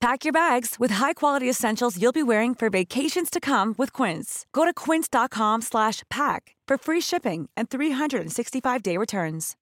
Pack 0.00 0.24
your 0.24 0.32
bags 0.32 0.76
with 0.78 0.92
high-quality 0.92 1.50
essentials 1.50 2.00
you'll 2.00 2.12
be 2.12 2.22
wearing 2.22 2.54
for 2.54 2.70
vacations 2.70 3.30
to 3.30 3.40
come 3.40 3.74
with 3.76 3.92
Quince. 3.92 4.46
Go 4.52 4.64
to 4.64 4.72
quince.com 4.72 5.60
slash 5.62 6.04
pack 6.08 6.54
for 6.68 6.78
free 6.78 7.00
shipping 7.00 7.48
and 7.56 7.68
365-day 7.68 8.96
returns. 8.96 9.56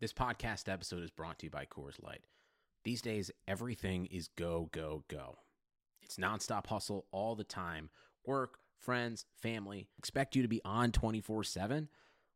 This 0.00 0.14
podcast 0.14 0.72
episode 0.72 1.02
is 1.02 1.10
brought 1.10 1.38
to 1.40 1.46
you 1.46 1.50
by 1.50 1.66
Coors 1.66 2.02
Light. 2.02 2.24
These 2.84 3.02
days, 3.02 3.30
everything 3.46 4.06
is 4.06 4.28
go, 4.28 4.70
go, 4.72 5.04
go. 5.08 5.36
It's 6.02 6.16
nonstop 6.16 6.66
hustle 6.66 7.06
all 7.12 7.34
the 7.34 7.44
time. 7.44 7.90
Work, 8.26 8.58
friends, 8.80 9.26
family 9.42 9.88
expect 9.98 10.34
you 10.36 10.42
to 10.42 10.48
be 10.48 10.60
on 10.64 10.90
24 10.90 11.44
7. 11.44 11.88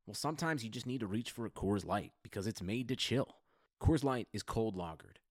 Well, 0.06 0.14
sometimes 0.14 0.62
you 0.62 0.68
just 0.70 0.86
need 0.86 1.00
to 1.00 1.06
reach 1.06 1.30
for 1.30 1.46
a 1.46 1.50
Coors 1.50 1.86
Light 1.86 2.12
because 2.22 2.46
it's 2.46 2.62
made 2.62 2.88
to 2.88 2.96
chill. 2.96 3.36
Coors 3.82 4.04
Light 4.04 4.28
is 4.32 4.42
cold 4.42 4.74
lagered, 4.76 5.16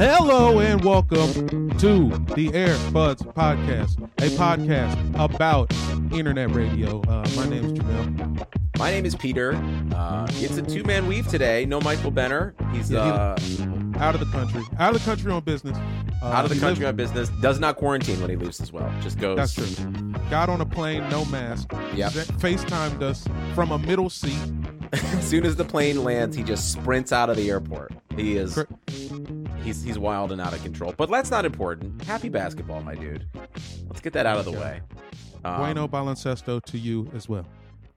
Hello 0.00 0.60
and 0.60 0.82
welcome 0.82 1.68
to 1.76 2.08
the 2.34 2.50
Air 2.54 2.74
Buds 2.90 3.20
Podcast, 3.22 4.02
a 4.16 4.30
podcast 4.34 4.96
about 5.22 5.70
internet 6.10 6.54
radio. 6.54 7.02
Uh, 7.02 7.28
my 7.36 7.46
name 7.46 7.66
is 7.66 7.72
Jamel. 7.74 8.78
My 8.78 8.90
name 8.90 9.04
is 9.04 9.14
Peter. 9.14 9.52
Uh, 9.94 10.26
it's 10.36 10.56
a 10.56 10.62
two 10.62 10.84
man 10.84 11.06
weave 11.06 11.26
today. 11.28 11.66
No 11.66 11.82
Michael 11.82 12.10
Benner. 12.10 12.54
He's 12.72 12.90
Yeah, 12.90 13.00
uh, 13.02 13.36
Out 13.98 14.14
of 14.14 14.20
the 14.20 14.28
country, 14.32 14.62
out 14.78 14.94
of 14.94 15.02
the 15.02 15.04
country 15.04 15.30
on 15.30 15.44
business. 15.44 15.76
Uh, 16.22 16.28
out 16.28 16.46
of 16.46 16.50
the 16.50 16.58
country 16.58 16.86
lives- 16.86 16.92
on 16.92 16.96
business. 16.96 17.28
Does 17.42 17.60
not 17.60 17.76
quarantine 17.76 18.22
when 18.22 18.30
he 18.30 18.36
leaves 18.36 18.58
as 18.62 18.72
well. 18.72 18.90
Just 19.02 19.18
goes. 19.18 19.36
That's 19.36 19.52
true. 19.52 19.66
Got 20.30 20.48
on 20.48 20.62
a 20.62 20.66
plane, 20.66 21.06
no 21.10 21.26
mask. 21.26 21.72
Yep. 21.94 22.12
FaceTimed 22.40 23.02
us 23.02 23.28
from 23.54 23.70
a 23.70 23.78
middle 23.78 24.08
seat. 24.08 24.38
as 24.94 25.28
soon 25.28 25.44
as 25.44 25.56
the 25.56 25.64
plane 25.66 26.02
lands, 26.02 26.34
he 26.34 26.42
just 26.42 26.72
sprints 26.72 27.12
out 27.12 27.28
of 27.28 27.36
the 27.36 27.50
airport. 27.50 27.92
He 28.16 28.38
is. 28.38 28.54
Cor- 28.54 28.66
He's 29.62 29.82
he's 29.82 29.98
wild 29.98 30.32
and 30.32 30.40
out 30.40 30.52
of 30.52 30.62
control. 30.62 30.94
But 30.96 31.10
that's 31.10 31.30
not 31.30 31.44
important. 31.44 32.02
Happy 32.02 32.28
basketball, 32.28 32.82
my 32.82 32.94
dude. 32.94 33.26
Let's 33.88 34.00
get 34.00 34.12
that 34.14 34.26
out 34.26 34.38
of 34.38 34.44
the 34.44 34.52
way. 34.52 34.80
Um, 35.44 35.56
Bueno 35.56 35.88
baloncesto 35.88 36.62
to 36.64 36.78
you 36.78 37.10
as 37.14 37.28
well. 37.28 37.46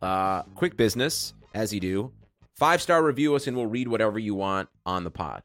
Uh, 0.02 0.44
quick 0.56 0.76
business, 0.76 1.34
as 1.54 1.74
you 1.74 1.80
do. 1.80 2.12
Five 2.58 2.82
star 2.82 3.04
review 3.04 3.36
us, 3.36 3.48
and 3.48 3.56
we'll 3.56 3.68
read 3.68 3.88
whatever 3.88 4.20
you 4.20 4.36
want 4.36 4.70
on 4.86 5.04
the 5.04 5.12
pod. 5.12 5.44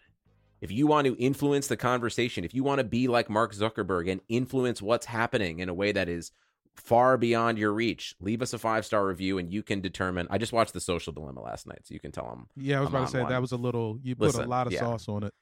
If 0.61 0.73
you 0.73 0.87
want 0.89 1.07
to 1.07 1.17
influence 1.17 1.69
the 1.69 1.77
conversation, 1.77 2.45
if 2.45 2.53
you 2.53 2.65
want 2.65 2.79
to 2.79 2.85
be 2.85 3.07
like 3.07 3.31
Mark 3.31 3.55
Zuckerberg 3.55 4.11
and 4.11 4.21
influence 4.29 4.83
what's 4.83 5.07
happening 5.07 5.61
in 5.61 5.69
a 5.69 5.75
way 5.75 5.93
that 5.93 6.09
is 6.09 6.33
far 6.75 7.17
beyond 7.17 7.59
your 7.59 7.73
reach, 7.73 8.15
leave 8.21 8.43
us 8.43 8.53
a 8.53 8.59
five 8.59 8.85
star 8.85 9.07
review, 9.07 9.39
and 9.39 9.53
you 9.53 9.63
can 9.63 9.81
determine. 9.81 10.27
I 10.31 10.39
just 10.39 10.53
watched 10.53 10.73
The 10.73 10.81
Social 10.81 11.13
Dilemma 11.13 11.43
last 11.43 11.67
night, 11.67 11.81
so 11.85 11.95
you 11.95 12.01
can 12.01 12.13
tell 12.13 12.29
them. 12.29 12.49
Yeah, 12.57 12.79
I 12.79 12.81
was 12.81 12.89
I'm 12.89 12.95
about 12.95 13.07
to 13.07 13.13
say 13.13 13.21
one. 13.21 13.31
that 13.31 13.41
was 13.41 13.53
a 13.53 13.57
little. 13.57 13.99
You 14.03 14.17
put 14.17 14.35
a 14.35 14.43
lot 14.43 14.67
of 14.67 14.73
yeah. 14.73 14.81
sauce 14.81 15.09
on 15.09 15.23
it. 15.23 15.33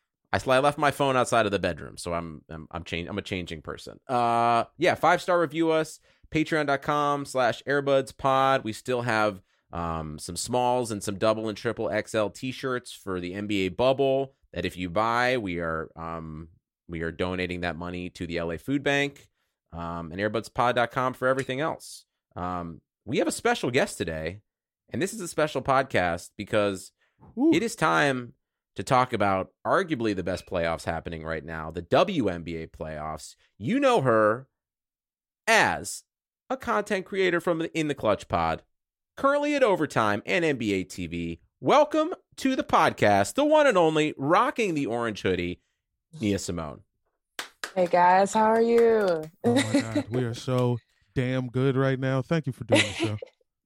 I, 0.47 0.53
I 0.53 0.59
left 0.59 0.79
my 0.79 0.91
phone 0.91 1.17
outside 1.17 1.47
of 1.47 1.53
the 1.53 1.59
bedroom, 1.59 1.97
so 1.97 2.13
I'm 2.13 2.43
I'm 2.51 2.69
I'm, 2.71 2.85
change- 2.85 3.09
I'm 3.09 3.19
a 3.19 3.23
changing 3.23 3.63
person. 3.63 3.99
Uh, 4.09 4.65
yeah, 4.79 4.95
five 4.95 5.23
star 5.23 5.41
review 5.41 5.71
us. 5.71 6.01
Patreon.com 6.35 7.25
slash 7.25 7.63
Airbuds 7.69 8.17
Pod. 8.17 8.65
We 8.65 8.73
still 8.73 9.03
have 9.03 9.43
um 9.73 10.19
some 10.19 10.37
smalls 10.37 10.91
and 10.91 11.03
some 11.03 11.17
double 11.17 11.49
and 11.49 11.59
triple 11.59 11.91
XL 12.07 12.29
T-shirts 12.29 12.93
for 12.93 13.21
the 13.21 13.33
NBA 13.33 13.77
bubble. 13.77 14.35
That 14.53 14.65
if 14.65 14.77
you 14.77 14.91
buy, 14.91 15.39
we 15.39 15.59
are 15.59 15.91
um 15.97 16.49
we 16.89 17.03
are 17.03 17.13
donating 17.13 17.63
that 17.63 17.77
money 17.77 18.11
to 18.11 18.27
the 18.27 18.41
LA 18.41 18.57
Food 18.57 18.83
Bank. 18.83 19.29
Um, 19.73 20.11
and 20.11 20.21
AirbudsPod.com 20.21 21.15
for 21.15 21.29
everything 21.29 21.61
else. 21.61 22.07
Um, 22.35 22.81
we 23.05 23.19
have 23.19 23.29
a 23.29 23.33
special 23.33 23.71
guest 23.71 23.99
today, 23.99 24.41
and 24.91 25.03
this 25.03 25.13
is 25.13 25.21
a 25.21 25.29
special 25.29 25.61
podcast 25.61 26.31
because 26.39 26.93
Ooh. 27.37 27.53
it 27.53 27.63
is 27.63 27.77
time 27.77 28.33
to 28.77 28.83
talk 28.83 29.13
about 29.13 29.49
arguably 29.67 30.15
the 30.15 30.23
best 30.23 30.47
playoffs 30.47 30.85
happening 30.85 31.25
right 31.25 31.45
now, 31.45 31.71
the 31.71 31.83
WNBA 31.83 32.71
playoffs. 32.71 33.35
You 33.59 33.81
know 33.81 34.03
her 34.03 34.47
as 35.47 36.05
a 36.51 36.57
content 36.57 37.07
creator 37.07 37.41
from 37.41 37.59
the 37.59 37.79
In 37.79 37.89
the 37.89 37.95
Clutch 37.95 38.29
Pod, 38.29 38.63
currently 39.17 39.55
at 39.55 39.63
Overtime 39.63 40.23
and 40.27 40.45
NBA 40.45 40.89
TV. 40.89 41.41
Welcome 41.59 42.15
to 42.37 42.55
the 42.55 42.63
podcast, 42.63 43.35
the 43.35 43.47
one 43.47 43.67
and 43.67 43.79
only 43.79 44.15
rocking 44.19 44.75
the 44.75 44.87
orange 44.87 45.23
hoodie, 45.23 45.63
Nia 46.21 46.37
Symone. 46.37 46.81
Hey 47.75 47.87
guys, 47.87 48.35
how 48.35 48.45
are 48.45 48.61
you? 48.61 49.23
Oh 49.43 49.55
my 49.55 49.81
god, 49.81 50.05
we 50.11 50.23
are 50.25 50.35
so 50.35 50.77
damn 51.15 51.49
good 51.49 51.77
right 51.77 51.99
now. 51.99 52.21
Thank 52.21 52.47
you 52.47 52.53
for 52.53 52.65
doing 52.65 52.83
the 52.83 52.87
show. 52.89 53.17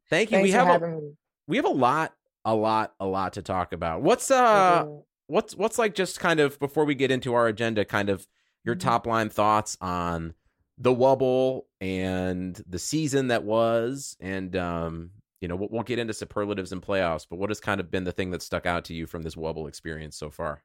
Thank 0.09 0.31
you. 0.31 0.37
Thanks 0.37 0.43
we 0.45 0.53
for 0.53 0.57
have 0.59 0.83
a, 0.83 0.89
me. 0.89 1.13
we 1.49 1.57
have 1.57 1.67
a 1.67 1.71
lot, 1.71 2.13
a 2.45 2.55
lot, 2.55 2.95
a 3.01 3.07
lot 3.07 3.35
to 3.35 3.43
talk 3.43 3.73
about. 3.73 4.03
What's 4.03 4.31
uh 4.31 4.85
Mhm. 4.85 5.05
what's 5.27 5.55
what's 5.57 5.79
like 5.79 5.95
just 5.95 6.21
kind 6.21 6.41
of 6.41 6.59
before 6.59 6.85
we 6.85 6.95
get 6.95 7.11
into 7.11 7.35
our 7.35 7.47
agenda, 7.47 7.85
kind 7.85 8.09
of 8.11 8.27
your 8.65 8.75
Mm-hmm. 8.75 8.89
top 8.89 9.07
line 9.07 9.29
thoughts 9.31 9.77
on 9.81 10.35
the 10.79 10.95
Wubble 10.95 11.63
and 11.81 12.63
the 12.67 12.79
season 12.79 13.29
that 13.29 13.45
was, 13.45 14.17
and 14.21 14.57
um, 14.57 15.11
you 15.41 15.49
know, 15.49 15.57
we'll, 15.57 15.69
we'll 15.71 15.83
get 15.83 15.99
into 15.99 16.15
superlatives 16.15 16.73
and 16.73 16.83
playoffs. 16.83 17.27
But 17.29 17.39
what 17.39 17.51
has 17.51 17.61
kind 17.61 17.81
of 17.81 17.91
been 17.91 18.05
the 18.05 18.13
thing 18.13 18.31
that 18.31 18.43
stuck 18.43 18.65
out 18.67 18.85
to 18.87 18.95
you 18.95 19.07
from 19.07 19.23
this 19.23 19.35
Wubble 19.35 19.69
experience 19.69 20.17
so 20.17 20.31
far? 20.31 20.63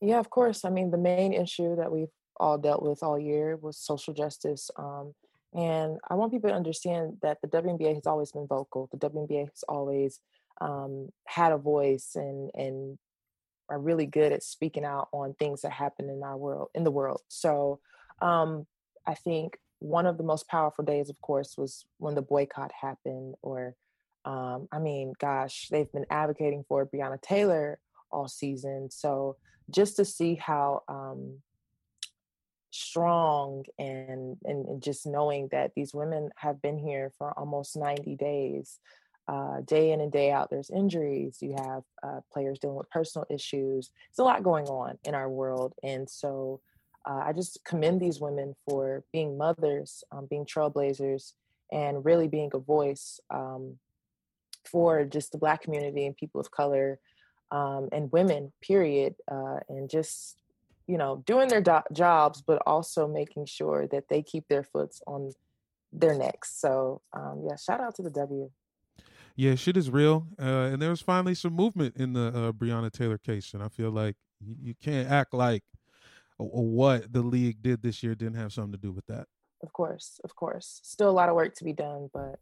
Yeah, 0.00 0.18
of 0.18 0.30
course. 0.30 0.64
I 0.64 0.70
mean, 0.70 0.90
the 0.90 0.98
main 0.98 1.32
issue 1.32 1.76
that 1.76 1.90
we've 1.92 2.08
all 2.38 2.56
dealt 2.58 2.82
with 2.82 3.02
all 3.02 3.18
year 3.18 3.56
was 3.56 3.76
social 3.78 4.14
justice. 4.14 4.70
Um, 4.76 5.12
and 5.54 5.98
I 6.08 6.14
want 6.14 6.32
people 6.32 6.50
to 6.50 6.56
understand 6.56 7.18
that 7.22 7.38
the 7.42 7.48
WNBA 7.48 7.94
has 7.94 8.06
always 8.06 8.30
been 8.32 8.46
vocal. 8.46 8.88
The 8.92 8.98
WNBA 8.98 9.48
has 9.50 9.64
always 9.68 10.20
um, 10.60 11.10
had 11.26 11.52
a 11.52 11.58
voice 11.58 12.12
and 12.14 12.50
and 12.54 12.98
are 13.68 13.78
really 13.78 14.06
good 14.06 14.32
at 14.32 14.42
speaking 14.42 14.84
out 14.84 15.08
on 15.12 15.34
things 15.34 15.62
that 15.62 15.72
happen 15.72 16.08
in 16.08 16.22
our 16.22 16.36
world, 16.36 16.68
in 16.74 16.84
the 16.84 16.90
world. 16.90 17.20
So 17.28 17.80
um, 18.22 18.66
I 19.06 19.14
think 19.14 19.58
one 19.80 20.06
of 20.06 20.16
the 20.16 20.24
most 20.24 20.48
powerful 20.48 20.84
days, 20.84 21.10
of 21.10 21.20
course, 21.20 21.56
was 21.56 21.84
when 21.98 22.14
the 22.14 22.22
boycott 22.22 22.72
happened. 22.80 23.34
Or, 23.42 23.74
um, 24.24 24.68
I 24.72 24.78
mean, 24.78 25.12
gosh, 25.18 25.68
they've 25.70 25.92
been 25.92 26.06
advocating 26.10 26.64
for 26.66 26.86
Breonna 26.86 27.20
Taylor 27.20 27.78
all 28.10 28.26
season. 28.26 28.90
So 28.90 29.36
just 29.70 29.96
to 29.96 30.04
see 30.04 30.36
how 30.36 30.82
um, 30.88 31.42
strong 32.70 33.64
and, 33.78 34.36
and 34.44 34.66
and 34.66 34.82
just 34.82 35.06
knowing 35.06 35.48
that 35.52 35.72
these 35.74 35.94
women 35.94 36.30
have 36.36 36.60
been 36.60 36.78
here 36.78 37.12
for 37.18 37.36
almost 37.38 37.76
90 37.76 38.16
days 38.16 38.78
uh, 39.28 39.60
day 39.66 39.92
in 39.92 40.00
and 40.00 40.10
day 40.10 40.30
out 40.30 40.48
there's 40.50 40.70
injuries 40.70 41.38
you 41.40 41.54
have 41.56 41.82
uh, 42.02 42.20
players 42.32 42.58
dealing 42.58 42.76
with 42.76 42.90
personal 42.90 43.26
issues 43.30 43.90
there's 44.08 44.18
a 44.18 44.24
lot 44.24 44.42
going 44.42 44.66
on 44.66 44.96
in 45.04 45.14
our 45.14 45.28
world 45.28 45.74
and 45.82 46.08
so 46.08 46.60
uh, 47.08 47.20
i 47.24 47.32
just 47.32 47.62
commend 47.64 48.00
these 48.00 48.20
women 48.20 48.54
for 48.66 49.04
being 49.12 49.36
mothers 49.36 50.02
um, 50.12 50.26
being 50.30 50.46
trailblazers 50.46 51.34
and 51.70 52.04
really 52.04 52.26
being 52.26 52.50
a 52.54 52.58
voice 52.58 53.20
um, 53.30 53.78
for 54.64 55.04
just 55.04 55.32
the 55.32 55.38
black 55.38 55.62
community 55.62 56.06
and 56.06 56.16
people 56.16 56.40
of 56.40 56.50
color 56.50 56.98
um, 57.50 57.88
and 57.92 58.10
women 58.12 58.52
period 58.62 59.14
uh, 59.30 59.58
and 59.68 59.90
just 59.90 60.40
you 60.86 60.96
know 60.96 61.22
doing 61.26 61.48
their 61.48 61.60
do- 61.60 61.80
jobs 61.92 62.42
but 62.42 62.62
also 62.66 63.06
making 63.06 63.44
sure 63.44 63.86
that 63.88 64.08
they 64.08 64.22
keep 64.22 64.48
their 64.48 64.64
foots 64.64 65.02
on 65.06 65.32
their 65.92 66.14
necks 66.14 66.58
so 66.58 67.02
um, 67.12 67.42
yeah 67.46 67.56
shout 67.56 67.80
out 67.80 67.94
to 67.94 68.02
the 68.02 68.10
w 68.10 68.50
Yeah, 69.38 69.54
shit 69.54 69.76
is 69.76 69.88
real, 69.88 70.26
uh, 70.42 70.72
and 70.72 70.82
there 70.82 70.90
was 70.90 71.00
finally 71.00 71.36
some 71.36 71.52
movement 71.52 71.94
in 71.96 72.12
the 72.12 72.26
uh, 72.26 72.50
Breonna 72.50 72.90
Taylor 72.90 73.18
case, 73.18 73.54
and 73.54 73.62
I 73.62 73.68
feel 73.68 73.92
like 73.92 74.16
you, 74.40 74.56
you 74.60 74.74
can't 74.74 75.08
act 75.08 75.32
like 75.32 75.62
uh, 76.40 76.44
what 76.44 77.12
the 77.12 77.22
league 77.22 77.62
did 77.62 77.80
this 77.80 78.02
year 78.02 78.16
didn't 78.16 78.34
have 78.34 78.52
something 78.52 78.72
to 78.72 78.78
do 78.78 78.90
with 78.90 79.06
that. 79.06 79.26
of 79.62 79.72
course 79.72 80.18
of 80.24 80.34
course 80.34 80.80
still 80.82 81.08
a 81.08 81.12
lot 81.12 81.28
of 81.28 81.36
work 81.36 81.54
to 81.54 81.64
be 81.64 81.72
done 81.72 82.10
but 82.12 82.40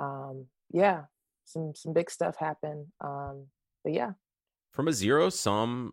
um, 0.00 0.46
yeah 0.72 1.02
some 1.44 1.74
some 1.76 1.92
big 1.92 2.10
stuff 2.10 2.36
happened 2.36 2.86
um, 3.00 3.46
but 3.84 3.92
yeah 3.92 4.12
From 4.72 4.88
a 4.88 4.92
zero 4.92 5.30
sum 5.30 5.92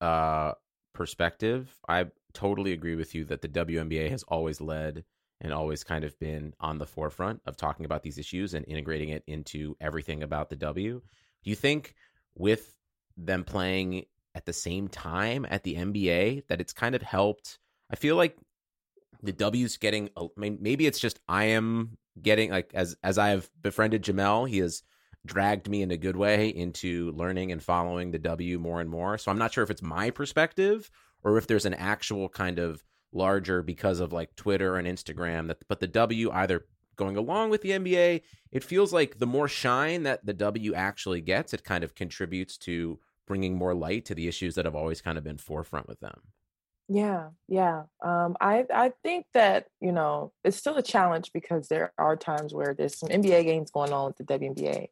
uh, 0.00 0.52
perspective, 0.94 1.76
I 1.88 2.06
totally 2.32 2.72
agree 2.72 2.96
with 2.96 3.14
you 3.14 3.24
that 3.26 3.40
the 3.40 3.48
WNBA 3.48 4.10
has 4.10 4.24
always 4.24 4.60
led 4.60 5.04
and 5.40 5.52
always 5.52 5.84
kind 5.84 6.04
of 6.04 6.18
been 6.18 6.54
on 6.60 6.78
the 6.78 6.86
forefront 6.86 7.40
of 7.46 7.56
talking 7.56 7.84
about 7.84 8.02
these 8.02 8.18
issues 8.18 8.54
and 8.54 8.66
integrating 8.66 9.10
it 9.10 9.22
into 9.26 9.76
everything 9.80 10.22
about 10.22 10.48
the 10.48 10.56
W. 10.56 11.00
Do 11.44 11.50
you 11.50 11.56
think 11.56 11.94
with 12.34 12.76
them 13.16 13.44
playing 13.44 14.06
at 14.34 14.46
the 14.46 14.52
same 14.52 14.88
time 14.88 15.46
at 15.48 15.62
the 15.62 15.74
NBA 15.74 16.46
that 16.48 16.60
it's 16.60 16.72
kind 16.72 16.94
of 16.94 17.02
helped? 17.02 17.58
I 17.90 17.96
feel 17.96 18.16
like 18.16 18.36
the 19.22 19.32
W's 19.32 19.76
getting. 19.76 20.10
I 20.16 20.28
mean, 20.36 20.58
maybe 20.60 20.86
it's 20.86 20.98
just 20.98 21.20
I 21.28 21.44
am 21.44 21.98
getting 22.20 22.50
like 22.50 22.72
as 22.74 22.96
as 23.02 23.18
I 23.18 23.28
have 23.28 23.48
befriended 23.60 24.02
Jamel, 24.02 24.48
he 24.48 24.58
has 24.58 24.82
dragged 25.24 25.68
me 25.68 25.82
in 25.82 25.90
a 25.90 25.96
good 25.96 26.16
way 26.16 26.48
into 26.48 27.10
learning 27.12 27.52
and 27.52 27.62
following 27.62 28.10
the 28.10 28.18
W 28.18 28.58
more 28.58 28.80
and 28.80 28.88
more. 28.88 29.18
So 29.18 29.30
I'm 29.30 29.38
not 29.38 29.52
sure 29.52 29.64
if 29.64 29.70
it's 29.70 29.82
my 29.82 30.10
perspective 30.10 30.90
or 31.24 31.36
if 31.36 31.46
there's 31.46 31.66
an 31.66 31.74
actual 31.74 32.28
kind 32.28 32.58
of 32.58 32.84
larger 33.16 33.62
because 33.62 34.00
of 34.00 34.12
like 34.12 34.36
Twitter 34.36 34.76
and 34.76 34.86
Instagram 34.86 35.48
that 35.48 35.66
but 35.68 35.80
the 35.80 35.88
W 35.88 36.30
either 36.30 36.66
going 36.96 37.16
along 37.16 37.50
with 37.50 37.62
the 37.62 37.70
NBA, 37.70 38.22
it 38.50 38.64
feels 38.64 38.92
like 38.92 39.18
the 39.18 39.26
more 39.26 39.48
shine 39.48 40.02
that 40.04 40.24
the 40.24 40.32
W 40.32 40.74
actually 40.74 41.20
gets, 41.20 41.54
it 41.54 41.62
kind 41.62 41.84
of 41.84 41.94
contributes 41.94 42.56
to 42.58 42.98
bringing 43.26 43.54
more 43.54 43.74
light 43.74 44.04
to 44.06 44.14
the 44.14 44.28
issues 44.28 44.54
that 44.54 44.64
have 44.64 44.74
always 44.74 45.00
kind 45.00 45.18
of 45.18 45.24
been 45.24 45.38
forefront 45.38 45.88
with 45.88 46.00
them. 46.00 46.20
Yeah, 46.88 47.30
yeah. 47.48 47.84
Um, 48.00 48.36
I 48.40 48.64
I 48.72 48.92
think 49.02 49.26
that 49.34 49.66
you 49.80 49.90
know 49.90 50.32
it's 50.44 50.56
still 50.56 50.76
a 50.76 50.82
challenge 50.82 51.32
because 51.32 51.66
there 51.68 51.92
are 51.98 52.16
times 52.16 52.54
where 52.54 52.74
there's 52.74 52.98
some 52.98 53.08
NBA 53.08 53.44
games 53.44 53.70
going 53.72 53.92
on 53.92 54.06
with 54.06 54.16
the 54.18 54.24
WNBA, 54.24 54.88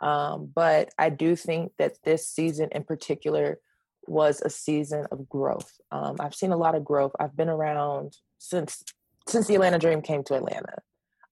um, 0.00 0.50
but 0.52 0.92
I 0.98 1.10
do 1.10 1.36
think 1.36 1.72
that 1.78 2.02
this 2.02 2.26
season 2.26 2.70
in 2.72 2.82
particular 2.82 3.60
was 4.08 4.40
a 4.42 4.50
season 4.50 5.06
of 5.10 5.28
growth. 5.28 5.72
Um, 5.90 6.16
I've 6.20 6.34
seen 6.34 6.52
a 6.52 6.56
lot 6.56 6.74
of 6.74 6.84
growth. 6.84 7.12
I've 7.18 7.36
been 7.36 7.48
around 7.48 8.16
since 8.38 8.82
since 9.28 9.48
the 9.48 9.54
Atlanta 9.54 9.78
Dream 9.78 10.02
came 10.02 10.22
to 10.24 10.34
Atlanta, 10.34 10.76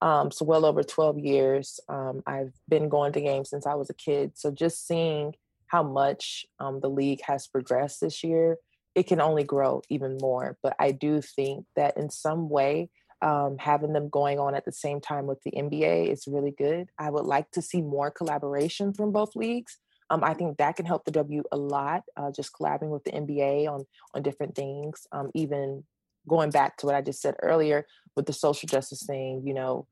um, 0.03 0.33
so 0.33 0.45
well 0.45 0.65
over 0.65 0.83
12 0.83 1.19
years. 1.19 1.79
Um, 1.89 2.23
I've 2.27 2.53
been 2.69 2.89
going 2.89 3.13
to 3.13 3.21
games 3.21 3.51
since 3.51 3.67
I 3.67 3.75
was 3.75 3.89
a 3.89 3.95
kid. 3.95 4.33
So 4.35 4.51
just 4.51 4.87
seeing 4.87 5.35
how 5.69 5.85
much 5.85 6.45
um, 6.59 6.81
the 6.81 6.91
league 6.91 7.21
has 7.27 7.47
progressed 7.47 8.01
this 8.01 8.25
year 8.25 8.59
it 8.95 9.07
can 9.07 9.21
only 9.21 9.45
grow 9.45 9.83
even 9.89 10.19
more. 10.21 10.57
But 10.63 10.77
I 10.79 10.93
do 10.93 11.21
think 11.21 11.67
that 11.77 11.97
in 11.97 12.11
some 12.11 12.49
way, 12.49 12.91
um, 13.23 13.57
having 13.59 13.93
them 13.93 14.09
going 14.09 14.39
on 14.39 14.55
at 14.55 14.65
the 14.65 14.73
same 14.73 15.01
time 15.01 15.27
with 15.27 15.43
the 15.43 15.53
NBA 15.53 16.11
is 16.11 16.27
really 16.27 16.55
good. 16.57 16.91
I 16.99 17.11
would 17.11 17.25
like 17.25 17.51
to 17.53 17.63
see 17.63 17.81
more 17.81 18.11
collaboration 18.11 18.93
from 18.93 19.13
both 19.13 19.35
leagues. 19.35 19.79
Um, 20.11 20.23
I 20.23 20.35
think 20.35 20.59
that 20.59 20.77
can 20.77 20.87
help 20.87 21.05
the 21.05 21.11
W 21.13 21.43
a 21.51 21.57
lot. 21.57 22.03
Uh, 22.17 22.31
just 22.31 22.53
collaborating 22.53 22.91
with 22.91 23.05
the 23.05 23.13
NBA 23.13 23.69
on 23.69 23.85
on 24.15 24.23
different 24.23 24.55
things. 24.55 25.07
Um, 25.13 25.31
even 25.35 25.85
going 26.29 26.51
back 26.51 26.77
to 26.79 26.87
what 26.87 26.95
I 26.95 27.01
just 27.01 27.21
said 27.21 27.37
earlier 27.43 27.87
with 28.17 28.27
the 28.27 28.33
social 28.33 28.67
justice 28.67 29.05
thing, 29.05 29.43
you 29.47 29.55
know, 29.55 29.87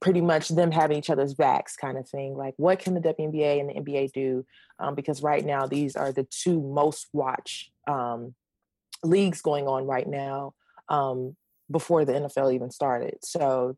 pretty 0.00 0.20
much 0.20 0.48
them 0.48 0.70
having 0.70 0.96
each 0.98 1.10
other's 1.10 1.34
backs 1.34 1.76
kind 1.76 1.98
of 1.98 2.08
thing. 2.08 2.36
Like, 2.36 2.54
what 2.56 2.78
can 2.78 2.94
the 2.94 3.00
WNBA 3.00 3.60
and 3.60 3.70
the 3.70 3.74
NBA 3.74 4.12
do? 4.12 4.46
Um, 4.78 4.94
because 4.94 5.22
right 5.22 5.44
now, 5.44 5.66
these 5.66 5.96
are 5.96 6.12
the 6.12 6.26
two 6.30 6.60
most 6.60 7.08
watched 7.12 7.70
um, 7.86 8.34
leagues 9.02 9.42
going 9.42 9.66
on 9.66 9.86
right 9.86 10.06
now 10.06 10.54
um, 10.88 11.36
before 11.70 12.04
the 12.04 12.12
NFL 12.12 12.54
even 12.54 12.70
started. 12.70 13.18
So, 13.22 13.76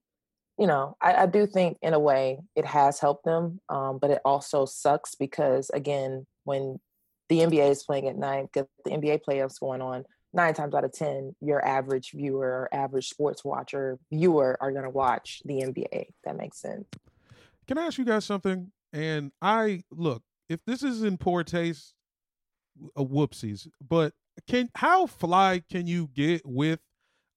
you 0.60 0.66
know, 0.66 0.94
I, 1.00 1.22
I 1.22 1.26
do 1.26 1.46
think 1.46 1.78
in 1.80 1.94
a 1.94 1.98
way 1.98 2.38
it 2.54 2.66
has 2.66 3.00
helped 3.00 3.24
them, 3.24 3.60
um, 3.70 3.98
but 3.98 4.10
it 4.10 4.20
also 4.26 4.66
sucks 4.66 5.14
because, 5.14 5.70
again, 5.70 6.26
when 6.44 6.78
the 7.30 7.38
NBA 7.38 7.70
is 7.70 7.82
playing 7.82 8.08
at 8.08 8.16
night, 8.18 8.52
get 8.52 8.68
the 8.84 8.90
NBA 8.90 9.20
playoffs 9.26 9.58
going 9.58 9.80
on, 9.80 10.04
nine 10.34 10.52
times 10.52 10.74
out 10.74 10.84
of 10.84 10.92
ten, 10.92 11.34
your 11.40 11.64
average 11.66 12.10
viewer 12.12 12.46
or 12.46 12.68
average 12.72 13.08
sports 13.08 13.42
watcher 13.42 13.98
viewer 14.12 14.58
are 14.60 14.70
going 14.70 14.84
to 14.84 14.90
watch 14.90 15.40
the 15.46 15.62
NBA. 15.62 16.08
That 16.24 16.36
makes 16.36 16.60
sense. 16.60 16.84
Can 17.66 17.78
I 17.78 17.86
ask 17.86 17.96
you 17.96 18.04
guys 18.04 18.26
something? 18.26 18.70
And 18.92 19.32
I 19.40 19.84
look, 19.90 20.22
if 20.50 20.60
this 20.66 20.82
is 20.82 21.02
in 21.02 21.16
poor 21.16 21.42
taste, 21.42 21.94
uh, 22.94 23.02
whoopsies. 23.02 23.66
But 23.80 24.12
can 24.46 24.68
how 24.74 25.06
fly 25.06 25.62
can 25.70 25.86
you 25.86 26.10
get 26.14 26.44
with 26.44 26.80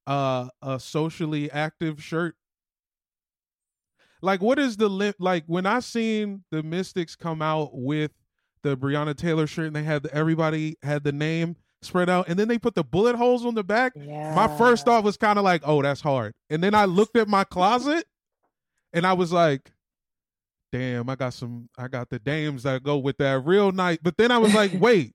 uh, 0.07 0.49
a 0.61 0.77
socially 0.77 1.49
active 1.49 2.03
shirt? 2.03 2.35
Like, 4.23 4.41
what 4.41 4.57
is 4.57 4.77
the 4.77 4.87
limit? 4.87 5.17
Like 5.19 5.43
when 5.47 5.65
I 5.65 5.81
seen 5.81 6.45
the 6.49 6.63
Mystics 6.63 7.13
come 7.13 7.41
out 7.41 7.71
with 7.73 8.11
the 8.63 8.77
Breonna 8.77 9.15
Taylor 9.15 9.45
shirt, 9.45 9.67
and 9.67 9.75
they 9.75 9.83
had 9.83 10.03
the, 10.03 10.15
everybody 10.15 10.77
had 10.81 11.03
the 11.03 11.11
name 11.11 11.57
spread 11.81 12.09
out, 12.09 12.29
and 12.29 12.39
then 12.39 12.47
they 12.47 12.57
put 12.57 12.73
the 12.73 12.85
bullet 12.85 13.17
holes 13.17 13.45
on 13.45 13.53
the 13.53 13.65
back. 13.65 13.91
Yeah. 13.97 14.33
My 14.33 14.47
first 14.57 14.85
thought 14.85 15.03
was 15.03 15.17
kind 15.17 15.37
of 15.37 15.43
like, 15.43 15.61
oh, 15.65 15.81
that's 15.81 15.99
hard. 15.99 16.33
And 16.49 16.63
then 16.63 16.73
I 16.73 16.85
looked 16.85 17.17
at 17.17 17.27
my 17.27 17.43
closet, 17.43 18.05
and 18.93 19.05
I 19.05 19.11
was 19.11 19.33
like, 19.33 19.73
damn, 20.71 21.09
I 21.09 21.15
got 21.15 21.33
some, 21.33 21.67
I 21.77 21.89
got 21.89 22.09
the 22.09 22.17
dames 22.17 22.63
that 22.63 22.81
go 22.81 22.97
with 22.97 23.17
that 23.17 23.45
real 23.45 23.73
nice. 23.73 23.97
But 24.01 24.15
then 24.15 24.31
I 24.31 24.37
was 24.37 24.55
like, 24.55 24.71
wait, 24.79 25.13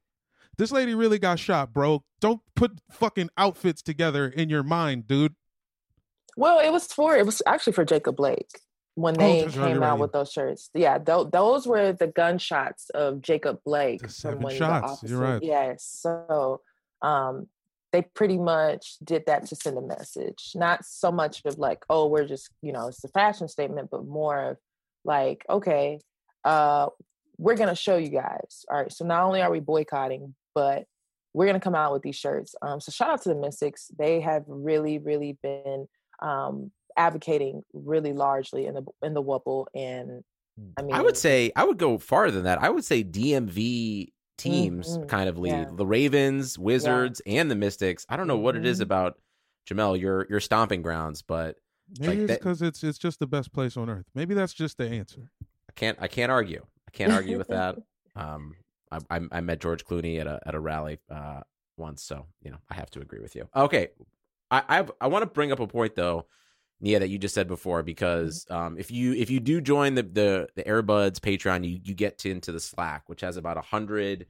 this 0.59 0.71
lady 0.71 0.95
really 0.95 1.19
got 1.19 1.39
shot, 1.39 1.73
bro. 1.73 2.05
Don't 2.21 2.43
put 2.55 2.73
fucking 2.91 3.31
outfits 3.39 3.81
together 3.81 4.29
in 4.29 4.51
your 4.51 4.63
mind, 4.63 5.09
dude. 5.09 5.35
Well, 6.37 6.61
it 6.61 6.71
was 6.71 6.93
for 6.93 7.17
it 7.17 7.25
was 7.25 7.41
actually 7.47 7.73
for 7.73 7.87
Jacob 7.87 8.17
Blake 8.17 8.61
when 8.99 9.15
Oh, 9.15 9.19
they 9.21 9.45
right, 9.45 9.53
came 9.55 9.83
out 9.83 9.99
with 10.01 10.13
those 10.13 10.33
shirts. 10.33 10.71
Yeah, 10.75 10.99
th- 10.99 11.29
those 11.31 11.67
were 11.67 11.93
the 11.93 12.09
gunshots 12.09 12.91
of 12.91 13.23
Jacob 13.23 13.61
Blake 13.65 14.01
The 14.03 14.09
seven 14.09 14.41
when 14.41 14.57
shots, 14.57 14.93
officer. 14.93 15.07
you're 15.15 15.21
right. 15.23 15.43
Yes, 15.43 15.85
so 15.85 16.61
um, 17.03 17.47
they 17.93 18.03
pretty 18.03 18.39
much 18.39 18.97
did 19.05 19.23
that 19.27 19.47
to 19.47 19.57
send 19.57 19.79
a 19.79 19.83
message, 19.83 20.51
not 20.57 20.85
so 20.85 21.13
much 21.13 21.43
of 21.45 21.59
like, 21.59 21.85
oh, 21.89 22.09
we're 22.09 22.27
just 22.27 22.51
you 22.61 22.73
know 22.73 22.89
it's 22.89 23.05
a 23.05 23.09
fashion 23.09 23.47
statement, 23.49 23.89
but 23.91 24.05
more 24.05 24.51
of 24.51 24.57
like, 25.05 25.45
okay, 25.49 26.01
uh, 26.45 26.89
we're 27.39 27.57
gonna 27.57 27.77
show 27.77 27.97
you 27.97 28.09
guys. 28.09 28.65
All 28.69 28.83
right, 28.83 28.93
so 28.93 29.05
not 29.07 29.23
only 29.23 29.41
are 29.43 29.51
we 29.51 29.61
boycotting, 29.61 30.35
but 30.57 30.87
we're 31.35 31.47
gonna 31.47 31.61
come 31.61 31.77
out 31.77 31.93
with 31.93 32.03
these 32.03 32.17
shirts. 32.17 32.57
Um, 32.63 32.81
so 32.81 32.91
shout 32.91 33.11
out 33.11 33.23
to 33.23 33.29
the 33.29 33.37
Mystics. 33.37 33.93
They 33.97 34.21
have 34.23 34.43
really, 34.49 34.99
really 34.99 35.39
been 35.41 35.87
um, 36.21 36.73
advocating 36.97 37.63
really 37.73 38.13
largely 38.13 38.67
in 38.67 38.75
the 38.75 38.83
in 39.03 39.15
the 39.15 39.23
Wubble, 39.23 39.67
and 39.75 40.25
I 40.77 40.83
mean, 40.83 40.95
I 40.95 41.03
would 41.03 41.17
say 41.17 41.53
I 41.57 41.65
would 41.65 41.79
go 41.79 41.99
farther 41.99 42.33
than 42.33 42.45
that. 42.45 42.63
I 42.63 42.71
would 42.71 42.85
say 42.85 43.03
DMV 43.05 44.13
teams 44.37 44.99
Mhm. 44.99 45.09
kind 45.09 45.29
of 45.29 45.37
lead 45.39 45.53
Yeah. 45.53 45.71
the 45.75 45.87
Ravens, 45.87 46.59
Wizards, 46.59 47.21
and 47.27 47.51
the 47.51 47.55
Mystics. 47.57 48.07
I 48.09 48.17
don't 48.17 48.27
know 48.29 48.39
what 48.39 48.55
it 48.57 48.65
is 48.65 48.79
Mhm. 48.79 48.83
about 48.83 49.21
Jamel, 49.69 49.99
your 50.01 50.27
your 50.31 50.41
stomping 50.41 50.83
grounds, 50.83 51.23
but 51.23 51.57
Maybe 51.99 52.21
Like 52.21 52.31
it's 52.31 52.39
because 52.39 52.61
it's 52.61 52.85
it's 52.85 52.99
just 52.99 53.19
the 53.19 53.27
best 53.27 53.51
place 53.53 53.75
on 53.77 53.89
earth. 53.89 54.05
Maybe 54.15 54.35
that's 54.35 54.53
just 54.53 54.77
the 54.77 54.87
answer. 54.87 55.31
I 55.43 55.73
can't 55.75 55.97
I 56.01 56.07
can't 56.07 56.31
argue. 56.31 56.65
I 56.87 56.91
can't 56.91 57.13
argue 57.13 57.39
with 57.39 57.49
that. 57.49 57.77
Um, 58.17 58.57
I, 58.91 58.99
I 59.11 59.21
I 59.31 59.41
met 59.41 59.61
George 59.61 59.85
Clooney 59.87 60.19
at 60.21 60.27
a 60.27 60.41
at 60.45 60.55
a 60.57 60.61
rally 60.61 60.99
uh 61.09 61.41
once, 61.77 62.03
so 62.03 62.27
you 62.43 62.51
know 62.51 62.59
I 62.69 62.75
have 62.75 62.91
to 62.91 63.01
agree 63.01 63.21
with 63.21 63.35
you. 63.37 63.49
Okay, 63.55 63.89
I 64.51 64.63
I've, 64.69 64.91
I 65.01 65.07
want 65.07 65.23
to 65.23 65.27
bring 65.27 65.53
up 65.53 65.61
a 65.61 65.67
point 65.69 65.95
though, 65.95 66.27
Nia, 66.81 67.01
that 67.01 67.09
you 67.09 67.19
just 67.19 67.35
said 67.35 67.49
before 67.49 67.83
because 67.83 68.47
um 68.51 68.77
if 68.79 68.91
you 68.91 69.13
if 69.15 69.31
you 69.31 69.41
do 69.41 69.61
join 69.61 69.95
the 69.95 70.03
the 70.03 70.49
the 70.57 70.65
Airbuds 70.65 71.19
Patreon, 71.19 71.69
you 71.69 71.81
you 71.83 71.95
get 71.95 72.19
to, 72.19 72.31
into 72.31 72.53
the 72.53 72.61
Slack, 72.61 73.09
which 73.09 73.21
has 73.23 73.37
about 73.37 73.57
a 73.57 73.63
hundred 73.63 74.27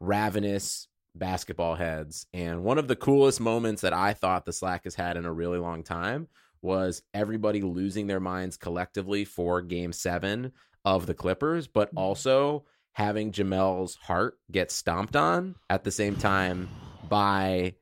ravenous 0.00 0.88
basketball 1.14 1.74
heads, 1.74 2.26
and 2.32 2.62
one 2.62 2.78
of 2.78 2.88
the 2.88 2.96
coolest 2.96 3.40
moments 3.40 3.82
that 3.82 3.92
I 3.92 4.12
thought 4.12 4.44
the 4.44 4.52
Slack 4.52 4.84
has 4.84 4.94
had 4.94 5.16
in 5.16 5.24
a 5.24 5.32
really 5.32 5.58
long 5.58 5.82
time 5.82 6.28
was 6.62 7.02
everybody 7.14 7.62
losing 7.62 8.06
their 8.06 8.20
minds 8.20 8.56
collectively 8.56 9.24
for 9.24 9.62
game 9.62 9.92
seven 9.92 10.52
of 10.84 11.06
the 11.06 11.14
Clippers, 11.14 11.66
but 11.66 11.90
also 11.96 12.64
having 12.92 13.30
Jamel's 13.30 13.96
heart 13.96 14.38
get 14.50 14.70
stomped 14.70 15.16
on 15.16 15.54
at 15.68 15.84
the 15.84 15.90
same 15.90 16.16
time 16.16 16.68
by 17.08 17.74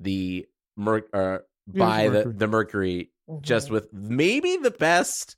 the 0.00 0.46
Mer- 0.76 1.08
uh, 1.12 1.38
by 1.66 2.08
the, 2.08 2.24
the 2.24 2.46
Mercury, 2.46 3.10
just 3.42 3.68
Mhm. 3.68 3.72
with 3.72 3.92
maybe 3.92 4.56
the 4.56 4.70
best 4.70 5.36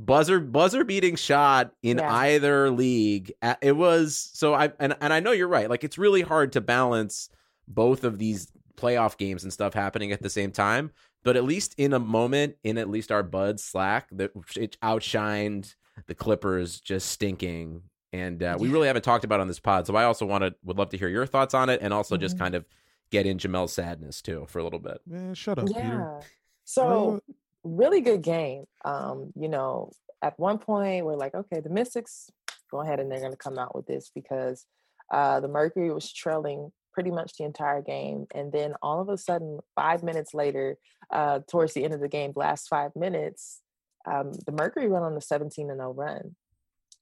buzzer 0.00 0.38
buzzer 0.40 0.84
beating 0.84 1.16
shot 1.16 1.72
in 1.82 1.98
Yeah. 1.98 2.12
either 2.14 2.70
league. 2.70 3.32
It 3.60 3.72
was 3.76 4.30
so 4.32 4.54
I 4.54 4.72
and 4.78 4.96
and 5.00 5.12
I 5.12 5.20
know 5.20 5.32
you're 5.32 5.48
right. 5.48 5.68
Like 5.68 5.84
it's 5.84 5.98
really 5.98 6.22
hard 6.22 6.52
to 6.52 6.60
balance 6.60 7.28
both 7.66 8.04
of 8.04 8.18
these 8.18 8.50
playoff 8.76 9.16
games 9.16 9.42
and 9.42 9.52
stuff 9.52 9.74
happening 9.74 10.12
at 10.12 10.22
the 10.22 10.30
same 10.30 10.52
time. 10.52 10.92
But 11.24 11.36
at 11.36 11.42
least 11.44 11.74
in 11.78 11.92
a 11.92 11.98
moment, 11.98 12.54
in 12.62 12.78
at 12.78 12.88
least 12.88 13.10
our 13.10 13.24
Bud 13.24 13.58
Slack, 13.58 14.08
that 14.12 14.30
it 14.56 14.78
outshined 14.80 15.74
the 16.06 16.14
Clippers 16.14 16.80
just 16.80 17.08
stinking. 17.10 17.82
And 18.12 18.40
uh, 18.42 18.56
we 18.58 18.68
really 18.68 18.86
haven't 18.86 19.02
talked 19.02 19.24
about 19.24 19.40
it 19.40 19.42
on 19.42 19.48
this 19.48 19.58
pod, 19.60 19.86
so 19.86 19.94
I 19.96 20.04
also 20.04 20.24
wanted 20.24 20.54
would 20.64 20.78
love 20.78 20.90
to 20.90 20.96
hear 20.96 21.08
your 21.08 21.26
thoughts 21.26 21.52
on 21.54 21.68
it, 21.68 21.80
and 21.82 21.92
also 21.92 22.16
just 22.16 22.36
Mhm. 22.36 22.38
kind 22.38 22.54
of 22.54 22.64
get 23.10 23.26
in 23.26 23.36
Jamel's 23.38 23.72
sadness 23.72 24.22
too 24.22 24.46
for 24.48 24.60
a 24.60 24.64
little 24.64 24.78
bit. 24.78 25.00
Man, 25.06 25.34
shut 25.34 25.58
up, 25.58 25.66
Peter. 25.66 26.20
So 26.68 27.20
really 27.64 28.02
good 28.02 28.22
game. 28.22 28.64
Um, 28.84 29.32
you 29.34 29.48
know, 29.48 29.90
at 30.22 30.38
one 30.38 30.58
point 30.58 31.06
we're 31.06 31.16
like, 31.16 31.34
okay, 31.34 31.60
the 31.60 31.70
Mystics 31.70 32.30
go 32.70 32.82
ahead 32.82 33.00
and 33.00 33.10
they're 33.10 33.20
going 33.20 33.32
to 33.32 33.38
come 33.38 33.58
out 33.58 33.74
with 33.74 33.86
this 33.86 34.10
because 34.14 34.66
uh, 35.10 35.40
the 35.40 35.48
Mercury 35.48 35.90
was 35.90 36.12
trailing 36.12 36.70
pretty 36.92 37.10
much 37.10 37.32
the 37.38 37.44
entire 37.44 37.80
game, 37.80 38.26
and 38.34 38.52
then 38.52 38.74
all 38.82 39.00
of 39.00 39.08
a 39.08 39.16
sudden, 39.16 39.60
five 39.76 40.02
minutes 40.02 40.34
later, 40.34 40.76
uh, 41.10 41.38
towards 41.50 41.72
the 41.72 41.84
end 41.84 41.94
of 41.94 42.00
the 42.00 42.08
game, 42.08 42.32
the 42.32 42.40
last 42.40 42.68
five 42.68 42.90
minutes, 42.96 43.62
um, 44.10 44.32
the 44.44 44.52
Mercury 44.52 44.88
went 44.88 45.04
on 45.04 45.16
a 45.16 45.20
17 45.20 45.70
and 45.70 45.78
0 45.78 45.92
run. 45.92 46.36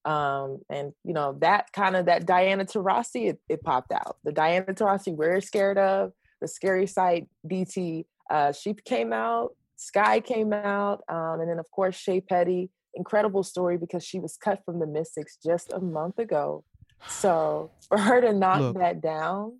Um, 0.04 0.60
and 0.70 0.92
you 1.02 1.12
know 1.14 1.36
that 1.40 1.72
kind 1.72 1.96
of 1.96 2.06
that 2.06 2.26
Diana 2.26 2.64
Taurasi, 2.64 3.30
it, 3.30 3.40
it 3.48 3.62
popped 3.64 3.90
out. 3.90 4.18
The 4.22 4.30
Diana 4.30 4.66
Taurasi 4.66 5.12
we're 5.12 5.40
scared 5.40 5.78
of, 5.78 6.12
the 6.40 6.46
scary 6.46 6.86
sight 6.86 7.28
DT. 7.44 8.04
Uh, 8.30 8.52
she 8.52 8.74
came 8.74 9.12
out, 9.12 9.54
Sky 9.76 10.20
came 10.20 10.52
out, 10.52 11.02
um, 11.08 11.40
and 11.40 11.48
then 11.50 11.58
of 11.58 11.70
course 11.70 11.94
Shey 11.96 12.20
Peddy. 12.20 12.70
Incredible 12.94 13.42
story 13.42 13.76
because 13.76 14.02
she 14.02 14.18
was 14.18 14.38
cut 14.38 14.62
from 14.64 14.78
the 14.78 14.86
Mystics 14.86 15.36
just 15.44 15.70
a 15.72 15.80
month 15.80 16.18
ago. 16.18 16.64
So 17.08 17.70
for 17.88 17.98
her 17.98 18.20
to 18.22 18.32
knock 18.32 18.60
Look. 18.60 18.78
that 18.78 19.00
down, 19.02 19.58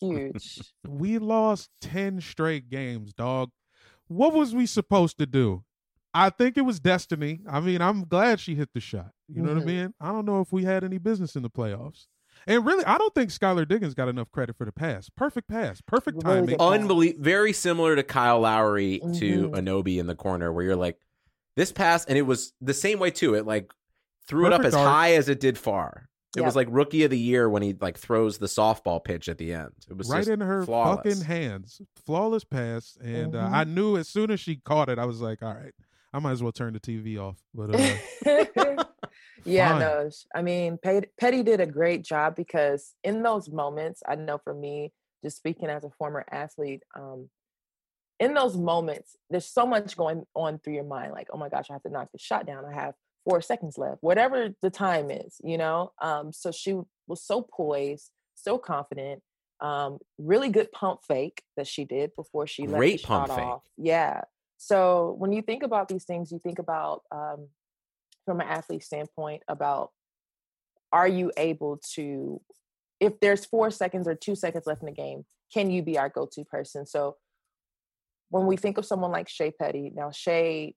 huge. 0.00 0.58
We 0.88 1.18
lost 1.18 1.70
10 1.80 2.20
straight 2.20 2.68
games, 2.70 3.12
dog. 3.12 3.50
What 4.08 4.32
was 4.32 4.54
we 4.54 4.66
supposed 4.66 5.18
to 5.18 5.26
do? 5.26 5.64
I 6.14 6.30
think 6.30 6.56
it 6.56 6.62
was 6.62 6.80
destiny. 6.80 7.40
I 7.48 7.60
mean, 7.60 7.82
I'm 7.82 8.04
glad 8.04 8.40
she 8.40 8.54
hit 8.54 8.70
the 8.72 8.80
shot. 8.80 9.10
You 9.28 9.42
know 9.42 9.48
what 9.54 9.58
I 9.58 9.64
Mhm. 9.64 9.66
mean? 9.66 9.94
I 10.00 10.12
don't 10.12 10.24
know 10.24 10.40
if 10.40 10.52
we 10.52 10.64
had 10.64 10.82
any 10.84 10.98
business 10.98 11.36
in 11.36 11.42
the 11.42 11.50
playoffs. 11.50 12.06
And 12.46 12.64
really, 12.64 12.84
I 12.84 12.96
don't 12.98 13.12
think 13.14 13.30
Skylar 13.30 13.66
Diggins 13.66 13.94
got 13.94 14.08
enough 14.08 14.30
credit 14.30 14.56
for 14.56 14.64
the 14.64 14.72
pass. 14.72 15.10
Perfect 15.16 15.48
pass, 15.48 15.80
perfect 15.80 16.20
timing. 16.20 16.60
Unbelievable, 16.60 17.22
very 17.24 17.52
similar 17.52 17.96
to 17.96 18.02
Kyle 18.04 18.40
Lowry 18.40 19.00
to 19.00 19.48
Mhm. 19.48 19.50
Anunoby 19.50 19.98
in 19.98 20.06
the 20.06 20.14
corner, 20.14 20.52
where 20.52 20.64
you're 20.64 20.76
like, 20.76 20.98
this 21.56 21.72
pass, 21.72 22.04
and 22.04 22.16
it 22.16 22.22
was 22.22 22.52
the 22.60 22.74
same 22.74 22.98
way 23.00 23.10
too. 23.10 23.34
It 23.34 23.46
like 23.46 23.72
threw 24.28 24.46
it 24.46 24.52
up 24.52 24.62
as 24.62 24.74
arc. 24.74 24.86
high 24.88 25.14
as 25.14 25.28
it 25.28 25.40
did 25.40 25.56
far. 25.58 26.08
It 26.36 26.42
was 26.42 26.54
like 26.54 26.68
rookie 26.70 27.02
of 27.04 27.10
the 27.10 27.18
year 27.18 27.48
when 27.48 27.62
he 27.62 27.74
like 27.80 27.96
throws 27.96 28.36
the 28.36 28.46
softball 28.46 29.02
pitch 29.02 29.26
at 29.30 29.38
the 29.38 29.54
end. 29.54 29.72
It 29.88 29.96
was 29.96 30.10
right 30.10 30.18
just 30.18 30.28
in 30.28 30.40
her 30.40 30.66
flawless. 30.66 30.96
fucking 30.98 31.24
hands. 31.24 31.80
Flawless 32.04 32.44
pass. 32.44 32.98
And 33.02 33.34
uh, 33.34 33.48
Mhm. 33.48 33.52
I 33.52 33.64
knew 33.64 33.96
as 33.96 34.06
soon 34.08 34.30
as 34.30 34.38
she 34.38 34.56
caught 34.56 34.90
it, 34.90 34.98
I 34.98 35.06
was 35.06 35.22
like, 35.22 35.42
all 35.42 35.54
right, 35.54 35.72
I 36.12 36.18
might 36.18 36.32
as 36.32 36.42
well 36.42 36.52
turn 36.52 36.74
the 36.74 36.80
TV 36.80 37.16
off. 37.18 37.38
But 37.54 37.74
uh, 37.74 37.94
yeah, 39.44 39.70
Fine. 39.70 39.80
no, 39.80 40.10
I 40.34 40.42
mean, 40.42 40.78
Peddy, 40.78 41.42
did 41.42 41.60
a 41.60 41.66
great 41.66 42.04
job 42.04 42.36
because 42.36 42.94
in 43.04 43.22
those 43.22 43.48
moments, 43.50 44.02
I 44.06 44.14
know 44.14 44.38
for 44.42 44.54
me, 44.54 44.92
just 45.24 45.36
speaking 45.36 45.68
as 45.68 45.84
a 45.84 45.90
former 45.98 46.24
athlete, 46.30 46.82
um, 46.94 47.28
in 48.18 48.34
those 48.34 48.56
moments, 48.56 49.16
there's 49.28 49.46
so 49.46 49.66
much 49.66 49.96
going 49.96 50.24
on 50.34 50.58
through 50.58 50.74
your 50.74 50.84
mind. 50.84 51.12
Like, 51.12 51.28
oh 51.32 51.36
my 51.38 51.48
gosh, 51.48 51.66
I 51.68 51.74
have 51.74 51.82
to 51.82 51.90
knock 51.90 52.08
this 52.12 52.22
shot 52.22 52.46
down. 52.46 52.64
I 52.64 52.72
have 52.72 52.94
four 53.28 53.42
seconds 53.42 53.76
left, 53.76 53.98
whatever 54.02 54.50
the 54.62 54.70
time 54.70 55.10
is, 55.10 55.36
you 55.42 55.58
know? 55.58 55.92
Um, 56.00 56.32
so 56.32 56.50
she 56.50 56.78
was 57.06 57.22
so 57.22 57.42
poised, 57.42 58.10
so 58.34 58.56
confident, 58.56 59.22
um, 59.60 59.98
really 60.18 60.48
good 60.48 60.70
pump 60.72 61.00
fake 61.06 61.42
that 61.56 61.66
she 61.66 61.84
did 61.84 62.14
before 62.16 62.46
she 62.46 62.66
let 62.66 62.78
Great 62.78 63.02
the 63.02 63.06
pump 63.08 63.26
shot 63.26 63.36
fake. 63.36 63.44
off. 63.44 63.62
Yeah. 63.76 64.20
So 64.58 65.14
when 65.18 65.32
you 65.32 65.42
think 65.42 65.62
about 65.62 65.88
these 65.88 66.04
things, 66.04 66.32
you 66.32 66.38
think 66.38 66.58
about 66.58 67.02
um, 67.10 67.48
from 68.26 68.40
an 68.40 68.48
athlete 68.48 68.82
standpoint 68.82 69.42
about 69.48 69.90
are 70.92 71.08
you 71.08 71.32
able 71.38 71.80
to 71.94 72.40
if 73.00 73.18
there's 73.20 73.46
four 73.46 73.70
seconds 73.70 74.06
or 74.06 74.14
two 74.14 74.34
seconds 74.34 74.66
left 74.66 74.82
in 74.82 74.86
the 74.86 74.92
game 74.92 75.24
can 75.54 75.70
you 75.70 75.82
be 75.82 75.96
our 75.98 76.10
go-to 76.10 76.44
person 76.44 76.84
so 76.84 77.16
when 78.28 78.46
we 78.46 78.56
think 78.56 78.76
of 78.76 78.84
someone 78.84 79.12
like 79.12 79.28
Shey 79.28 79.52
Peddy 79.58 79.92
now 79.94 80.10
Shey 80.10 80.74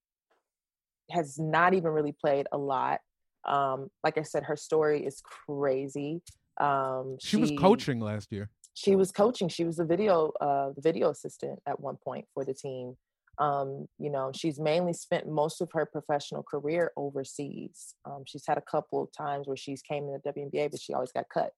has 1.12 1.40
not 1.40 1.74
even 1.74 1.92
really 1.92 2.14
played 2.14 2.48
a 2.52 2.58
lot 2.58 3.00
um, 3.46 3.90
like 4.04 4.18
I 4.18 4.24
said 4.24 4.44
her 4.44 4.56
story 4.56 5.06
is 5.06 5.22
crazy 5.22 6.22
um, 6.62 7.18
she 7.20 7.38
was 7.38 7.52
coaching 7.58 8.00
last 8.00 8.32
year. 8.32 8.50
she 8.76 8.96
was 8.96 9.12
coaching 9.12 9.50
she 9.50 9.64
was 9.64 9.78
the 9.78 9.86
video 9.86 10.32
uh 10.40 10.70
the 10.76 10.82
video 10.82 11.10
assistant 11.10 11.60
at 11.68 11.80
one 11.80 11.98
point 12.04 12.26
for 12.34 12.46
the 12.46 12.54
team 12.54 12.96
um 13.40 13.88
you 13.98 14.10
know 14.10 14.32
she's 14.36 14.60
mainly 14.60 14.94
spent 14.94 15.28
most 15.28 15.62
of 15.62 15.70
her 15.74 15.86
professional 15.86 16.44
career 16.44 16.92
overseas. 16.98 17.96
Um, 18.06 18.24
she's 18.28 18.46
had 18.48 18.58
a 18.58 18.70
couple 18.70 19.04
of 19.04 19.10
times 19.12 19.48
where 19.48 19.58
she's 19.58 19.82
came 19.82 20.06
in 20.06 20.20
the 20.24 20.32
WNBA 20.32 20.72
but 20.72 20.80
she 20.80 20.94
always 20.94 21.12
got 21.12 21.26
cut. 21.34 21.52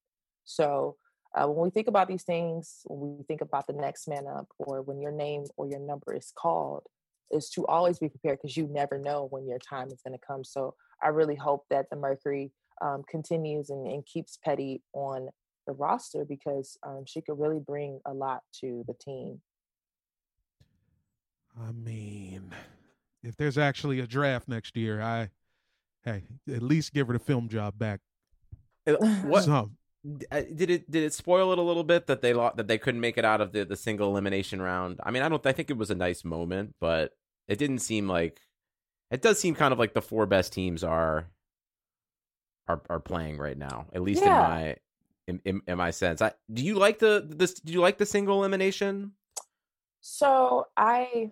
So 0.45 0.97
uh, 1.35 1.47
when 1.47 1.63
we 1.63 1.69
think 1.69 1.88
about 1.88 2.07
these 2.07 2.23
things 2.23 2.81
when 2.85 3.17
we 3.17 3.23
think 3.23 3.41
about 3.41 3.67
the 3.67 3.73
next 3.73 4.07
man 4.07 4.25
up 4.27 4.47
or 4.59 4.81
when 4.81 5.00
your 5.00 5.11
name 5.11 5.45
or 5.57 5.67
your 5.67 5.79
number 5.79 6.13
is 6.13 6.31
called 6.38 6.83
is 7.31 7.50
to 7.50 7.65
always 7.67 8.00
be 8.00 8.09
prepared 8.09 8.39
because 8.41 8.57
you 8.57 8.67
never 8.71 8.97
know 8.97 9.27
when 9.29 9.47
your 9.47 9.59
time 9.59 9.88
is 9.88 10.01
going 10.05 10.17
to 10.17 10.25
come. 10.25 10.43
So 10.43 10.75
i 11.01 11.07
really 11.07 11.35
hope 11.35 11.63
that 11.69 11.89
the 11.89 11.95
mercury 11.95 12.51
um, 12.81 13.03
continues 13.09 13.69
and, 13.69 13.88
and 13.88 14.05
keeps 14.05 14.38
Peddy 14.43 14.81
on 14.93 15.29
the 15.67 15.73
roster 15.73 16.25
because 16.25 16.77
um, 16.83 17.03
she 17.05 17.21
could 17.21 17.39
really 17.39 17.59
bring 17.59 18.00
a 18.05 18.13
lot 18.13 18.41
to 18.59 18.83
the 18.88 18.93
team. 18.93 19.41
I 21.60 21.72
mean, 21.72 22.53
if 23.24 23.36
there's 23.38 23.58
actually 23.58 24.00
a 24.00 24.08
draft 24.08 24.48
next 24.48 24.75
year, 24.77 25.01
I 25.01 25.29
hey, 26.05 26.24
at 26.51 26.62
least 26.62 26.93
give 26.93 27.08
her 27.08 27.13
the 27.13 27.20
film 27.20 27.50
job 27.50 27.77
back. 27.77 28.00
What 29.24 29.43
Some. 29.43 29.77
did 30.17 30.70
it 30.72 30.89
did 30.89 31.03
it 31.03 31.13
spoil 31.13 31.51
it 31.51 31.60
a 31.60 31.62
little 31.62 31.84
bit 31.84 32.08
that 32.08 32.22
they 32.22 32.34
lost 32.34 32.58
that 32.58 32.67
they 32.67 32.77
couldn't 32.77 33.01
make 33.01 33.17
it 33.17 33.25
out 33.25 33.41
of 33.41 33.51
the 33.51 33.65
the 33.65 33.75
single 33.77 34.10
elimination 34.10 34.62
round? 34.62 35.00
I 35.03 35.12
mean, 35.12 35.24
I 35.24 35.29
don't. 35.29 35.46
I 35.46 35.51
think 35.51 35.70
it 35.70 35.77
was 35.77 35.91
a 35.91 35.96
nice 35.96 36.24
moment, 36.24 36.75
but 36.79 37.13
it 37.48 37.60
didn't 37.60 37.79
seem 37.79 38.08
like 38.08 38.39
it 39.12 39.22
does 39.22 39.39
seem 39.39 39.53
kind 39.55 39.72
of 39.74 39.79
like 39.79 39.93
the 39.93 40.01
four 40.01 40.25
best 40.25 40.53
teams 40.53 40.84
are 40.84 41.27
are 42.67 42.81
are 42.89 43.00
playing 43.00 43.38
right 43.38 43.58
now. 43.58 43.88
At 43.93 44.01
least 44.01 44.24
Yeah. 44.24 44.27
in 44.46 44.50
my 44.50 44.75
in, 45.27 45.41
in, 45.46 45.62
in 45.67 45.77
my 45.77 45.91
sense. 45.91 46.22
I 46.22 46.31
do 46.51 46.63
you 46.63 46.75
like 46.75 46.98
the 47.00 47.24
this? 47.27 47.53
Do 47.53 47.72
you 47.72 47.81
like 47.81 47.98
the 48.00 48.05
single 48.05 48.39
elimination? 48.39 49.12
So 50.00 50.67
I 50.75 51.31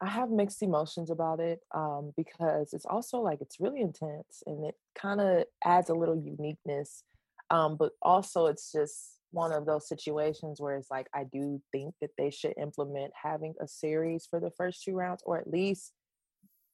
I 0.00 0.08
have 0.08 0.30
mixed 0.30 0.62
emotions 0.62 1.10
about 1.10 1.40
it 1.40 1.60
um, 1.74 2.12
because 2.16 2.72
it's 2.72 2.86
also 2.86 3.18
like 3.18 3.40
it's 3.40 3.58
really 3.58 3.80
intense 3.80 4.42
and 4.46 4.64
it 4.64 4.76
kind 4.94 5.20
of 5.20 5.44
adds 5.64 5.90
a 5.90 5.94
little 5.94 6.16
uniqueness, 6.16 7.02
um, 7.50 7.76
but 7.76 7.92
also 8.00 8.46
it's 8.46 8.70
just 8.70 9.18
one 9.30 9.52
of 9.52 9.66
those 9.66 9.88
situations 9.88 10.60
where 10.60 10.76
it's 10.76 10.90
like 10.90 11.08
I 11.14 11.24
do 11.24 11.60
think 11.72 11.94
that 12.00 12.10
they 12.16 12.30
should 12.30 12.54
implement 12.60 13.12
having 13.20 13.54
a 13.60 13.66
series 13.66 14.26
for 14.28 14.40
the 14.40 14.52
first 14.52 14.84
two 14.84 14.94
rounds, 14.94 15.22
or 15.26 15.38
at 15.38 15.50
least 15.50 15.92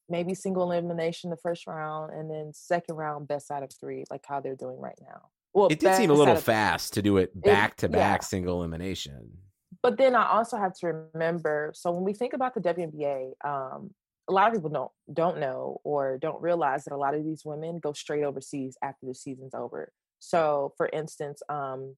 maybe 0.08 0.34
single 0.34 0.70
elimination 0.70 1.30
the 1.30 1.36
first 1.36 1.66
round, 1.66 2.12
and 2.12 2.30
then 2.30 2.52
second 2.52 2.96
round 2.96 3.26
best 3.26 3.50
out 3.50 3.62
of 3.62 3.70
three, 3.80 4.04
like 4.10 4.24
how 4.26 4.40
they're 4.40 4.54
doing 4.54 4.78
right 4.78 4.98
now. 5.00 5.28
Well, 5.54 5.68
it 5.68 5.78
did 5.78 5.94
seem 5.94 6.10
a 6.10 6.14
little 6.14 6.36
fast 6.36 6.94
to 6.94 7.02
do 7.02 7.16
it 7.16 7.40
back 7.40 7.76
to 7.76 7.88
back 7.88 8.22
single 8.22 8.58
elimination. 8.58 9.38
But 9.84 9.98
then 9.98 10.14
I 10.14 10.30
also 10.30 10.56
have 10.56 10.72
to 10.78 11.08
remember. 11.12 11.70
So 11.74 11.90
when 11.90 12.04
we 12.04 12.14
think 12.14 12.32
about 12.32 12.54
the 12.54 12.60
WNBA, 12.62 13.32
um, 13.44 13.90
a 14.26 14.32
lot 14.32 14.48
of 14.48 14.54
people 14.54 14.70
don't 14.70 14.90
don't 15.12 15.38
know 15.38 15.82
or 15.84 16.16
don't 16.16 16.40
realize 16.40 16.84
that 16.84 16.94
a 16.94 16.96
lot 16.96 17.14
of 17.14 17.22
these 17.22 17.42
women 17.44 17.80
go 17.80 17.92
straight 17.92 18.24
overseas 18.24 18.78
after 18.82 19.04
the 19.04 19.14
season's 19.14 19.52
over. 19.52 19.92
So, 20.20 20.72
for 20.78 20.88
instance, 20.90 21.42
um, 21.50 21.96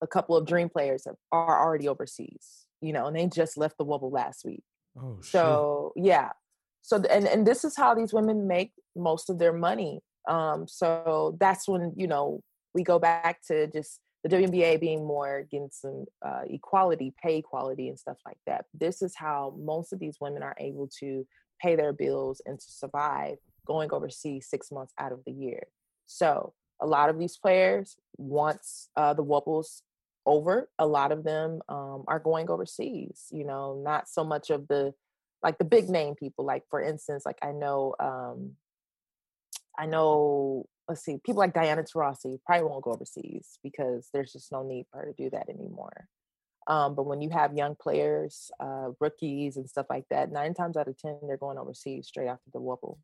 a 0.00 0.06
couple 0.06 0.36
of 0.36 0.46
dream 0.46 0.68
players 0.68 1.08
are 1.32 1.66
already 1.66 1.88
overseas, 1.88 2.66
you 2.80 2.92
know, 2.92 3.06
and 3.06 3.16
they 3.16 3.26
just 3.26 3.56
left 3.56 3.78
the 3.78 3.84
Wubble 3.84 4.12
last 4.12 4.44
week. 4.44 4.62
Oh, 4.96 5.18
so 5.22 5.92
shit. 5.96 6.06
yeah. 6.06 6.30
So 6.82 7.02
and 7.10 7.26
and 7.26 7.44
this 7.44 7.64
is 7.64 7.76
how 7.76 7.96
these 7.96 8.12
women 8.12 8.46
make 8.46 8.70
most 8.94 9.28
of 9.28 9.40
their 9.40 9.52
money. 9.52 10.02
Um, 10.28 10.68
so 10.68 11.36
that's 11.40 11.66
when 11.66 11.94
you 11.96 12.06
know 12.06 12.42
we 12.74 12.84
go 12.84 13.00
back 13.00 13.40
to 13.48 13.66
just 13.66 13.98
the 14.22 14.28
WNBA 14.28 14.80
being 14.80 15.04
more 15.04 15.46
getting 15.50 15.70
some 15.72 16.04
uh, 16.24 16.42
equality, 16.48 17.12
pay 17.22 17.38
equality, 17.38 17.88
and 17.88 17.98
stuff 17.98 18.18
like 18.24 18.38
that. 18.46 18.66
This 18.72 19.02
is 19.02 19.14
how 19.16 19.54
most 19.58 19.92
of 19.92 19.98
these 19.98 20.18
women 20.20 20.42
are 20.42 20.56
able 20.58 20.88
to 21.00 21.26
pay 21.60 21.76
their 21.76 21.92
bills 21.92 22.40
and 22.46 22.58
to 22.58 22.70
survive 22.70 23.36
going 23.66 23.92
overseas 23.92 24.46
six 24.48 24.70
months 24.70 24.92
out 24.98 25.12
of 25.12 25.20
the 25.26 25.32
year. 25.32 25.64
So 26.06 26.54
a 26.80 26.86
lot 26.86 27.08
of 27.08 27.18
these 27.18 27.36
players, 27.36 27.96
once 28.16 28.88
uh, 28.96 29.14
the 29.14 29.24
Wubbles 29.24 29.82
over, 30.26 30.68
a 30.78 30.86
lot 30.86 31.12
of 31.12 31.24
them 31.24 31.60
um, 31.68 32.04
are 32.06 32.20
going 32.20 32.48
overseas. 32.48 33.26
You 33.30 33.44
know, 33.44 33.80
not 33.84 34.08
so 34.08 34.24
much 34.24 34.50
of 34.50 34.68
the 34.68 34.94
like 35.42 35.58
the 35.58 35.64
big 35.64 35.88
name 35.88 36.14
people. 36.14 36.44
Like 36.44 36.62
for 36.70 36.80
instance, 36.80 37.24
like 37.26 37.38
I 37.42 37.52
know, 37.52 37.94
um, 37.98 38.52
I 39.76 39.86
know 39.86 40.66
let's 40.88 41.04
see, 41.04 41.18
people 41.24 41.40
like 41.40 41.54
Diana 41.54 41.82
Taurasi 41.82 42.38
probably 42.44 42.68
won't 42.68 42.84
go 42.84 42.92
overseas 42.92 43.58
because 43.62 44.08
there's 44.12 44.32
just 44.32 44.52
no 44.52 44.62
need 44.62 44.86
for 44.90 44.98
her 44.98 45.06
to 45.06 45.22
do 45.22 45.30
that 45.30 45.48
anymore. 45.48 46.08
Um, 46.66 46.94
but 46.94 47.06
when 47.06 47.20
you 47.20 47.30
have 47.30 47.56
young 47.56 47.74
players, 47.74 48.50
uh, 48.60 48.90
rookies 49.00 49.56
and 49.56 49.68
stuff 49.68 49.86
like 49.90 50.04
that, 50.10 50.30
nine 50.30 50.54
times 50.54 50.76
out 50.76 50.88
of 50.88 50.96
ten 50.96 51.18
they're 51.26 51.36
going 51.36 51.58
overseas 51.58 52.06
straight 52.06 52.28
after 52.28 52.50
the 52.52 52.60
Wubble. 52.60 52.98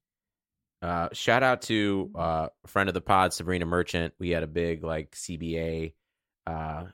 Uh, 0.81 1.09
shout 1.13 1.43
out 1.43 1.63
to 1.63 2.11
uh, 2.15 2.49
a 2.65 2.69
friend 2.69 2.89
of 2.89 2.95
the 2.95 3.01
pod, 3.01 3.33
Sabrina 3.33 3.67
Merchant. 3.67 4.15
We 4.21 4.31
had 4.31 4.45
a 4.45 4.49
big 4.49 4.85
like 4.85 5.11
CBA 5.13 5.95
uh, 6.47 6.85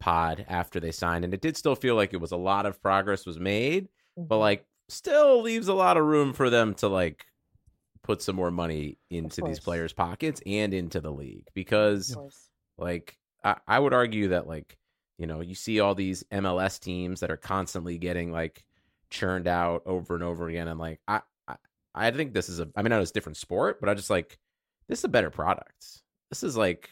pod 0.00 0.44
after 0.48 0.80
they 0.80 0.90
signed, 0.90 1.24
and 1.24 1.32
it 1.32 1.40
did 1.40 1.56
still 1.56 1.76
feel 1.76 1.94
like 1.94 2.12
it 2.12 2.20
was 2.20 2.32
a 2.32 2.36
lot 2.36 2.66
of 2.66 2.82
progress 2.82 3.24
was 3.24 3.38
made, 3.38 3.84
mm-hmm. 4.18 4.26
but 4.26 4.38
like 4.38 4.64
still 4.88 5.42
leaves 5.42 5.68
a 5.68 5.74
lot 5.74 5.96
of 5.96 6.04
room 6.04 6.32
for 6.32 6.50
them 6.50 6.74
to 6.74 6.88
like 6.88 7.24
put 8.02 8.22
some 8.22 8.36
more 8.36 8.50
money 8.50 8.98
into 9.10 9.40
these 9.42 9.60
players' 9.60 9.92
pockets 9.92 10.40
and 10.46 10.72
into 10.74 11.00
the 11.00 11.12
league 11.12 11.46
because 11.54 12.16
like 12.78 13.16
I, 13.44 13.56
I 13.66 13.78
would 13.78 13.94
argue 13.94 14.28
that 14.28 14.46
like 14.46 14.76
you 15.18 15.26
know 15.26 15.40
you 15.40 15.54
see 15.54 15.80
all 15.80 15.94
these 15.94 16.24
MLS 16.32 16.78
teams 16.80 17.20
that 17.20 17.30
are 17.30 17.36
constantly 17.36 17.98
getting 17.98 18.32
like 18.32 18.64
churned 19.10 19.48
out 19.48 19.82
over 19.86 20.14
and 20.14 20.24
over 20.24 20.48
again 20.48 20.68
and 20.68 20.78
like 20.78 21.00
I 21.08 21.22
I, 21.46 21.56
I 21.94 22.10
think 22.10 22.34
this 22.34 22.48
is 22.48 22.60
a 22.60 22.68
I 22.76 22.82
mean 22.82 22.92
I 22.92 22.96
know 22.96 23.02
it's 23.02 23.10
a 23.10 23.14
different 23.14 23.36
sport 23.38 23.80
but 23.80 23.88
I 23.88 23.94
just 23.94 24.10
like 24.10 24.38
this 24.88 25.00
is 25.00 25.04
a 25.04 25.08
better 25.08 25.30
product. 25.30 26.02
This 26.30 26.42
is 26.42 26.56
like 26.56 26.90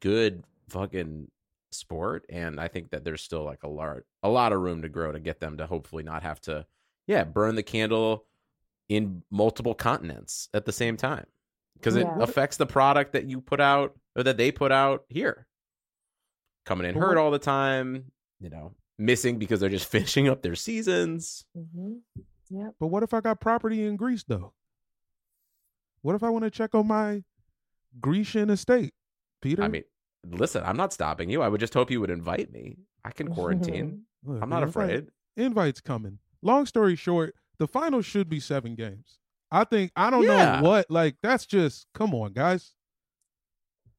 good 0.00 0.44
fucking 0.68 1.30
sport 1.70 2.24
and 2.30 2.58
I 2.60 2.68
think 2.68 2.90
that 2.90 3.04
there's 3.04 3.22
still 3.22 3.44
like 3.44 3.62
a 3.62 3.68
lot 3.68 3.98
a 4.22 4.28
lot 4.28 4.52
of 4.52 4.60
room 4.60 4.82
to 4.82 4.88
grow 4.88 5.12
to 5.12 5.20
get 5.20 5.40
them 5.40 5.58
to 5.58 5.66
hopefully 5.66 6.02
not 6.02 6.22
have 6.22 6.40
to 6.42 6.66
yeah 7.06 7.24
burn 7.24 7.54
the 7.54 7.62
candle 7.62 8.24
in 8.88 9.22
multiple 9.30 9.74
continents 9.74 10.48
at 10.54 10.64
the 10.64 10.72
same 10.72 10.96
time 10.96 11.26
because 11.74 11.96
it 11.96 12.06
yeah. 12.06 12.22
affects 12.22 12.56
the 12.56 12.66
product 12.66 13.12
that 13.12 13.28
you 13.28 13.40
put 13.40 13.60
out 13.60 13.96
or 14.16 14.22
that 14.22 14.36
they 14.36 14.50
put 14.50 14.72
out 14.72 15.04
here. 15.08 15.46
Coming 16.64 16.88
in 16.88 16.94
hurt 16.94 17.16
all 17.16 17.30
the 17.30 17.38
time, 17.38 18.12
you 18.40 18.50
know, 18.50 18.74
missing 18.98 19.38
because 19.38 19.60
they're 19.60 19.68
just 19.68 19.86
finishing 19.90 20.28
up 20.28 20.42
their 20.42 20.56
seasons. 20.56 21.44
Mm-hmm. 21.56 21.94
Yeah. 22.50 22.70
But 22.78 22.88
what 22.88 23.02
if 23.02 23.14
I 23.14 23.20
got 23.20 23.40
property 23.40 23.86
in 23.86 23.96
Greece 23.96 24.24
though? 24.26 24.52
What 26.02 26.14
if 26.14 26.22
I 26.22 26.30
want 26.30 26.44
to 26.44 26.50
check 26.50 26.74
on 26.74 26.86
my 26.86 27.22
Grecian 28.00 28.50
estate, 28.50 28.94
Peter? 29.42 29.62
I 29.62 29.68
mean, 29.68 29.84
listen, 30.24 30.62
I'm 30.64 30.76
not 30.76 30.92
stopping 30.92 31.28
you. 31.28 31.42
I 31.42 31.48
would 31.48 31.60
just 31.60 31.74
hope 31.74 31.90
you 31.90 32.00
would 32.00 32.10
invite 32.10 32.52
me. 32.52 32.78
I 33.04 33.10
can 33.10 33.28
quarantine. 33.28 34.02
Look, 34.24 34.42
I'm 34.42 34.50
not 34.50 34.62
afraid. 34.62 35.08
Invites 35.36 35.80
coming. 35.80 36.18
Long 36.42 36.66
story 36.66 36.96
short, 36.96 37.34
the 37.58 37.66
final 37.68 38.02
should 38.02 38.28
be 38.28 38.40
seven 38.40 38.74
games. 38.74 39.18
I 39.50 39.64
think 39.64 39.92
I 39.96 40.10
don't 40.10 40.24
yeah. 40.24 40.60
know 40.60 40.68
what 40.68 40.90
like 40.90 41.16
that's 41.22 41.46
just 41.46 41.86
come 41.94 42.14
on 42.14 42.32
guys. 42.32 42.72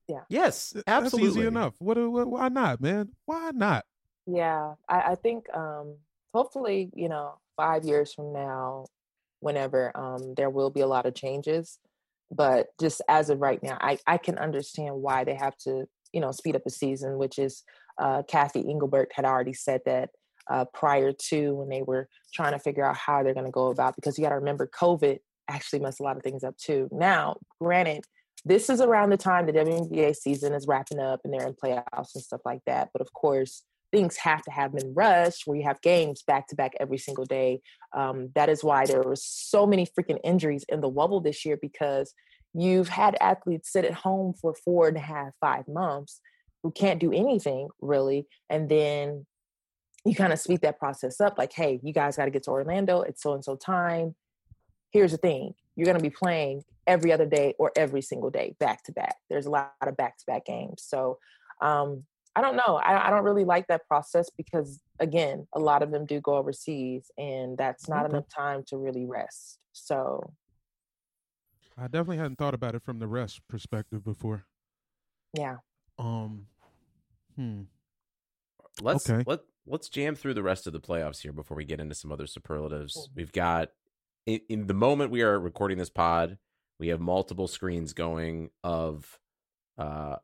Yeah. 0.07 0.21
Yes, 0.27 0.73
absolutely. 0.87 1.27
That's 1.27 1.37
easy 1.37 1.47
enough. 1.47 1.75
What, 1.79 1.97
what 1.97 2.27
why 2.27 2.49
not, 2.49 2.81
man? 2.81 3.09
Why 3.25 3.51
not? 3.53 3.85
Yeah, 4.25 4.73
I, 4.87 5.11
I 5.11 5.15
think 5.15 5.45
um 5.55 5.97
hopefully, 6.33 6.89
you 6.95 7.09
know, 7.09 7.39
five 7.57 7.83
years 7.83 8.13
from 8.13 8.33
now, 8.33 8.85
whenever 9.39 9.91
um 9.95 10.33
there 10.35 10.49
will 10.49 10.69
be 10.69 10.81
a 10.81 10.87
lot 10.87 11.05
of 11.05 11.15
changes. 11.15 11.79
But 12.31 12.67
just 12.79 13.01
as 13.07 13.31
of 13.31 13.41
right 13.41 13.61
now, 13.63 13.77
I, 13.81 13.97
I 14.05 14.17
can 14.17 14.37
understand 14.37 14.95
why 14.95 15.23
they 15.23 15.33
have 15.33 15.57
to, 15.65 15.87
you 16.13 16.21
know, 16.21 16.31
speed 16.31 16.55
up 16.55 16.63
the 16.63 16.69
season, 16.69 17.17
which 17.17 17.39
is 17.39 17.63
uh 17.97 18.23
Cathy 18.27 18.67
Engelbert 18.69 19.11
had 19.13 19.25
already 19.25 19.53
said 19.53 19.81
that 19.85 20.09
uh, 20.49 20.65
prior 20.73 21.13
to 21.13 21.55
when 21.55 21.69
they 21.69 21.81
were 21.81 22.07
trying 22.33 22.53
to 22.53 22.59
figure 22.59 22.85
out 22.85 22.97
how 22.97 23.23
they're 23.23 23.33
going 23.33 23.45
to 23.45 23.51
go 23.51 23.67
about 23.67 23.95
because 23.95 24.17
you 24.17 24.23
got 24.23 24.29
to 24.29 24.35
remember 24.35 24.69
COVID 24.79 25.19
actually 25.47 25.79
messed 25.79 25.99
a 25.99 26.03
lot 26.03 26.17
of 26.17 26.23
things 26.23 26.43
up 26.43 26.57
too. 26.57 26.87
Now, 26.91 27.37
granted, 27.59 28.03
this 28.45 28.69
is 28.69 28.81
around 28.81 29.09
the 29.09 29.17
time 29.17 29.45
the 29.45 29.53
WNBA 29.53 30.15
season 30.15 30.53
is 30.53 30.67
wrapping 30.67 30.99
up 30.99 31.21
and 31.23 31.33
they're 31.33 31.47
in 31.47 31.53
playoffs 31.53 32.15
and 32.15 32.23
stuff 32.23 32.41
like 32.45 32.61
that. 32.65 32.89
But 32.93 33.01
of 33.01 33.11
course, 33.13 33.63
things 33.91 34.17
have 34.17 34.43
to 34.43 34.51
have 34.51 34.73
been 34.73 34.93
rushed 34.93 35.43
where 35.45 35.57
you 35.57 35.63
have 35.63 35.81
games 35.81 36.23
back 36.23 36.47
to 36.47 36.55
back 36.55 36.73
every 36.79 36.97
single 36.97 37.25
day. 37.25 37.61
Um, 37.95 38.29
that 38.35 38.49
is 38.49 38.63
why 38.63 38.85
there 38.85 39.01
were 39.01 39.15
so 39.15 39.65
many 39.65 39.85
freaking 39.85 40.19
injuries 40.23 40.65
in 40.69 40.81
the 40.81 40.89
Wubble 40.89 41.23
this 41.23 41.45
year 41.45 41.57
because 41.59 42.13
you've 42.53 42.89
had 42.89 43.17
athletes 43.19 43.71
sit 43.71 43.85
at 43.85 43.93
home 43.93 44.33
for 44.39 44.55
four 44.63 44.87
and 44.87 44.97
a 44.97 45.01
half, 45.01 45.31
five 45.41 45.67
months 45.67 46.21
who 46.63 46.71
can't 46.71 46.99
do 46.99 47.11
anything 47.11 47.69
really. 47.81 48.27
And 48.49 48.69
then 48.69 49.25
you 50.05 50.15
kind 50.15 50.33
of 50.33 50.39
speed 50.39 50.61
that 50.61 50.79
process 50.79 51.19
up 51.19 51.37
like 51.37 51.53
hey 51.53 51.79
you 51.83 51.93
guys 51.93 52.17
got 52.17 52.25
to 52.25 52.31
get 52.31 52.43
to 52.43 52.51
orlando 52.51 53.01
it's 53.01 53.21
so 53.21 53.33
and 53.33 53.43
so 53.43 53.55
time 53.55 54.15
here's 54.91 55.11
the 55.11 55.17
thing 55.17 55.53
you're 55.75 55.85
going 55.85 55.97
to 55.97 56.03
be 56.03 56.09
playing 56.09 56.63
every 56.87 57.11
other 57.11 57.25
day 57.25 57.53
or 57.59 57.71
every 57.75 58.01
single 58.01 58.29
day 58.29 58.55
back 58.59 58.83
to 58.83 58.91
back 58.91 59.15
there's 59.29 59.45
a 59.45 59.49
lot 59.49 59.71
of 59.81 59.95
back 59.95 60.17
to 60.17 60.25
back 60.25 60.45
games 60.45 60.83
so 60.85 61.17
um, 61.61 62.03
i 62.35 62.41
don't 62.41 62.55
know 62.55 62.79
I, 62.83 63.07
I, 63.07 63.09
don't 63.09 63.23
really 63.23 63.43
like 63.43 63.67
that 63.67 63.85
process 63.87 64.29
because 64.35 64.81
again 64.99 65.47
a 65.53 65.59
lot 65.59 65.83
of 65.83 65.91
them 65.91 66.05
do 66.05 66.19
go 66.21 66.35
overseas 66.35 67.11
and 67.17 67.57
that's 67.57 67.87
not 67.89 68.05
okay. 68.05 68.13
enough 68.13 68.25
time 68.35 68.63
to 68.67 68.77
really 68.77 69.05
rest 69.05 69.59
so 69.73 70.33
i 71.77 71.83
definitely 71.83 72.17
hadn't 72.17 72.37
thought 72.37 72.53
about 72.53 72.75
it 72.75 72.83
from 72.83 72.99
the 72.99 73.07
rest 73.07 73.41
perspective 73.47 74.03
before 74.03 74.45
yeah 75.37 75.57
um 75.97 76.45
hmm 77.35 77.61
let's 78.81 79.09
okay. 79.09 79.23
let 79.27 79.39
let's 79.69 79.87
jam 79.87 80.15
through 80.15 80.33
the 80.33 80.43
rest 80.43 80.67
of 80.67 80.73
the 80.73 80.79
playoffs 80.79 81.21
here 81.21 81.31
before 81.31 81.55
we 81.55 81.63
get 81.63 81.79
into 81.79 81.95
some 81.95 82.11
other 82.11 82.27
superlatives. 82.27 83.09
We've 83.15 83.31
got 83.31 83.69
in, 84.25 84.41
in, 84.49 84.67
the 84.67 84.73
moment 84.73 85.11
we 85.11 85.21
are 85.21 85.39
recording 85.39 85.77
this 85.77 85.89
pod, 85.89 86.37
we 86.79 86.89
have 86.89 86.99
multiple 86.99 87.47
screens 87.47 87.93
going 87.93 88.49
of 88.63 89.19
uh, 89.77 90.17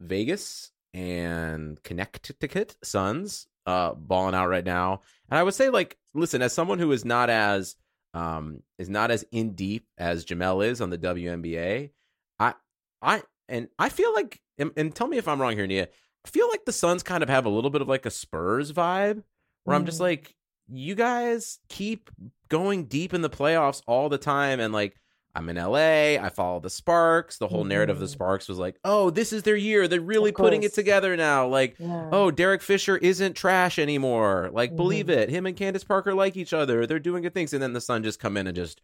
Vegas 0.00 0.70
and 0.92 1.82
Connecticut 1.82 2.76
Suns 2.82 3.46
uh, 3.66 3.94
balling 3.94 4.34
out 4.34 4.48
right 4.48 4.64
now. 4.64 5.00
And 5.30 5.38
I 5.38 5.42
would 5.42 5.54
say, 5.54 5.70
like, 5.70 5.96
listen, 6.12 6.42
as 6.42 6.52
someone 6.52 6.78
who 6.78 6.92
is 6.92 7.04
not 7.04 7.30
as 7.30 7.76
um, 8.12 8.62
is 8.78 8.88
not 8.88 9.10
as 9.10 9.24
in 9.32 9.54
deep 9.54 9.86
as 9.98 10.24
Jamel 10.24 10.64
is 10.64 10.80
on 10.80 10.90
the 10.90 10.98
WNBA, 10.98 11.90
I 12.38 12.54
I 13.02 13.22
and 13.48 13.68
I 13.78 13.88
feel 13.88 14.12
like 14.14 14.40
and, 14.58 14.70
and 14.76 14.94
tell 14.94 15.08
me 15.08 15.18
if 15.18 15.26
I'm 15.26 15.40
wrong 15.40 15.56
here, 15.56 15.66
Nia. 15.66 15.88
I 16.24 16.28
feel 16.28 16.48
like 16.48 16.64
the 16.64 16.72
Suns 16.72 17.02
kind 17.02 17.22
of 17.22 17.28
have 17.28 17.46
a 17.46 17.50
little 17.50 17.70
bit 17.70 17.82
of 17.82 17.88
like 17.88 18.06
a 18.06 18.10
Spurs 18.10 18.72
vibe 18.72 19.22
where 19.64 19.74
mm. 19.74 19.80
I'm 19.80 19.86
just 19.86 19.98
mm. 19.98 20.02
like, 20.02 20.34
you 20.68 20.94
guys 20.94 21.58
keep 21.68 22.10
going 22.48 22.84
deep 22.84 23.12
in 23.12 23.20
the 23.20 23.30
playoffs 23.30 23.82
all 23.86 24.08
the 24.08 24.18
time. 24.18 24.60
And 24.60 24.72
like, 24.72 24.98
I'm 25.36 25.48
in 25.48 25.56
LA. 25.56 26.16
I 26.24 26.30
follow 26.32 26.60
the 26.60 26.70
Sparks. 26.70 27.38
The 27.38 27.48
whole 27.48 27.60
mm-hmm. 27.60 27.70
narrative 27.70 27.96
of 27.96 28.00
the 28.00 28.06
mm-hmm. 28.06 28.12
Sparks 28.12 28.48
was 28.48 28.58
like, 28.58 28.78
oh, 28.84 29.10
this 29.10 29.32
is 29.32 29.42
their 29.42 29.56
year. 29.56 29.88
They're 29.88 30.00
really 30.00 30.30
putting 30.30 30.62
it 30.62 30.72
together 30.74 31.16
now. 31.16 31.48
Like, 31.48 31.74
yeah. 31.78 32.08
oh, 32.12 32.30
Derek 32.30 32.62
Fisher 32.62 32.96
isn't 32.96 33.34
trash 33.34 33.78
anymore. 33.78 34.50
Like, 34.52 34.70
mm-hmm. 34.70 34.76
believe 34.76 35.10
it. 35.10 35.30
Him 35.30 35.46
and 35.46 35.56
Candace 35.56 35.82
Parker 35.82 36.14
like 36.14 36.36
each 36.36 36.52
other. 36.52 36.86
They're 36.86 37.00
doing 37.00 37.22
good 37.22 37.34
things. 37.34 37.52
And 37.52 37.62
then 37.62 37.72
the 37.72 37.80
Sun 37.80 38.04
just 38.04 38.20
come 38.20 38.36
in 38.36 38.46
and 38.46 38.54
just 38.54 38.80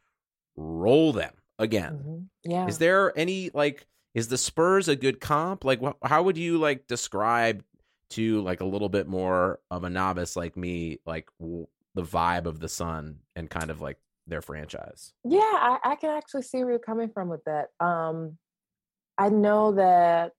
roll 0.56 1.12
them 1.12 1.32
again. 1.58 1.94
Mm-hmm. 1.94 2.50
Yeah. 2.50 2.66
Is 2.66 2.78
there 2.78 3.16
any 3.16 3.50
like 3.54 3.86
is 4.14 4.28
the 4.28 4.38
Spurs 4.38 4.88
a 4.88 4.96
good 4.96 5.20
comp? 5.20 5.64
Like, 5.64 5.80
wh- 5.82 6.06
how 6.06 6.22
would 6.22 6.36
you 6.36 6.58
like 6.58 6.86
describe 6.86 7.64
to 8.10 8.40
like 8.42 8.60
a 8.60 8.66
little 8.66 8.88
bit 8.88 9.06
more 9.06 9.60
of 9.70 9.84
a 9.84 9.90
novice 9.90 10.36
like 10.36 10.56
me, 10.56 10.98
like 11.06 11.28
w- 11.38 11.66
the 11.94 12.02
vibe 12.02 12.46
of 12.46 12.60
the 12.60 12.68
Sun 12.68 13.20
and 13.36 13.48
kind 13.48 13.70
of 13.70 13.80
like 13.80 13.98
their 14.26 14.42
franchise? 14.42 15.12
Yeah, 15.24 15.40
I, 15.40 15.78
I 15.84 15.96
can 15.96 16.10
actually 16.10 16.42
see 16.42 16.58
where 16.58 16.70
you're 16.70 16.78
coming 16.78 17.10
from 17.10 17.28
with 17.28 17.44
that. 17.44 17.68
Um, 17.78 18.38
I 19.16 19.28
know 19.28 19.72
that 19.72 20.32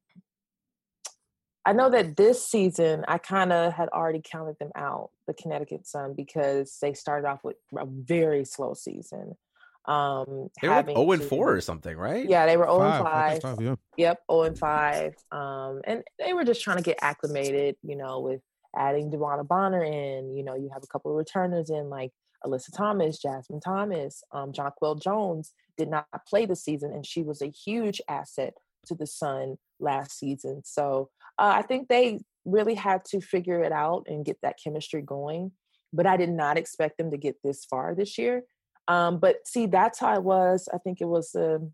I 1.63 1.73
know 1.73 1.91
that 1.91 2.17
this 2.17 2.45
season 2.47 3.05
I 3.07 3.19
kind 3.19 3.53
of 3.53 3.73
had 3.73 3.89
already 3.89 4.21
counted 4.23 4.57
them 4.59 4.71
out, 4.75 5.11
the 5.27 5.33
Connecticut 5.33 5.85
Sun, 5.85 6.15
because 6.15 6.77
they 6.81 6.93
started 6.93 7.27
off 7.27 7.43
with 7.43 7.57
a 7.77 7.85
very 7.85 8.43
slow 8.45 8.73
season. 8.73 9.37
Um, 9.85 10.49
They 10.61 10.67
were 10.67 10.75
like 10.75 10.85
having 10.85 10.95
zero 10.95 11.11
and 11.11 11.21
to- 11.21 11.27
four 11.27 11.53
or 11.55 11.61
something, 11.61 11.97
right? 11.97 12.27
Yeah, 12.27 12.45
they 12.45 12.57
were 12.57 12.65
0 12.65 12.81
and 12.81 13.03
Five, 13.03 13.05
I 13.05 13.39
5. 13.39 13.41
five, 13.41 13.61
yeah. 13.61 13.75
Yep, 13.97 14.19
0 14.29 14.41
and 14.43 14.57
5. 14.59 15.15
Um, 15.31 15.81
and 15.85 16.03
they 16.19 16.33
were 16.33 16.43
just 16.43 16.61
trying 16.61 16.77
to 16.77 16.83
get 16.83 16.99
acclimated, 17.01 17.77
you 17.83 17.95
know, 17.95 18.19
with 18.19 18.41
adding 18.75 19.11
DeWanna 19.11 19.47
Bonner 19.47 19.83
in. 19.83 20.35
You 20.35 20.43
know, 20.43 20.55
you 20.55 20.69
have 20.73 20.83
a 20.83 20.87
couple 20.87 21.11
of 21.11 21.17
returners 21.17 21.69
in 21.69 21.89
like 21.89 22.11
Alyssa 22.45 22.75
Thomas, 22.75 23.19
Jasmine 23.19 23.59
Thomas, 23.59 24.23
um, 24.31 24.51
Jonquel 24.51 25.01
Jones 25.01 25.53
did 25.77 25.89
not 25.89 26.05
play 26.27 26.45
this 26.45 26.63
season, 26.63 26.91
and 26.91 27.05
she 27.05 27.21
was 27.23 27.41
a 27.41 27.47
huge 27.47 28.01
asset 28.07 28.53
to 28.87 28.95
the 28.95 29.05
Sun 29.07 29.57
last 29.79 30.17
season. 30.17 30.61
So 30.65 31.09
uh, 31.39 31.53
I 31.55 31.61
think 31.63 31.87
they 31.87 32.19
really 32.45 32.73
had 32.75 33.05
to 33.05 33.21
figure 33.21 33.61
it 33.63 33.71
out 33.71 34.05
and 34.07 34.25
get 34.25 34.37
that 34.41 34.57
chemistry 34.63 35.01
going. 35.01 35.51
But 35.93 36.05
I 36.07 36.17
did 36.17 36.29
not 36.29 36.57
expect 36.57 36.97
them 36.97 37.11
to 37.11 37.17
get 37.17 37.35
this 37.43 37.65
far 37.65 37.93
this 37.93 38.17
year. 38.17 38.43
Um, 38.87 39.19
but 39.19 39.47
see, 39.47 39.67
that's 39.67 39.99
how 39.99 40.13
it 40.15 40.23
was. 40.23 40.67
I 40.73 40.77
think 40.77 41.01
it 41.01 41.07
was 41.07 41.35
um, 41.35 41.73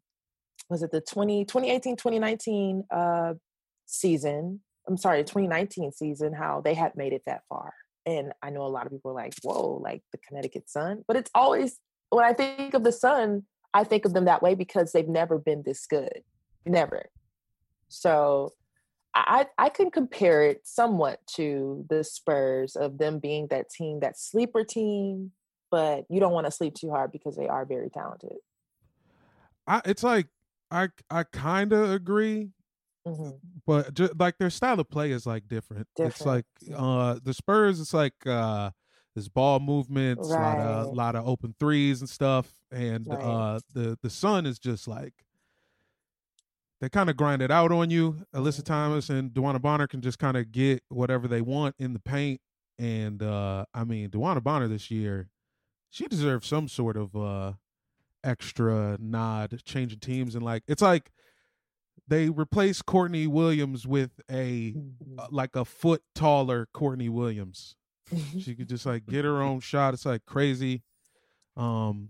was 0.70 0.84
it 0.84 0.92
the 0.92 1.02
20, 1.02 1.46
2018, 1.46 1.96
2019 1.96 2.84
uh, 2.92 3.34
season? 3.86 4.62
I'm 4.88 4.98
sorry, 4.98 5.24
2019 5.24 5.92
season, 5.92 6.34
how 6.34 6.62
they 6.62 6.74
had 6.74 6.96
made 6.96 7.14
it 7.14 7.24
that 7.26 7.42
far. 7.50 7.74
And 8.06 8.32
I 8.42 8.50
know 8.52 8.64
a 8.64 8.68
lot 8.68 8.86
of 8.86 8.92
people 8.92 9.12
are 9.12 9.16
like, 9.16 9.34
whoa, 9.44 9.82
like 9.84 10.02
the 10.12 10.18
Connecticut 10.18 10.70
Sun. 10.70 11.04
But 11.08 11.18
it's 11.18 11.32
always, 11.36 11.78
when 12.10 12.24
I 12.24 12.34
think 12.34 12.74
of 12.74 12.84
the 12.84 12.92
Sun, 12.92 13.44
I 13.74 13.84
think 13.84 14.06
of 14.06 14.14
them 14.14 14.26
that 14.26 14.42
way 14.42 14.56
because 14.56 14.92
they've 14.92 15.08
never 15.08 15.38
been 15.38 15.64
this 15.66 15.86
good. 15.86 16.24
Never. 16.66 17.10
So 17.90 18.54
I, 19.14 19.48
I 19.58 19.70
can 19.70 19.92
compare 19.92 20.44
it 20.44 20.62
somewhat 20.64 21.20
to 21.36 21.86
the 21.90 22.04
Spurs 22.04 22.76
of 22.76 22.98
them 22.98 23.20
being 23.20 23.48
that 23.48 23.70
team, 23.70 24.00
that 24.02 24.18
sleeper 24.18 24.64
team, 24.64 25.32
but 25.72 26.06
you 26.10 26.20
don't 26.20 26.34
want 26.34 26.46
to 26.46 26.52
sleep 26.52 26.76
too 26.76 26.90
hard 26.90 27.12
because 27.12 27.36
they 27.36 27.48
are 27.48 27.66
very 27.66 27.90
talented. 27.90 28.38
I, 29.68 29.82
it's 29.86 30.04
like 30.04 30.28
I 30.72 30.90
I 31.10 31.24
kind 31.24 31.74
of 31.74 31.92
agree, 31.92 32.52
hmm 33.06 33.42
but 33.66 33.94
just 33.94 34.18
like 34.20 34.38
their 34.38 34.50
style 34.50 34.80
of 34.80 34.90
play 34.90 35.12
is 35.12 35.26
like 35.26 35.48
different. 35.48 35.88
It's 36.02 36.26
like 36.26 36.46
uh 36.76 37.20
the 37.24 37.34
Spurs. 37.34 37.80
It's 37.80 37.94
like 37.94 38.26
uh 38.26 38.72
this 39.16 39.28
ball 39.30 39.60
movements, 39.60 40.38
a 40.38 40.42
lot 40.42 40.60
of 40.60 40.90
Right. 40.90 40.94
lot 40.94 41.16
of 41.16 41.28
open 41.28 41.56
threes 41.60 42.02
and 42.02 42.10
stuff, 42.10 42.62
and 42.72 43.12
Right. 43.12 43.20
uh 43.20 43.60
the 43.74 43.98
the 44.02 44.10
Sun 44.10 44.46
is 44.46 44.60
just 44.60 44.88
like 44.88 45.14
they 46.80 46.90
kind 46.90 47.10
of 47.10 47.18
grind 47.18 47.42
it 47.42 47.52
out 47.52 47.72
on 47.72 47.90
you. 47.90 48.26
Alyssa 48.34 48.64
Mm-hmm. 48.64 48.64
Thomas 48.64 49.10
and 49.10 49.32
DeWanna 49.32 49.62
Bonner 49.62 49.88
can 49.88 50.02
just 50.02 50.20
kind 50.20 50.38
of 50.38 50.52
get 50.52 50.84
whatever 50.90 51.28
they 51.28 51.42
want 51.42 51.76
in 51.80 51.94
the 51.94 52.00
paint, 52.00 52.42
and 52.78 53.22
uh 53.24 53.66
I 53.74 53.84
mean 53.84 54.10
DeWanna 54.10 54.44
Bonner 54.44 54.68
this 54.68 54.92
year, 54.92 55.30
she 55.98 56.08
deserves 56.08 56.48
some 56.48 56.68
sort 56.68 56.96
of 56.96 57.16
uh 57.16 57.54
extra 58.24 58.98
nod 59.00 59.62
changing 59.66 60.00
teams 60.00 60.36
and 60.36 60.44
like 60.46 60.64
it's 60.68 60.82
like 60.82 61.12
they 62.08 62.30
replaced 62.30 62.86
Courtney 62.86 63.26
Williams 63.28 63.86
with 63.88 64.12
a 64.30 64.74
Mm-hmm. 64.74 65.20
uh, 65.20 65.28
like 65.32 65.56
a 65.56 65.66
foot 65.66 66.04
taller 66.16 66.68
Courtney 66.74 67.10
Williams. 67.10 67.76
She 68.40 68.56
could 68.56 68.70
just 68.70 68.86
like 68.86 69.06
get 69.06 69.26
her 69.26 69.42
own 69.42 69.60
shot. 69.60 69.94
It's 69.94 70.06
like 70.06 70.26
crazy. 70.26 70.84
Um 71.56 72.10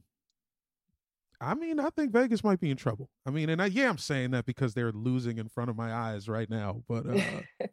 I 1.39 1.53
mean, 1.53 1.79
I 1.79 1.89
think 1.91 2.11
Vegas 2.11 2.43
might 2.43 2.59
be 2.59 2.71
in 2.71 2.77
trouble. 2.77 3.11
I 3.25 3.29
mean, 3.29 3.49
and 3.49 3.61
I, 3.61 3.67
yeah, 3.67 3.89
I'm 3.89 3.99
saying 3.99 4.31
that 4.31 4.45
because 4.47 4.73
they're 4.73 4.91
losing 4.91 5.37
in 5.37 5.47
front 5.49 5.69
of 5.69 5.75
my 5.77 5.93
eyes 5.93 6.27
right 6.27 6.49
now, 6.49 6.81
but 6.89 7.05
uh 7.07 7.19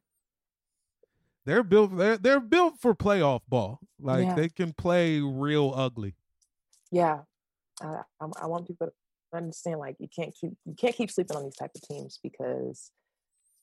they're 1.47 1.63
built 1.63 1.97
they're, 1.97 2.17
they're 2.19 2.41
built 2.41 2.75
for 2.81 2.95
playoff 2.95 3.41
ball. 3.49 3.81
Like 4.01 4.25
Yeah. 4.27 4.35
they 4.35 4.49
can 4.49 4.73
play 4.73 5.21
real 5.21 5.73
ugly. 5.75 6.15
yeah, 6.91 7.21
I, 7.83 8.03
I, 8.21 8.27
I 8.43 8.47
want 8.47 8.67
people 8.67 8.87
to 8.89 8.93
understand 9.37 9.81
like 9.81 9.97
you 9.99 10.09
can't 10.15 10.35
keep 10.41 10.53
you 10.65 10.75
can't 10.79 10.95
keep 10.95 11.11
sleeping 11.11 11.37
on 11.37 11.45
these 11.45 11.57
type 11.57 11.73
of 11.75 11.83
teams 11.83 12.19
because 12.23 12.91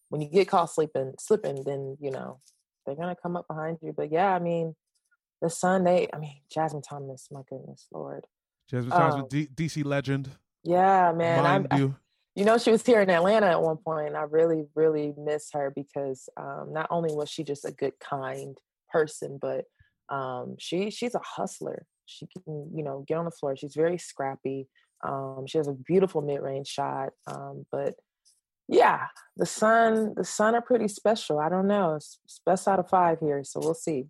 when 0.10 0.22
you 0.22 0.30
get 0.30 0.48
caught 0.50 0.70
sleeping 0.70 1.14
slipping, 1.20 1.64
then 1.64 1.98
you 2.02 2.12
know 2.12 2.40
they're 2.86 2.96
gonna 2.96 3.16
come 3.16 3.36
up 3.38 3.48
behind 3.48 3.78
you. 3.82 3.94
But 3.96 4.12
yeah, 4.12 4.34
I 4.36 4.40
mean, 4.40 4.76
the 5.42 5.50
Sun, 5.50 5.84
they, 5.86 6.08
I 6.14 6.18
mean, 6.18 6.42
Jasmine 6.52 6.82
Thomas, 6.82 7.28
my 7.32 7.42
goodness, 7.50 7.88
Lord, 7.92 8.26
Jasmine 8.70 8.92
Thomas 8.92 9.16
Um, 9.16 9.22
with 9.22 9.30
D- 9.30 9.48
DC 9.48 9.86
legend. 9.86 10.30
yeah, 10.64 11.12
man, 11.16 11.44
mind 11.44 11.68
I'm, 11.72 11.78
I, 11.78 11.78
you. 11.78 11.96
You 12.36 12.46
know, 12.46 12.58
she 12.58 12.72
was 12.72 12.86
here 12.86 13.02
in 13.02 13.10
Atlanta 13.10 13.48
at 13.48 13.62
one 13.62 13.78
point, 13.78 14.08
and 14.08 14.18
I 14.18 14.22
really, 14.22 14.64
really 14.76 15.14
miss 15.18 15.50
her 15.54 15.72
because 15.76 16.30
um, 16.38 16.70
not 16.72 16.88
only 16.90 17.14
was 17.14 17.30
she 17.30 17.44
just 17.44 17.66
a 17.66 17.72
good, 17.72 17.94
kind 18.00 18.58
person, 18.90 19.38
but 19.42 19.66
um, 20.10 20.56
she 20.60 20.92
she's 20.92 21.16
a 21.16 21.22
hustler. 21.24 21.86
She 22.06 22.28
can, 22.28 22.72
you 22.76 22.84
know, 22.84 23.04
get 23.08 23.18
on 23.18 23.26
the 23.26 23.32
floor. 23.32 23.56
She's 23.56 23.76
very 23.76 23.98
scrappy. 23.98 24.68
Um, 25.04 25.46
she 25.48 25.58
has 25.58 25.68
a 25.68 25.74
beautiful 25.74 26.22
mid 26.22 26.42
range 26.42 26.68
shot. 26.68 27.10
Um, 27.28 27.66
but 27.72 27.96
yeah, 28.68 29.08
the 29.38 29.46
Sun, 29.46 30.14
the 30.16 30.24
Sun 30.24 30.56
are 30.56 30.62
pretty 30.62 30.88
special. 30.88 31.40
I 31.40 31.50
don't 31.50 31.68
know. 31.68 31.96
It's, 31.96 32.20
it's 32.26 32.42
best 32.46 32.68
out 32.68 32.80
of 32.80 32.90
five 32.90 33.20
here, 33.20 33.44
so 33.44 33.60
we'll 33.62 33.74
see. 33.74 34.06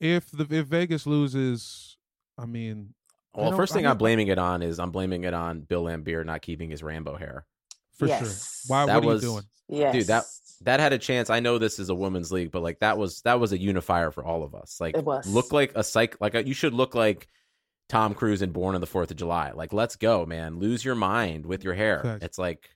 If 0.00 0.30
the 0.30 0.46
if 0.50 0.66
Vegas 0.66 1.06
loses, 1.06 1.96
I 2.36 2.46
mean, 2.46 2.94
Well, 3.34 3.50
don't- 3.50 3.56
first 3.56 3.72
thing 3.72 3.86
I'm 3.86 3.98
blaming 3.98 4.28
it 4.28 4.38
on 4.38 4.62
is 4.62 4.78
I'm 4.78 4.90
blaming 4.90 5.24
it 5.24 5.34
on 5.34 5.60
Bill 5.60 5.84
Laimbeer 5.84 6.24
not 6.24 6.42
keeping 6.42 6.70
his 6.70 6.82
Rambo 6.82 7.16
hair. 7.16 7.46
for 7.98 8.06
Yes. 8.06 8.64
sure. 8.66 8.76
Why? 8.76 8.86
That 8.86 9.02
what 9.04 9.10
are 9.12 9.14
you 9.16 9.20
doing? 9.20 9.42
Yes, 9.68 9.94
Dude, 9.94 10.06
that 10.08 10.24
that 10.62 10.80
had 10.80 10.92
a 10.92 10.98
chance. 10.98 11.30
I 11.30 11.40
know 11.40 11.58
this 11.58 11.78
is 11.78 11.88
a 11.88 11.94
women's 11.94 12.32
league, 12.32 12.50
but 12.50 12.62
like 12.62 12.80
that 12.80 12.98
was 12.98 13.20
that 13.22 13.38
was 13.40 13.52
a 13.52 13.58
unifier 13.58 14.10
for 14.10 14.24
all 14.24 14.42
of 14.42 14.54
us. 14.54 14.78
Like 14.80 14.96
It 14.96 15.04
was. 15.04 15.26
look 15.26 15.52
like 15.52 15.72
a 15.76 15.84
psych 15.84 16.16
like 16.20 16.34
a, 16.34 16.46
you 16.46 16.54
should 16.54 16.74
look 16.74 16.94
like 16.94 17.28
Tom 17.88 18.14
Cruise 18.14 18.42
in 18.42 18.52
Born 18.52 18.74
on 18.74 18.80
the 18.80 18.86
Fourth 18.86 19.10
of 19.10 19.16
July. 19.18 19.52
Like 19.52 19.72
let's 19.72 19.96
go, 19.96 20.24
man. 20.26 20.58
Lose 20.58 20.84
your 20.84 20.94
mind 20.94 21.46
with 21.46 21.64
your 21.64 21.74
hair. 21.74 22.00
Facts. 22.02 22.24
It's 22.24 22.38
like 22.38 22.68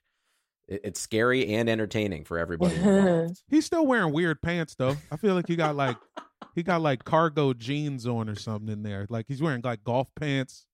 it- 0.67 0.81
it's 0.83 0.99
scary 0.99 1.53
and 1.55 1.69
entertaining 1.69 2.23
for 2.23 2.37
everybody. 2.37 2.75
He's 3.49 3.65
still 3.65 3.85
wearing 3.85 4.13
weird 4.13 4.41
pants 4.41 4.75
though. 4.75 4.95
I 5.11 5.17
feel 5.17 5.33
like 5.33 5.47
he 5.47 5.55
got 5.55 5.75
like 5.75 5.97
he 6.55 6.63
got 6.63 6.81
like 6.81 7.03
cargo 7.03 7.53
jeans 7.53 8.07
on 8.07 8.29
or 8.29 8.35
something 8.35 8.69
in 8.69 8.83
there. 8.83 9.05
Like 9.09 9.25
he's 9.27 9.41
wearing 9.41 9.61
like 9.63 9.83
golf 9.83 10.09
pants. 10.15 10.65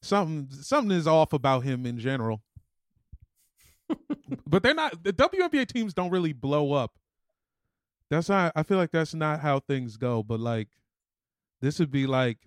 Something 0.00 0.48
something 0.50 0.96
is 0.96 1.06
off 1.06 1.32
about 1.32 1.64
him 1.64 1.86
in 1.86 1.98
general. 1.98 2.42
but 4.46 4.62
they're 4.62 4.74
not 4.74 5.02
the 5.02 5.12
WNBA 5.12 5.66
teams 5.66 5.94
don't 5.94 6.10
really 6.10 6.32
blow 6.32 6.72
up. 6.72 6.92
That's 8.10 8.28
not 8.28 8.52
I 8.56 8.62
feel 8.62 8.78
like 8.78 8.90
that's 8.90 9.14
not 9.14 9.40
how 9.40 9.60
things 9.60 9.96
go, 9.96 10.22
but 10.22 10.40
like 10.40 10.68
this 11.60 11.78
would 11.78 11.90
be 11.90 12.06
like 12.06 12.38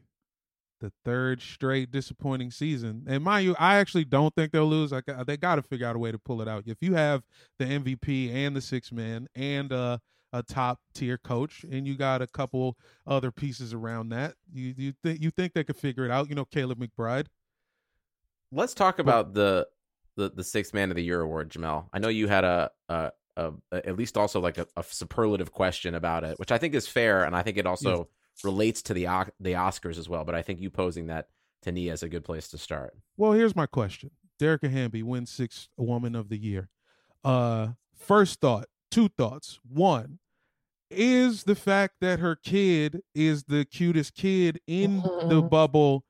the 0.81 0.91
third 1.03 1.41
straight 1.41 1.91
disappointing 1.91 2.51
season. 2.51 3.05
And 3.07 3.23
mind 3.23 3.45
you, 3.45 3.55
I 3.57 3.77
actually 3.77 4.05
don't 4.05 4.35
think 4.35 4.51
they'll 4.51 4.67
lose. 4.67 4.91
Like 4.91 5.05
they 5.25 5.37
got 5.37 5.55
to 5.55 5.61
figure 5.61 5.87
out 5.87 5.95
a 5.95 5.99
way 5.99 6.11
to 6.11 6.19
pull 6.19 6.41
it 6.41 6.47
out. 6.47 6.63
If 6.67 6.77
you 6.81 6.93
have 6.93 7.23
the 7.57 7.65
MVP 7.65 8.33
and 8.33 8.55
the 8.55 8.61
six 8.61 8.91
man 8.91 9.27
and 9.35 9.71
uh, 9.71 9.97
a 10.35 10.43
top 10.43 10.79
tier 10.93 11.17
coach, 11.17 11.63
and 11.71 11.87
you 11.87 11.95
got 11.95 12.21
a 12.21 12.27
couple 12.27 12.77
other 13.07 13.31
pieces 13.31 13.73
around 13.73 14.09
that, 14.09 14.35
you 14.53 14.73
you 14.77 14.93
think 15.01 15.21
you 15.21 15.31
think 15.31 15.53
they 15.53 15.63
could 15.63 15.77
figure 15.77 16.05
it 16.05 16.11
out? 16.11 16.29
You 16.29 16.35
know, 16.35 16.45
Kayla 16.45 16.75
McBride. 16.75 17.27
Let's 18.51 18.73
talk 18.73 18.99
about 18.99 19.33
the 19.33 19.67
the 20.17 20.29
the 20.29 20.43
sixth 20.43 20.73
man 20.73 20.91
of 20.91 20.95
the 20.95 21.03
year 21.03 21.21
award, 21.21 21.49
Jamel. 21.49 21.87
I 21.93 21.99
know 21.99 22.09
you 22.09 22.27
had 22.27 22.43
a 22.43 22.69
a, 22.89 23.11
a, 23.37 23.53
at 23.71 23.95
least 23.95 24.17
also 24.17 24.39
like 24.39 24.57
a, 24.57 24.67
a 24.75 24.83
superlative 24.83 25.51
question 25.51 25.95
about 25.95 26.23
it, 26.23 26.37
which 26.37 26.51
I 26.51 26.57
think 26.57 26.75
is 26.75 26.87
fair, 26.87 27.23
and 27.23 27.35
I 27.35 27.41
think 27.41 27.57
it 27.57 27.65
also 27.65 28.09
relates 28.43 28.81
to 28.83 28.93
the 28.93 29.05
the 29.39 29.53
Oscars 29.53 29.97
as 29.97 30.09
well. 30.09 30.25
But 30.25 30.35
I 30.35 30.41
think 30.41 30.59
you 30.59 30.69
posing 30.69 31.07
that 31.07 31.29
to 31.61 31.71
Nia 31.71 31.93
is 31.93 32.03
a 32.03 32.09
good 32.09 32.25
place 32.25 32.49
to 32.49 32.57
start. 32.57 32.93
Well, 33.15 33.31
here's 33.31 33.55
my 33.55 33.67
question: 33.67 34.11
Dearica 34.39 34.69
Hamby 34.69 35.01
wins 35.01 35.31
sixth 35.31 35.69
woman 35.77 36.13
of 36.13 36.27
the 36.27 36.37
year. 36.37 36.69
Uh, 37.23 37.69
first 37.97 38.41
thought, 38.41 38.67
two 38.91 39.07
thoughts. 39.07 39.59
One 39.67 40.19
is 40.89 41.43
the 41.43 41.55
fact 41.55 41.95
that 42.01 42.19
her 42.19 42.35
kid 42.35 43.01
is 43.13 43.43
the 43.43 43.65
cutest 43.65 44.13
kid 44.13 44.59
in 44.67 45.01
the 45.27 45.41
bubble. 45.51 46.03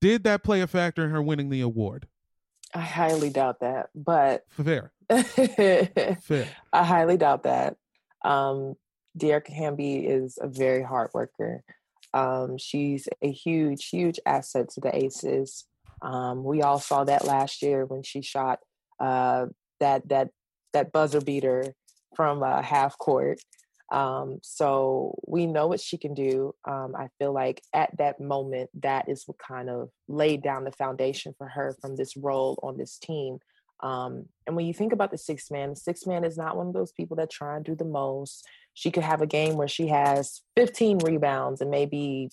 Did 0.00 0.24
that 0.24 0.42
play 0.42 0.60
a 0.60 0.66
factor 0.66 1.04
in 1.04 1.10
her 1.10 1.22
winning 1.22 1.50
the 1.50 1.60
award? 1.60 2.08
I 2.74 2.80
highly 2.80 3.30
doubt 3.30 3.60
that, 3.60 3.90
but 3.94 4.44
Fair, 4.50 4.92
fair. 6.20 6.48
I 6.72 6.84
highly 6.84 7.16
doubt 7.16 7.44
that. 7.44 7.76
Um, 8.24 8.74
Dearica 9.16 9.52
Hamby 9.52 9.98
is 10.06 10.38
a 10.40 10.48
very 10.48 10.82
hard 10.82 11.10
worker. 11.14 11.62
Um, 12.12 12.58
she's 12.58 13.08
a 13.22 13.30
huge, 13.30 13.88
huge 13.88 14.18
asset 14.26 14.70
to 14.70 14.80
the 14.80 14.94
Aces. 14.94 15.64
Um, 16.02 16.44
we 16.44 16.62
all 16.62 16.80
saw 16.80 17.04
that 17.04 17.24
last 17.24 17.62
year 17.62 17.86
when 17.86 18.02
she 18.02 18.22
shot 18.22 18.58
uh, 19.00 19.46
that 19.80 20.08
that 20.08 20.30
that 20.72 20.92
buzzer 20.92 21.20
beater 21.20 21.74
from 22.16 22.42
uh, 22.42 22.62
half 22.62 22.98
court. 22.98 23.40
Um, 23.94 24.40
so 24.42 25.16
we 25.24 25.46
know 25.46 25.68
what 25.68 25.78
she 25.78 25.98
can 25.98 26.14
do. 26.14 26.52
Um, 26.64 26.96
I 26.98 27.10
feel 27.20 27.32
like 27.32 27.62
at 27.72 27.96
that 27.98 28.20
moment, 28.20 28.70
that 28.82 29.08
is 29.08 29.22
what 29.26 29.38
kind 29.38 29.70
of 29.70 29.88
laid 30.08 30.42
down 30.42 30.64
the 30.64 30.72
foundation 30.72 31.32
for 31.38 31.46
her 31.46 31.76
from 31.80 31.94
this 31.94 32.16
role 32.16 32.58
on 32.64 32.76
this 32.76 32.98
team. 32.98 33.38
Um, 33.78 34.24
and 34.48 34.56
when 34.56 34.66
you 34.66 34.74
think 34.74 34.92
about 34.92 35.12
the 35.12 35.18
sixth 35.18 35.48
man, 35.52 35.70
the 35.70 35.76
sixth 35.76 36.08
man 36.08 36.24
is 36.24 36.36
not 36.36 36.56
one 36.56 36.66
of 36.66 36.72
those 36.72 36.90
people 36.90 37.16
that 37.18 37.30
try 37.30 37.54
and 37.54 37.64
do 37.64 37.76
the 37.76 37.84
most. 37.84 38.44
She 38.72 38.90
could 38.90 39.04
have 39.04 39.22
a 39.22 39.28
game 39.28 39.54
where 39.54 39.68
she 39.68 39.86
has 39.86 40.42
15 40.56 40.98
rebounds 40.98 41.60
and 41.60 41.70
maybe 41.70 42.30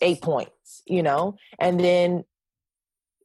eight 0.00 0.22
points, 0.22 0.82
you 0.86 1.02
know, 1.02 1.36
and 1.58 1.78
then 1.78 2.24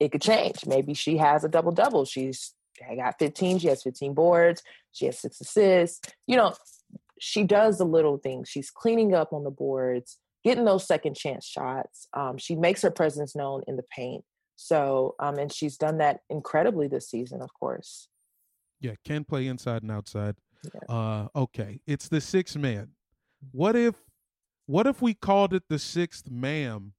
it 0.02 0.12
could 0.12 0.22
change. 0.22 0.66
Maybe 0.66 0.94
she 0.94 1.18
has 1.18 1.46
a 1.46 1.50
double 1.50 1.72
double. 1.72 2.04
She's 2.04 2.54
I 2.90 2.96
got 2.96 3.20
15, 3.20 3.60
she 3.60 3.68
has 3.68 3.84
15 3.84 4.14
boards, 4.14 4.62
she 4.92 5.06
has 5.06 5.20
six 5.20 5.40
assists. 5.40 6.02
You 6.28 6.36
know, 6.36 6.54
she 7.24 7.44
does 7.44 7.78
the 7.78 7.86
little 7.86 8.18
things. 8.18 8.50
She's 8.50 8.72
cleaning 8.72 9.14
up 9.14 9.32
on 9.32 9.44
the 9.44 9.52
boards, 9.52 10.18
getting 10.44 10.66
those 10.66 10.88
second 10.88 11.16
chance 11.16 11.46
shots. 11.46 12.08
Um, 12.16 12.40
she 12.40 12.56
makes 12.56 12.82
her 12.82 12.90
presence 12.90 13.36
known 13.36 13.62
in 13.68 13.76
the 13.76 13.84
paint. 13.96 14.24
So, 14.56 15.14
um, 15.20 15.38
and 15.38 15.54
she's 15.54 15.78
done 15.78 16.00
that 16.00 16.22
incredibly 16.32 16.88
this 16.88 17.12
season, 17.12 17.44
of 17.44 17.52
course. 17.54 18.08
Yeah, 18.80 18.94
can 19.06 19.24
play 19.24 19.46
inside 19.46 19.84
and 19.84 19.92
outside. 19.92 20.36
Yeah. 20.64 20.96
Uh, 20.96 21.28
okay, 21.36 21.80
it's 21.86 22.08
the 22.08 22.22
sixth 22.22 22.58
man. 22.58 22.90
What 23.52 23.76
if, 23.76 23.94
what 24.66 24.88
if 24.88 25.00
we 25.00 25.14
called 25.14 25.54
it 25.54 25.62
the 25.70 25.78
sixth 25.78 26.28
ma'am? 26.28 26.94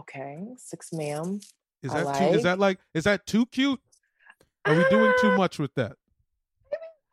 Okay, 0.00 0.48
six 0.56 0.92
ma'am. 0.92 1.38
Is 1.84 1.92
that 1.92 2.06
like. 2.06 2.18
too? 2.18 2.36
Is 2.36 2.42
that 2.42 2.58
like? 2.58 2.80
Is 2.92 3.04
that 3.04 3.24
too 3.24 3.46
cute? 3.46 3.80
Are 4.64 4.74
we 4.74 4.84
doing 4.90 5.12
too 5.20 5.30
uh, 5.30 5.36
much 5.36 5.60
with 5.60 5.72
that? 5.76 5.92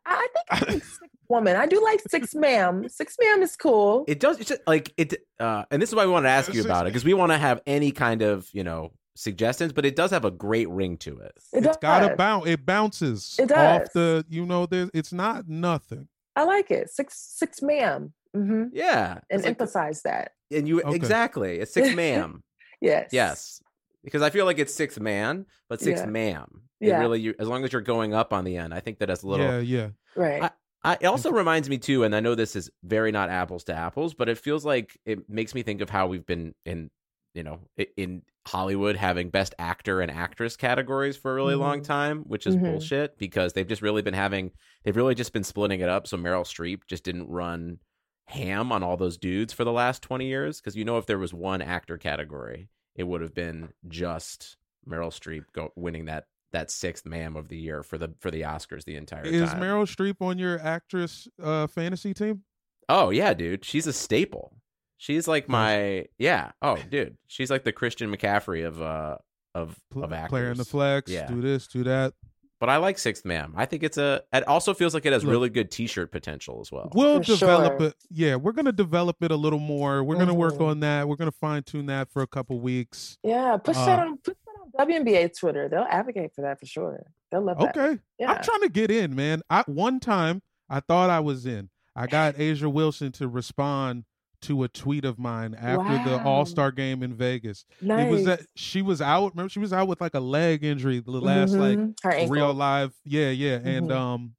I 0.04 0.26
think 0.58 0.82
woman. 1.28 1.56
I 1.56 1.66
do 1.66 1.82
like 1.82 2.00
six 2.08 2.34
ma'am. 2.34 2.88
Six 2.88 3.16
ma'am 3.20 3.42
is 3.42 3.56
cool. 3.56 4.04
It 4.08 4.20
does. 4.20 4.38
It's 4.40 4.48
just, 4.50 4.60
like 4.66 4.92
it. 4.96 5.14
Uh, 5.38 5.64
and 5.70 5.80
this 5.80 5.90
is 5.90 5.94
why 5.94 6.06
we 6.06 6.12
want 6.12 6.24
to 6.24 6.30
ask 6.30 6.52
you 6.52 6.64
about 6.64 6.86
it 6.86 6.90
because 6.90 7.04
we 7.04 7.14
want 7.14 7.32
to 7.32 7.38
have 7.38 7.60
any 7.66 7.92
kind 7.92 8.22
of 8.22 8.48
you 8.52 8.64
know 8.64 8.92
suggestions, 9.14 9.72
but 9.72 9.84
it 9.84 9.96
does 9.96 10.10
have 10.10 10.24
a 10.24 10.30
great 10.30 10.68
ring 10.68 10.96
to 10.98 11.18
it. 11.18 11.32
it 11.52 11.64
has 11.64 11.76
got 11.78 12.10
a 12.10 12.16
bounce. 12.16 12.46
It 12.46 12.64
bounces 12.64 13.36
it 13.38 13.48
does. 13.48 13.82
off 13.82 13.92
the. 13.92 14.24
You 14.28 14.46
know, 14.46 14.66
there. 14.66 14.90
It's 14.94 15.12
not 15.12 15.48
nothing. 15.48 16.08
I 16.34 16.44
like 16.44 16.70
it. 16.70 16.90
Six 16.90 17.18
six 17.18 17.62
ma'am. 17.62 18.12
Mm-hmm. 18.36 18.64
Yeah, 18.72 19.20
and 19.30 19.42
like, 19.42 19.48
emphasize 19.48 20.02
that. 20.02 20.32
And 20.50 20.68
you 20.68 20.82
okay. 20.82 20.94
exactly. 20.94 21.58
It's 21.58 21.72
six 21.72 21.94
ma'am. 21.94 22.42
yes. 22.80 23.10
Yes. 23.12 23.60
Because 24.04 24.22
I 24.22 24.30
feel 24.30 24.44
like 24.44 24.58
it's 24.60 24.74
six 24.74 25.00
man, 25.00 25.46
but 25.68 25.80
six 25.80 26.00
yeah. 26.00 26.06
ma'am. 26.06 26.62
It 26.80 26.88
yeah. 26.88 27.00
really, 27.00 27.20
you, 27.20 27.34
as 27.40 27.48
long 27.48 27.64
as 27.64 27.72
you're 27.72 27.82
going 27.82 28.14
up 28.14 28.32
on 28.32 28.44
the 28.44 28.56
end, 28.56 28.72
I 28.72 28.80
think 28.80 28.98
that 28.98 29.08
has 29.08 29.22
a 29.22 29.26
little. 29.26 29.46
Yeah, 29.46 29.58
yeah. 29.58 29.88
Right. 30.14 30.42
I, 30.44 30.50
I, 30.86 30.96
it 31.00 31.06
also 31.06 31.32
reminds 31.32 31.68
me 31.68 31.78
too, 31.78 32.04
and 32.04 32.14
I 32.14 32.20
know 32.20 32.36
this 32.36 32.54
is 32.54 32.70
very 32.84 33.10
not 33.10 33.28
apples 33.28 33.64
to 33.64 33.74
apples, 33.74 34.14
but 34.14 34.28
it 34.28 34.38
feels 34.38 34.64
like 34.64 34.96
it 35.04 35.28
makes 35.28 35.52
me 35.52 35.62
think 35.62 35.80
of 35.80 35.90
how 35.90 36.06
we've 36.06 36.24
been 36.24 36.54
in, 36.64 36.90
you 37.34 37.42
know, 37.42 37.58
in 37.96 38.22
Hollywood 38.46 38.94
having 38.94 39.30
best 39.30 39.52
actor 39.58 40.00
and 40.00 40.12
actress 40.12 40.56
categories 40.56 41.16
for 41.16 41.32
a 41.32 41.34
really 41.34 41.54
mm-hmm. 41.54 41.62
long 41.62 41.82
time, 41.82 42.20
which 42.28 42.46
is 42.46 42.54
mm-hmm. 42.54 42.66
bullshit 42.66 43.18
because 43.18 43.52
they've 43.52 43.66
just 43.66 43.82
really 43.82 44.00
been 44.00 44.14
having, 44.14 44.52
they've 44.84 44.94
really 44.94 45.16
just 45.16 45.32
been 45.32 45.42
splitting 45.42 45.80
it 45.80 45.88
up. 45.88 46.06
So 46.06 46.16
Meryl 46.16 46.44
Streep 46.44 46.82
just 46.86 47.02
didn't 47.02 47.28
run 47.28 47.80
ham 48.26 48.70
on 48.70 48.84
all 48.84 48.96
those 48.96 49.18
dudes 49.18 49.52
for 49.52 49.64
the 49.64 49.72
last 49.72 50.02
20 50.02 50.26
years. 50.26 50.60
Cause 50.60 50.76
you 50.76 50.84
know, 50.84 50.98
if 50.98 51.06
there 51.06 51.18
was 51.18 51.34
one 51.34 51.62
actor 51.62 51.98
category, 51.98 52.68
it 52.94 53.02
would 53.02 53.22
have 53.22 53.34
been 53.34 53.70
just 53.88 54.56
Meryl 54.88 55.08
Streep 55.08 55.46
go, 55.52 55.72
winning 55.74 56.04
that 56.04 56.26
that 56.56 56.70
sixth 56.70 57.04
ma'am 57.04 57.36
of 57.36 57.48
the 57.48 57.56
year 57.56 57.82
for 57.82 57.98
the 57.98 58.14
for 58.18 58.30
the 58.30 58.42
Oscars 58.42 58.84
the 58.84 58.96
entire 58.96 59.24
Is 59.24 59.50
time. 59.50 59.58
Is 59.58 59.64
Meryl 59.64 59.84
Streep 59.84 60.24
on 60.24 60.38
your 60.38 60.58
actress 60.60 61.28
uh 61.42 61.66
fantasy 61.66 62.14
team? 62.14 62.42
Oh 62.88 63.10
yeah, 63.10 63.34
dude. 63.34 63.64
She's 63.64 63.86
a 63.86 63.92
staple. 63.92 64.56
She's 64.96 65.28
like 65.28 65.48
my 65.48 66.06
yeah. 66.18 66.52
Oh, 66.62 66.78
dude. 66.90 67.18
She's 67.26 67.50
like 67.50 67.64
the 67.64 67.72
Christian 67.72 68.14
McCaffrey 68.14 68.66
of 68.66 68.80
uh 68.80 69.18
of 69.54 69.78
of 69.94 70.12
actors. 70.14 70.30
Player 70.30 70.50
in 70.50 70.56
the 70.56 70.64
flex. 70.64 71.10
Yeah. 71.10 71.26
Do 71.26 71.42
this, 71.42 71.66
do 71.66 71.84
that. 71.84 72.14
But 72.58 72.70
I 72.70 72.78
like 72.78 72.96
Sixth 72.96 73.26
Ma'am. 73.26 73.52
I 73.54 73.66
think 73.66 73.82
it's 73.82 73.98
a. 73.98 74.22
It 74.32 74.48
also 74.48 74.72
feels 74.72 74.94
like 74.94 75.04
it 75.04 75.12
has 75.12 75.22
Look, 75.22 75.30
really 75.30 75.50
good 75.50 75.70
T-shirt 75.70 76.10
potential 76.10 76.60
as 76.62 76.72
well. 76.72 76.90
We'll 76.94 77.18
for 77.18 77.24
develop 77.24 77.78
sure. 77.78 77.88
it. 77.88 77.94
Yeah, 78.10 78.36
we're 78.36 78.52
gonna 78.52 78.72
develop 78.72 79.22
it 79.22 79.30
a 79.30 79.36
little 79.36 79.58
more. 79.58 80.02
We're 80.02 80.14
mm-hmm. 80.14 80.24
gonna 80.24 80.34
work 80.34 80.54
mm-hmm. 80.54 80.62
on 80.62 80.80
that. 80.80 81.06
We're 81.06 81.16
gonna 81.16 81.32
fine 81.32 81.64
tune 81.64 81.84
that 81.86 82.10
for 82.10 82.22
a 82.22 82.26
couple 82.26 82.58
weeks. 82.58 83.18
Yeah, 83.22 83.58
push 83.58 83.76
uh, 83.76 83.84
that 83.84 83.98
on. 83.98 84.16
Put 84.16 84.38
WNBA 84.78 85.38
Twitter, 85.38 85.68
they'll 85.68 85.86
advocate 85.88 86.34
for 86.34 86.42
that 86.42 86.58
for 86.60 86.66
sure. 86.66 87.04
They'll 87.30 87.42
love 87.42 87.58
that. 87.58 87.76
Okay. 87.76 88.00
Yeah. 88.18 88.32
I'm 88.32 88.42
trying 88.42 88.62
to 88.62 88.68
get 88.68 88.90
in, 88.90 89.14
man. 89.14 89.42
I 89.50 89.64
one 89.66 90.00
time 90.00 90.42
I 90.68 90.80
thought 90.80 91.10
I 91.10 91.20
was 91.20 91.46
in. 91.46 91.70
I 91.94 92.06
got 92.06 92.34
A'ja 92.38 92.70
Wilson 92.72 93.12
to 93.12 93.28
respond 93.28 94.04
to 94.42 94.64
a 94.64 94.68
tweet 94.68 95.04
of 95.04 95.18
mine 95.18 95.54
after 95.54 95.78
wow. 95.78 96.04
the 96.04 96.22
All 96.22 96.46
Star 96.46 96.70
game 96.70 97.02
in 97.02 97.14
Vegas. 97.14 97.64
Nice. 97.80 98.06
It 98.06 98.10
was 98.10 98.24
that 98.24 98.40
she 98.54 98.82
was 98.82 99.00
out. 99.00 99.32
Remember, 99.32 99.48
she 99.48 99.58
was 99.58 99.72
out 99.72 99.88
with 99.88 100.00
like 100.00 100.14
a 100.14 100.20
leg 100.20 100.62
injury 100.64 101.00
the 101.00 101.10
last 101.10 101.52
mm-hmm. 101.52 101.92
like 102.04 102.30
real 102.30 102.52
live. 102.52 102.92
Yeah, 103.04 103.30
yeah. 103.30 103.58
Mm-hmm. 103.58 103.68
And 103.68 103.92
um, 103.92 104.34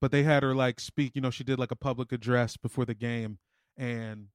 but 0.00 0.10
they 0.10 0.22
had 0.22 0.42
her 0.42 0.54
like 0.54 0.80
speak. 0.80 1.12
You 1.14 1.20
know, 1.20 1.30
she 1.30 1.44
did 1.44 1.58
like 1.58 1.70
a 1.70 1.76
public 1.76 2.12
address 2.12 2.56
before 2.56 2.84
the 2.84 2.94
game, 2.94 3.38
and 3.76 4.26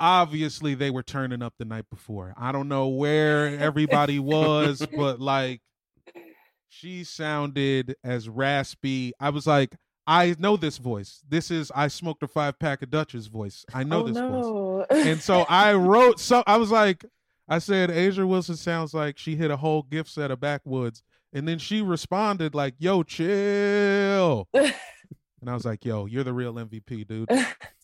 obviously 0.00 0.74
they 0.74 0.90
were 0.90 1.02
turning 1.02 1.42
up 1.42 1.54
the 1.58 1.64
night 1.64 1.84
before. 1.90 2.34
I 2.36 2.50
don't 2.50 2.68
know 2.68 2.88
where 2.88 3.58
everybody 3.58 4.18
was, 4.18 4.84
but 4.96 5.20
like 5.20 5.60
she 6.70 7.04
sounded 7.04 7.94
as 8.02 8.28
raspy. 8.28 9.12
I 9.20 9.30
was 9.30 9.46
like, 9.46 9.76
I 10.06 10.34
know 10.38 10.56
this 10.56 10.78
voice. 10.78 11.22
This 11.28 11.50
is 11.50 11.70
I 11.74 11.88
smoked 11.88 12.22
a 12.22 12.28
five 12.28 12.58
pack 12.58 12.82
of 12.82 12.90
Dutch's 12.90 13.26
voice. 13.26 13.64
I 13.74 13.84
know 13.84 14.00
oh, 14.00 14.06
this 14.06 14.16
no. 14.16 14.86
voice. 14.90 15.06
And 15.06 15.20
so 15.20 15.44
I 15.48 15.74
wrote 15.74 16.18
so 16.18 16.42
I 16.46 16.56
was 16.56 16.70
like, 16.70 17.04
I 17.48 17.58
said 17.58 17.90
A'ja 17.90 18.26
Wilson 18.26 18.56
sounds 18.56 18.94
like 18.94 19.18
she 19.18 19.36
hit 19.36 19.50
a 19.50 19.56
whole 19.56 19.82
gift 19.82 20.08
set 20.08 20.30
of 20.30 20.40
backwoods. 20.40 21.02
And 21.32 21.46
then 21.46 21.58
she 21.58 21.82
responded 21.82 22.54
like, 22.54 22.74
yo, 22.78 23.02
chill. 23.02 24.48
and 24.54 24.72
I 25.46 25.54
was 25.54 25.64
like, 25.64 25.84
yo, 25.84 26.06
you're 26.06 26.24
the 26.24 26.32
real 26.32 26.54
MVP, 26.54 27.06
dude. 27.06 27.28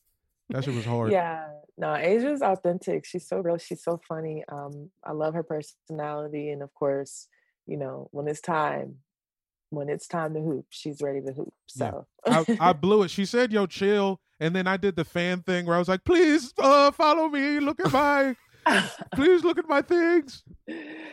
That 0.50 0.64
shit 0.64 0.74
was 0.74 0.84
hard. 0.84 1.12
Yeah. 1.12 1.46
No, 1.78 1.88
A'ja's 1.88 2.42
authentic. 2.42 3.04
She's 3.04 3.26
so 3.28 3.40
real. 3.40 3.58
She's 3.58 3.82
so 3.82 4.00
funny. 4.08 4.44
Um, 4.48 4.90
I 5.04 5.12
love 5.12 5.34
her 5.34 5.42
personality. 5.42 6.50
And 6.50 6.62
of 6.62 6.72
course, 6.74 7.28
you 7.66 7.76
know, 7.76 8.08
when 8.12 8.28
it's 8.28 8.40
time, 8.40 8.96
when 9.70 9.88
it's 9.88 10.06
time 10.06 10.34
to 10.34 10.40
hoop, 10.40 10.66
she's 10.70 11.02
ready 11.02 11.20
to 11.20 11.32
hoop. 11.32 11.52
So 11.66 12.06
yeah. 12.26 12.44
I, 12.48 12.70
I, 12.70 12.72
blew 12.74 13.02
it. 13.02 13.10
She 13.10 13.24
said, 13.24 13.52
yo, 13.52 13.66
chill. 13.66 14.20
And 14.40 14.54
then 14.54 14.66
I 14.66 14.76
did 14.76 14.96
the 14.96 15.04
fan 15.04 15.42
thing 15.42 15.66
where 15.66 15.76
I 15.76 15.78
was 15.78 15.88
like, 15.88 16.04
please 16.04 16.52
uh, 16.58 16.90
follow 16.92 17.28
me. 17.28 17.60
Look 17.60 17.80
at 17.84 17.92
my 17.92 18.36
please 19.14 19.44
look 19.44 19.58
at 19.58 19.68
my 19.68 19.82
things. 19.82 20.42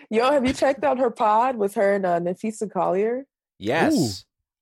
Yo, 0.10 0.32
have 0.32 0.46
you 0.46 0.54
checked 0.54 0.84
out 0.84 1.00
her 1.00 1.10
pod 1.10 1.58
with 1.58 1.76
her 1.76 1.96
and 1.96 2.06
uh, 2.06 2.19
Napheesa 2.19 2.72
Collier? 2.72 3.26
Yes. 3.60 3.93
Ooh. 3.96 4.10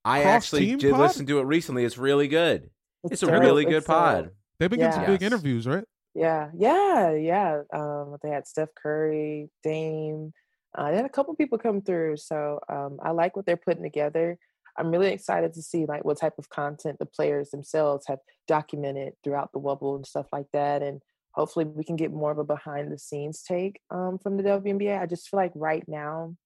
I 0.04 0.22
actually 0.24 0.74
did 0.76 0.92
pod? 0.92 1.00
listen 1.00 1.26
to 1.26 1.38
it 1.38 1.44
recently. 1.44 1.84
It's 1.84 1.98
really 1.98 2.28
good. 2.28 2.70
It's, 3.04 3.14
it's 3.14 3.22
a 3.22 3.38
really 3.38 3.64
good 3.64 3.78
it's 3.78 3.86
pod. 3.86 4.30
They've 4.62 4.70
been 4.70 4.78
getting 4.78 4.92
some 4.92 5.06
big 5.06 5.24
interviews, 5.24 5.66
right? 5.66 5.82
Yeah, 6.14 6.50
yeah, 6.56 7.10
yeah. 7.14 7.62
Um, 7.74 8.16
they 8.22 8.28
had 8.28 8.46
Steph 8.46 8.68
Curry, 8.80 9.50
Dame. 9.64 10.32
Uh, 10.78 10.90
they 10.90 10.96
had 10.98 11.04
a 11.04 11.08
couple 11.08 11.34
people 11.34 11.58
come 11.58 11.82
through, 11.82 12.18
so 12.18 12.60
um, 12.68 13.00
I 13.02 13.10
like 13.10 13.34
what 13.34 13.44
they're 13.44 13.56
putting 13.56 13.82
together. 13.82 14.38
I'm 14.78 14.92
really 14.92 15.10
excited 15.10 15.52
to 15.54 15.62
see 15.62 15.84
like 15.84 16.04
what 16.04 16.20
type 16.20 16.34
of 16.38 16.48
content 16.48 17.00
the 17.00 17.06
players 17.06 17.50
themselves 17.50 18.06
have 18.06 18.20
documented 18.46 19.14
throughout 19.24 19.50
the 19.52 19.58
Wubble 19.58 19.96
and 19.96 20.06
stuff 20.06 20.26
like 20.32 20.46
that, 20.52 20.80
and 20.80 21.00
hopefully 21.32 21.64
we 21.64 21.82
can 21.82 21.96
get 21.96 22.12
more 22.12 22.30
of 22.30 22.38
a 22.38 22.44
behind 22.44 22.92
the 22.92 22.98
scenes 23.00 23.42
take 23.42 23.80
um, 23.90 24.16
from 24.22 24.36
the 24.36 24.44
WNBA. 24.44 24.96
I 24.96 25.06
just 25.06 25.28
feel 25.28 25.40
like 25.40 25.52
right 25.56 25.82
now 25.88 26.36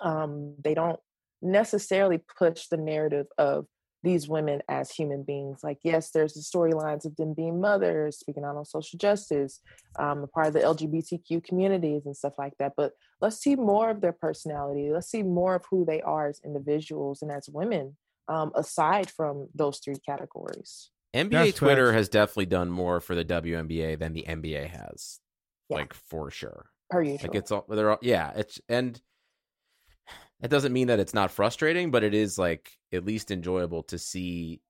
um, 0.00 0.54
they 0.64 0.72
don't 0.72 0.98
necessarily 1.42 2.20
push 2.38 2.68
the 2.68 2.78
narrative 2.78 3.26
of 3.36 3.66
these 4.04 4.28
women 4.28 4.62
as 4.68 4.90
human 4.90 5.22
beings. 5.22 5.60
Like, 5.64 5.78
yes, 5.82 6.10
there's 6.10 6.34
the 6.34 6.40
storylines 6.40 7.04
of 7.04 7.16
them 7.16 7.34
being 7.34 7.60
mothers, 7.60 8.18
speaking 8.18 8.44
out 8.44 8.56
on 8.56 8.64
social 8.64 8.98
justice, 8.98 9.60
um, 9.98 10.22
a 10.22 10.26
part 10.26 10.48
of 10.48 10.52
the 10.52 10.60
LGBTQ 10.60 11.42
communities 11.42 12.02
and 12.06 12.16
stuff 12.16 12.34
like 12.38 12.52
that. 12.58 12.74
But 12.76 12.92
let's 13.20 13.38
see 13.38 13.56
more 13.56 13.90
of 13.90 14.00
their 14.00 14.12
personality. 14.12 14.90
Let's 14.92 15.10
see 15.10 15.22
more 15.22 15.56
of 15.56 15.64
who 15.70 15.84
they 15.84 16.02
are 16.02 16.28
as 16.28 16.40
individuals 16.44 17.22
and 17.22 17.32
as 17.32 17.48
women, 17.48 17.96
um, 18.28 18.52
aside 18.54 19.10
from 19.10 19.48
those 19.54 19.78
three 19.78 19.98
categories. 20.06 20.90
NBA 21.14 21.30
That's 21.30 21.58
Twitter 21.58 21.92
has 21.92 22.08
definitely 22.08 22.46
done 22.46 22.70
more 22.70 23.00
for 23.00 23.14
the 23.14 23.24
WNBA 23.24 23.98
than 23.98 24.12
the 24.12 24.24
NBA 24.28 24.68
has, 24.68 25.20
yeah. 25.68 25.76
like 25.78 25.94
for 25.94 26.30
sure. 26.30 26.66
Per 26.90 27.02
usual. 27.02 27.28
Like 27.28 27.36
it's 27.36 27.50
all 27.52 27.64
they're 27.68 27.90
all, 27.90 27.98
yeah. 28.02 28.32
It's 28.36 28.60
and 28.68 29.00
it 30.44 30.48
doesn't 30.48 30.74
mean 30.74 30.88
that 30.88 31.00
it's 31.00 31.14
not 31.14 31.30
frustrating, 31.30 31.90
but 31.90 32.04
it 32.04 32.12
is 32.12 32.38
like 32.38 32.76
at 32.92 33.04
least 33.04 33.30
enjoyable 33.30 33.82
to 33.84 33.98
see 33.98 34.60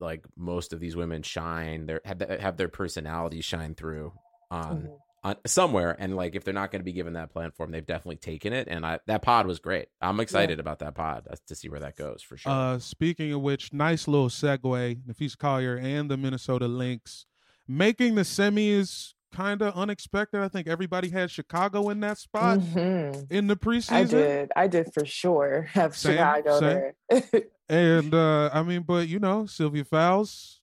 like 0.00 0.24
most 0.36 0.72
of 0.72 0.80
these 0.80 0.96
women 0.96 1.22
shine 1.22 1.84
their 1.84 2.00
have, 2.06 2.20
have 2.40 2.56
their 2.56 2.68
personalities 2.68 3.44
shine 3.44 3.74
through 3.74 4.12
on 4.50 4.76
mm-hmm. 4.78 4.92
on, 5.24 5.36
somewhere. 5.46 5.94
And 5.98 6.16
like, 6.16 6.34
if 6.34 6.44
they're 6.44 6.54
not 6.54 6.70
going 6.70 6.80
to 6.80 6.84
be 6.84 6.92
given 6.92 7.12
that 7.12 7.30
platform, 7.30 7.72
they've 7.72 7.84
definitely 7.84 8.16
taken 8.16 8.54
it. 8.54 8.68
And 8.70 8.86
I 8.86 9.00
that 9.06 9.20
pod 9.20 9.46
was 9.46 9.58
great. 9.58 9.88
I'm 10.00 10.18
excited 10.18 10.58
yeah. 10.58 10.62
about 10.62 10.78
that 10.78 10.94
pod 10.94 11.26
uh, 11.30 11.36
to 11.46 11.54
see 11.54 11.68
where 11.68 11.80
that 11.80 11.96
goes 11.96 12.22
for 12.22 12.38
sure. 12.38 12.50
Uh, 12.50 12.78
speaking 12.78 13.30
of 13.32 13.42
which, 13.42 13.74
nice 13.74 14.08
little 14.08 14.30
segue. 14.30 15.02
Napheesa 15.02 15.36
Collier 15.36 15.76
and 15.76 16.10
the 16.10 16.16
Minnesota 16.16 16.68
Lynx 16.68 17.26
making 17.68 18.14
the 18.14 18.22
semis 18.22 19.12
kind 19.32 19.62
of 19.62 19.74
unexpected. 19.74 20.40
I 20.40 20.48
think 20.48 20.68
everybody 20.68 21.08
had 21.08 21.30
Chicago 21.30 21.90
in 21.90 22.00
that 22.00 22.18
spot 22.18 22.58
mm-hmm. 22.58 23.24
in 23.30 23.46
the 23.46 23.56
preseason. 23.56 23.92
I 23.92 24.04
did. 24.04 24.52
I 24.56 24.66
did 24.66 24.92
for 24.92 25.04
sure 25.04 25.62
have 25.72 25.96
same, 25.96 26.16
Chicago 26.16 26.60
same. 26.60 26.92
there. 27.10 27.42
and 27.68 28.14
uh 28.14 28.50
I 28.52 28.62
mean, 28.62 28.82
but 28.82 29.08
you 29.08 29.18
know, 29.18 29.46
Sylvia 29.46 29.84
Fowles, 29.84 30.60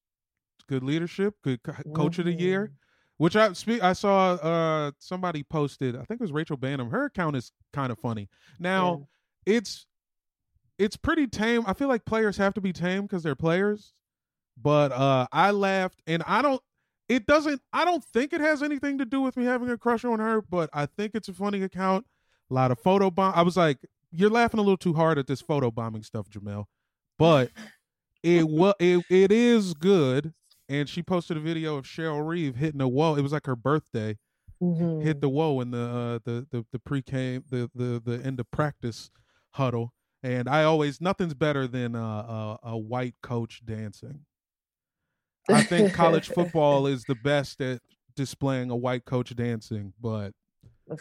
good 0.68 0.84
leadership, 0.84 1.36
good 1.44 1.64
co- 1.64 1.74
coach 1.94 2.14
mm-hmm. 2.14 2.22
of 2.22 2.26
the 2.26 2.34
year. 2.34 2.66
Mm-hmm. 2.66 2.74
Which 3.18 3.38
I 3.38 3.54
speak, 3.54 3.82
I 3.82 3.94
saw 3.94 4.34
uh 4.34 4.92
somebody 5.00 5.44
posted. 5.44 5.96
I 5.96 6.04
think 6.04 6.20
it 6.20 6.24
was 6.24 6.32
Rachel 6.32 6.58
Banham. 6.58 6.92
Her 6.92 7.06
account 7.06 7.36
is 7.36 7.52
kind 7.72 7.92
of 7.92 8.00
funny. 8.00 8.30
Now, 8.60 9.08
yeah. 9.46 9.56
it's 9.56 9.88
it's 10.78 10.98
pretty 10.98 11.28
tame. 11.28 11.64
I 11.66 11.74
feel 11.74 11.88
like 11.88 12.04
players 12.04 12.36
have 12.38 12.54
to 12.56 12.62
be 12.62 12.74
tame 12.74 13.04
because 13.04 13.24
they're 13.24 13.36
players. 13.36 13.94
But 14.62 14.92
uh 14.92 15.28
I 15.32 15.52
laughed, 15.52 16.02
and 16.08 16.24
I 16.28 16.42
don't 16.42 16.62
it 17.08 17.26
doesn't 17.28 17.62
i 17.72 17.86
don't 17.86 18.04
think 18.04 18.34
it 18.34 18.42
has 18.42 18.64
anything 18.64 18.98
to 18.98 19.06
do 19.06 19.22
with 19.22 19.38
me 19.38 19.46
having 19.46 19.70
a 19.70 19.78
crush 19.78 20.04
on 20.04 20.20
her 20.20 20.42
but 20.42 20.70
i 20.74 20.86
think 20.86 21.12
it's 21.14 21.28
a 21.28 21.34
funny 21.34 21.62
account. 21.62 22.06
A 22.52 22.54
lot 22.54 22.72
of 22.72 22.80
photo 22.80 23.10
bomb 23.10 23.34
i 23.36 23.42
was 23.42 23.58
like 23.58 23.80
you're 24.16 24.30
laughing 24.30 24.60
a 24.60 24.64
little 24.64 24.78
too 24.78 24.94
hard 24.94 25.18
at 25.18 25.28
this 25.28 25.42
photo 25.42 25.70
bombing 25.70 26.04
stuff 26.04 26.30
jamel. 26.30 26.66
But 27.18 27.52
it 28.24 28.48
was 28.50 28.74
it, 28.80 29.04
it 29.10 29.32
is 29.32 29.74
good. 29.74 30.34
And 30.68 30.90
she 30.90 31.04
posted 31.04 31.38
a 31.38 31.40
video 31.40 31.76
of 31.76 31.86
cheryl 31.86 32.28
reeve 32.28 32.56
hitting 32.56 32.82
a 32.82 32.88
wall. 32.88 33.16
It 33.16 33.22
was 33.22 33.32
like 33.32 33.46
her 33.46 33.56
birthday. 33.56 34.18
Mm-hmm. 34.64 35.02
hit 35.02 35.20
the 35.20 35.28
wall 35.28 35.60
in 35.60 35.72
the 35.72 35.82
uh 35.82 36.20
the 36.24 36.48
the, 36.50 36.66
the 36.72 36.80
pre-came 36.80 37.44
the, 37.50 37.70
the 37.76 38.02
the 38.04 38.26
end 38.26 38.40
of 38.40 38.50
practice 38.52 39.12
huddle. 39.52 39.94
And 40.24 40.48
i 40.48 40.64
always 40.64 41.02
nothing's 41.02 41.34
better 41.34 41.68
than 41.68 41.94
uh, 41.94 42.00
a, 42.00 42.60
a 42.64 42.78
white 42.78 43.16
coach 43.22 43.64
dancing 43.66 44.22
I 45.50 45.64
think 45.64 45.94
college 45.94 46.30
football 46.36 46.88
is 46.88 47.04
the 47.06 47.16
best 47.16 47.62
at 47.62 47.82
displaying 48.16 48.70
a 48.70 48.76
white 48.76 49.06
coach 49.06 49.36
dancing, 49.36 49.94
but 50.02 50.34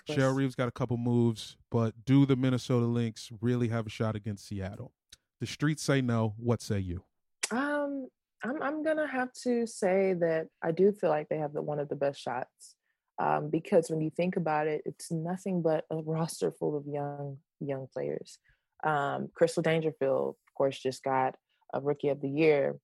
Cheryl 0.09 0.35
Reeve's 0.35 0.55
got 0.55 0.69
a 0.69 0.73
couple 0.73 0.97
moves, 0.97 1.57
but 1.71 1.95
do 2.05 2.27
the 2.27 2.37
Minnesota 2.37 2.87
Lynx 2.87 3.31
really 3.41 3.69
have 3.69 3.87
a 3.87 3.91
shot 3.91 4.17
against 4.17 4.47
Seattle? 4.49 4.93
The 5.41 5.47
streets 5.47 5.83
say 5.83 6.01
no. 6.01 6.35
What 6.39 6.63
say 6.63 6.79
you? 6.79 7.05
Um, 7.51 8.09
I'm 8.43 8.63
I'm 8.63 8.83
gonna 8.83 9.07
have 9.07 9.33
to 9.45 9.67
say 9.67 10.15
that 10.15 10.49
I 10.63 10.73
do 10.73 10.93
feel 10.93 11.11
like 11.11 11.29
they 11.29 11.39
have 11.39 11.53
the, 11.53 11.63
one 11.63 11.79
of 11.79 11.89
the 11.89 11.97
best 11.97 12.21
shots. 12.21 12.77
Um, 13.19 13.49
because 13.49 13.91
when 13.91 14.01
you 14.01 14.11
think 14.11 14.37
about 14.37 14.67
it, 14.67 14.83
it's 14.85 15.13
nothing 15.13 15.63
but 15.63 15.85
a 15.91 15.97
roster 15.97 16.51
full 16.51 16.77
of 16.77 16.87
young 16.87 17.39
young 17.61 17.89
players. 17.93 18.39
Um, 18.83 19.29
Crystal 19.35 19.63
Dangerfield, 19.63 20.37
of 20.49 20.55
course, 20.55 20.79
just 20.79 21.03
got 21.03 21.37
a 21.73 21.81
Rookie 21.81 22.09
of 22.09 22.21
the 22.21 22.29
Year. 22.29 22.77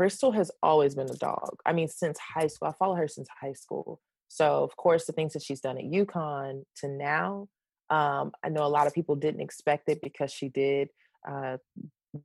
Crystal 0.00 0.32
has 0.32 0.50
always 0.62 0.94
been 0.94 1.10
a 1.10 1.16
dog. 1.16 1.58
I 1.66 1.74
mean, 1.74 1.86
since 1.86 2.18
high 2.18 2.46
school. 2.46 2.68
I 2.68 2.72
follow 2.72 2.94
her 2.94 3.06
since 3.06 3.28
high 3.38 3.52
school. 3.52 4.00
So, 4.28 4.64
of 4.64 4.74
course, 4.74 5.04
the 5.04 5.12
things 5.12 5.34
that 5.34 5.42
she's 5.42 5.60
done 5.60 5.76
at 5.76 5.84
UConn 5.84 6.62
to 6.76 6.88
now, 6.88 7.48
um, 7.90 8.32
I 8.42 8.48
know 8.48 8.64
a 8.64 8.72
lot 8.72 8.86
of 8.86 8.94
people 8.94 9.14
didn't 9.14 9.42
expect 9.42 9.90
it 9.90 10.00
because 10.02 10.32
she 10.32 10.48
did 10.48 10.88
uh, 11.28 11.58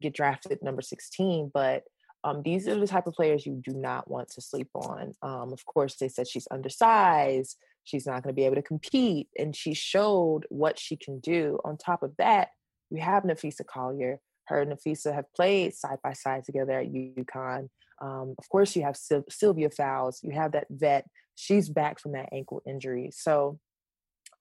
get 0.01 0.15
drafted 0.15 0.59
number 0.61 0.81
16, 0.81 1.51
but 1.53 1.83
um, 2.23 2.43
these 2.45 2.65
are 2.69 2.79
the 2.79 2.87
type 2.87 3.07
of 3.07 3.13
players 3.13 3.45
you 3.45 3.61
do 3.61 3.73
not 3.73 4.09
want 4.09 4.29
to 4.29 4.41
sleep 4.41 4.69
on. 4.73 5.11
Um, 5.21 5.51
of 5.51 5.65
course, 5.65 5.97
they 5.97 6.07
said 6.07 6.29
she's 6.29 6.47
undersized, 6.51 7.57
she's 7.83 8.07
not 8.07 8.23
going 8.23 8.33
to 8.33 8.39
be 8.39 8.45
able 8.45 8.55
to 8.55 8.61
compete, 8.61 9.27
and 9.37 9.53
she 9.53 9.73
showed 9.73 10.45
what 10.47 10.79
she 10.79 10.95
can 10.95 11.19
do. 11.19 11.59
On 11.65 11.75
top 11.75 12.03
of 12.03 12.13
that, 12.19 12.51
you 12.89 13.01
have 13.01 13.23
Napheesa 13.23 13.65
Collier, 13.65 14.21
her 14.47 14.61
and 14.61 14.71
Napheesa 14.71 15.13
have 15.13 15.31
played 15.33 15.73
side 15.73 15.99
by 16.03 16.13
side 16.13 16.43
together 16.43 16.79
at 16.79 16.91
UConn. 16.91 17.69
Um, 18.01 18.35
of 18.37 18.49
course, 18.49 18.75
you 18.75 18.83
have 18.83 18.97
Sylvia 19.29 19.69
Fowles. 19.69 20.19
You 20.23 20.31
have 20.31 20.51
that 20.53 20.67
vet. 20.69 21.07
She's 21.35 21.69
back 21.69 21.99
from 21.99 22.13
that 22.13 22.29
ankle 22.31 22.61
injury. 22.65 23.09
So, 23.13 23.59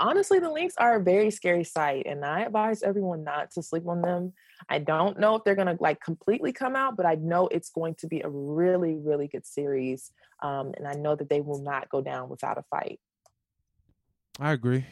honestly, 0.00 0.38
the 0.38 0.50
Lynx 0.50 0.74
are 0.78 0.96
a 0.96 1.02
very 1.02 1.30
scary 1.30 1.64
sight, 1.64 2.06
and 2.06 2.24
I 2.24 2.42
advise 2.42 2.82
everyone 2.82 3.24
not 3.24 3.50
to 3.52 3.62
sleep 3.62 3.86
on 3.86 4.02
them. 4.02 4.32
I 4.68 4.78
don't 4.78 5.18
know 5.18 5.36
if 5.36 5.44
they're 5.44 5.54
going 5.54 5.74
to 5.74 5.76
like 5.80 6.00
completely 6.00 6.52
come 6.52 6.76
out, 6.76 6.96
but 6.96 7.06
I 7.06 7.14
know 7.16 7.48
it's 7.48 7.70
going 7.70 7.94
to 7.96 8.06
be 8.06 8.20
a 8.20 8.28
really, 8.28 8.96
really 8.96 9.28
good 9.28 9.46
series, 9.46 10.10
um, 10.42 10.72
and 10.76 10.86
I 10.86 10.94
know 10.94 11.14
that 11.16 11.28
they 11.28 11.40
will 11.40 11.62
not 11.62 11.88
go 11.88 12.00
down 12.00 12.28
without 12.28 12.58
a 12.58 12.64
fight. 12.70 13.00
I 14.40 14.52
agree, 14.52 14.84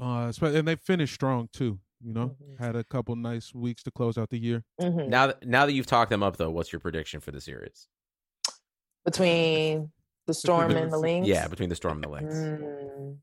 uh, 0.00 0.32
and 0.40 0.68
they 0.68 0.76
finished 0.76 1.14
strong 1.14 1.48
too. 1.52 1.80
You 2.04 2.12
know, 2.12 2.36
mm-hmm. 2.42 2.62
had 2.62 2.76
a 2.76 2.84
couple 2.84 3.16
nice 3.16 3.54
weeks 3.54 3.82
to 3.84 3.90
close 3.90 4.18
out 4.18 4.28
the 4.28 4.38
year. 4.38 4.62
Mm-hmm. 4.80 5.08
Now, 5.08 5.28
that, 5.28 5.46
now 5.46 5.64
that 5.64 5.72
you've 5.72 5.86
talked 5.86 6.10
them 6.10 6.22
up, 6.22 6.36
though, 6.36 6.50
what's 6.50 6.70
your 6.70 6.80
prediction 6.80 7.20
for 7.20 7.30
the 7.30 7.40
series? 7.40 7.88
Between 9.06 9.90
the 10.26 10.34
Storm 10.34 10.70
and 10.72 10.92
the 10.92 10.98
Lynx? 10.98 11.26
Yeah, 11.26 11.48
between 11.48 11.70
the 11.70 11.76
Storm 11.76 11.96
and 11.96 12.04
the 12.04 12.08
Lynx. 12.08 12.34
Mm. 12.34 13.16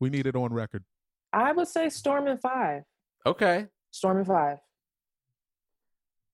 We 0.00 0.10
need 0.10 0.26
it 0.26 0.36
on 0.36 0.52
record. 0.52 0.84
I 1.32 1.52
would 1.52 1.68
say 1.68 1.88
Storm 1.88 2.26
and 2.26 2.40
five. 2.40 2.82
Okay. 3.24 3.66
Storm 3.90 4.18
and 4.18 4.26
five. 4.26 4.58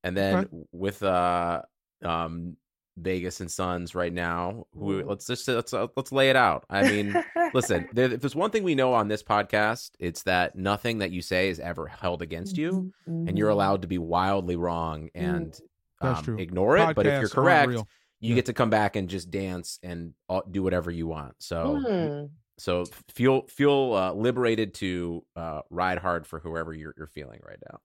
And 0.02 0.16
then 0.16 0.34
okay. 0.36 0.48
with 0.72 1.02
uh 1.02 1.62
um 2.04 2.56
Vegas 2.96 3.40
and 3.40 3.50
Suns 3.50 3.94
right 3.94 4.12
now. 4.12 4.66
Who 4.74 5.02
let's 5.04 5.26
just 5.26 5.46
let's 5.48 5.72
uh, 5.72 5.88
let's 5.96 6.12
lay 6.12 6.30
it 6.30 6.36
out. 6.36 6.64
I 6.70 6.82
mean, 6.82 7.14
listen, 7.54 7.88
there, 7.92 8.12
if 8.12 8.20
there's 8.20 8.34
one 8.34 8.50
thing 8.50 8.62
we 8.62 8.74
know 8.74 8.92
on 8.94 9.08
this 9.08 9.22
podcast, 9.22 9.90
it's 9.98 10.22
that 10.24 10.56
nothing 10.56 10.98
that 10.98 11.10
you 11.10 11.22
say 11.22 11.48
is 11.48 11.60
ever 11.60 11.86
held 11.86 12.22
against 12.22 12.56
you, 12.56 12.92
mm-hmm. 13.08 13.28
and 13.28 13.38
you're 13.38 13.48
mm-hmm. 13.48 13.54
allowed 13.54 13.82
to 13.82 13.88
be 13.88 13.98
wildly 13.98 14.56
wrong 14.56 15.10
and 15.14 15.58
um, 16.00 16.38
ignore 16.38 16.76
it. 16.76 16.80
Podcasts 16.80 16.94
but 16.94 17.06
if 17.06 17.20
you're 17.20 17.28
correct, 17.28 17.72
you 17.72 17.84
yeah. 18.20 18.34
get 18.34 18.46
to 18.46 18.52
come 18.52 18.70
back 18.70 18.96
and 18.96 19.08
just 19.08 19.30
dance 19.30 19.78
and 19.82 20.14
do 20.50 20.62
whatever 20.62 20.90
you 20.90 21.06
want. 21.06 21.34
So. 21.38 21.82
Mm. 21.86 22.30
So 22.58 22.84
feel 23.14 23.46
feel 23.48 23.94
uh, 23.94 24.12
liberated 24.12 24.74
to 24.74 25.24
uh, 25.34 25.62
ride 25.70 25.96
hard 25.96 26.26
for 26.26 26.40
whoever 26.40 26.74
you're, 26.74 26.92
you're 26.94 27.06
feeling 27.06 27.40
right 27.42 27.56
now 27.72 27.80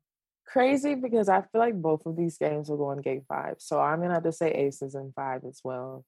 crazy 0.55 0.95
because 0.95 1.27
I 1.27 1.41
feel 1.41 1.59
like 1.59 1.75
both 1.75 2.05
of 2.05 2.15
these 2.15 2.37
games 2.37 2.69
will 2.69 2.77
go 2.77 2.91
in 2.91 3.01
game 3.01 3.23
five. 3.27 3.55
So 3.57 3.77
I'm 3.77 3.99
gonna 3.99 4.13
have 4.13 4.23
to 4.23 4.31
say 4.31 4.51
aces 4.51 4.95
in 4.95 5.11
five 5.13 5.41
as 5.45 5.59
well. 5.65 6.05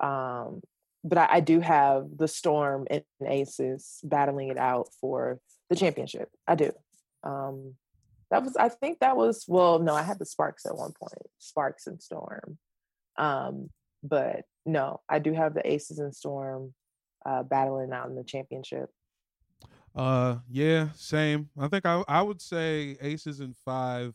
Um, 0.00 0.62
but 1.04 1.18
I, 1.18 1.28
I, 1.30 1.40
do 1.40 1.60
have 1.60 2.06
the 2.16 2.26
storm 2.26 2.86
and 2.90 3.04
aces 3.26 4.00
battling 4.02 4.48
it 4.48 4.56
out 4.56 4.88
for 4.98 5.40
the 5.68 5.76
championship. 5.76 6.30
I 6.48 6.54
do. 6.54 6.72
Um, 7.22 7.74
that 8.30 8.42
was 8.42 8.56
I 8.56 8.70
think 8.70 9.00
that 9.00 9.14
was 9.14 9.44
well, 9.46 9.78
no, 9.78 9.94
I 9.94 10.02
had 10.02 10.18
the 10.18 10.24
sparks 10.24 10.64
at 10.64 10.74
one 10.74 10.92
point. 10.98 11.26
Sparks 11.38 11.86
and 11.86 12.00
storm. 12.00 12.56
Um, 13.18 13.68
but 14.02 14.46
no, 14.64 15.02
I 15.06 15.18
do 15.18 15.34
have 15.34 15.52
the 15.52 15.70
aces 15.70 15.98
and 15.98 16.16
storm 16.16 16.72
uh, 17.26 17.42
battling 17.42 17.92
out 17.92 18.08
in 18.08 18.14
the 18.14 18.24
championship. 18.24 18.88
Uh, 19.94 20.36
yeah, 20.48 20.88
same. 20.94 21.50
I 21.58 21.68
think 21.68 21.84
I 21.84 22.02
I 22.08 22.22
would 22.22 22.40
say 22.40 22.96
aces 23.00 23.40
in 23.40 23.54
five, 23.64 24.14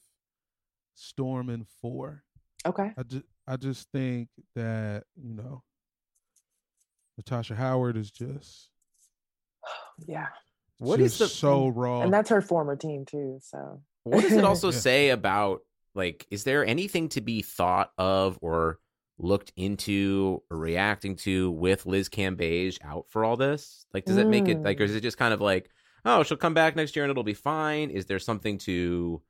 storm 0.95 1.49
in 1.49 1.65
four. 1.81 2.23
Okay. 2.65 2.91
I 2.97 3.03
just 3.03 3.25
I 3.47 3.57
just 3.57 3.91
think 3.91 4.29
that 4.55 5.03
you 5.15 5.33
know, 5.33 5.63
Natasha 7.17 7.55
Howard 7.55 7.97
is 7.97 8.11
just 8.11 8.69
yeah. 10.07 10.27
What 10.79 10.99
is 10.99 11.17
the 11.17 11.27
so 11.27 11.69
raw? 11.69 12.01
And 12.01 12.13
that's 12.13 12.29
her 12.29 12.41
former 12.41 12.75
team 12.75 13.05
too. 13.05 13.39
So 13.41 13.81
what 14.03 14.21
does 14.21 14.33
it 14.33 14.43
also 14.43 14.71
yeah. 14.71 14.77
say 14.77 15.09
about 15.09 15.61
like? 15.95 16.25
Is 16.29 16.43
there 16.43 16.65
anything 16.65 17.09
to 17.09 17.21
be 17.21 17.41
thought 17.41 17.91
of 17.97 18.37
or 18.41 18.79
looked 19.19 19.51
into 19.55 20.41
or 20.49 20.57
reacting 20.57 21.15
to 21.15 21.51
with 21.51 21.85
Liz 21.85 22.09
Cambage 22.09 22.77
out 22.83 23.05
for 23.09 23.23
all 23.23 23.37
this? 23.37 23.85
Like, 23.93 24.05
does 24.05 24.17
it 24.17 24.27
make 24.27 24.47
it 24.47 24.61
like, 24.61 24.79
or 24.79 24.83
is 24.83 24.91
mm. 24.91 24.97
it 24.97 25.01
just 25.01 25.17
kind 25.17 25.33
of 25.33 25.41
like, 25.41 25.69
oh, 26.05 26.23
she'll 26.23 26.37
come 26.37 26.53
back 26.53 26.75
next 26.75 26.95
year 26.95 27.03
and 27.05 27.11
it'll 27.11 27.23
be 27.23 27.33
fine? 27.33 27.89
Is 27.89 28.05
there 28.05 28.19
something 28.19 28.57
to 28.59 29.21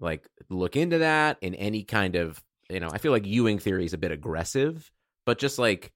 like 0.00 0.28
look 0.48 0.76
into 0.76 0.98
that 0.98 1.38
in 1.40 1.54
any 1.54 1.82
kind 1.84 2.16
of, 2.16 2.42
you 2.70 2.80
know, 2.80 2.90
I 2.92 2.98
feel 2.98 3.12
like 3.12 3.26
Ewing 3.26 3.58
theory 3.58 3.84
is 3.84 3.94
a 3.94 3.98
bit 3.98 4.12
aggressive, 4.12 4.90
but 5.26 5.38
just 5.38 5.58
like 5.58 5.92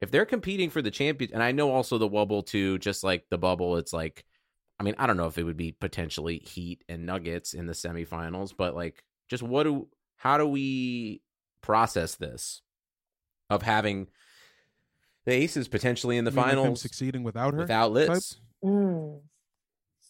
if 0.00 0.10
they're 0.10 0.26
competing 0.26 0.70
for 0.70 0.82
the 0.82 0.90
champion, 0.90 1.30
and 1.34 1.42
I 1.42 1.52
know 1.52 1.70
also 1.70 1.98
the 1.98 2.08
wubble 2.08 2.44
too, 2.44 2.78
just 2.78 3.04
like 3.04 3.24
the 3.30 3.38
bubble, 3.38 3.76
it's 3.76 3.92
like, 3.92 4.24
I 4.78 4.82
mean, 4.82 4.94
I 4.98 5.06
don't 5.06 5.18
know 5.18 5.26
if 5.26 5.36
it 5.36 5.44
would 5.44 5.58
be 5.58 5.72
potentially 5.72 6.38
Heat 6.38 6.84
and 6.88 7.04
Nuggets 7.04 7.52
in 7.52 7.66
the 7.66 7.74
semifinals, 7.74 8.54
but 8.56 8.74
like, 8.74 9.04
just 9.28 9.42
what 9.42 9.64
do, 9.64 9.88
how 10.16 10.38
do 10.38 10.46
we 10.46 11.20
process 11.62 12.14
this 12.14 12.62
of 13.48 13.62
having 13.62 14.08
the 15.26 15.32
Aces 15.32 15.68
potentially 15.68 16.16
in 16.16 16.24
the 16.24 16.32
finals 16.32 16.80
succeeding 16.80 17.22
without 17.22 17.54
her 17.54 17.60
without 17.60 17.92
Liz. 17.92 18.38
Mm. 18.64 19.20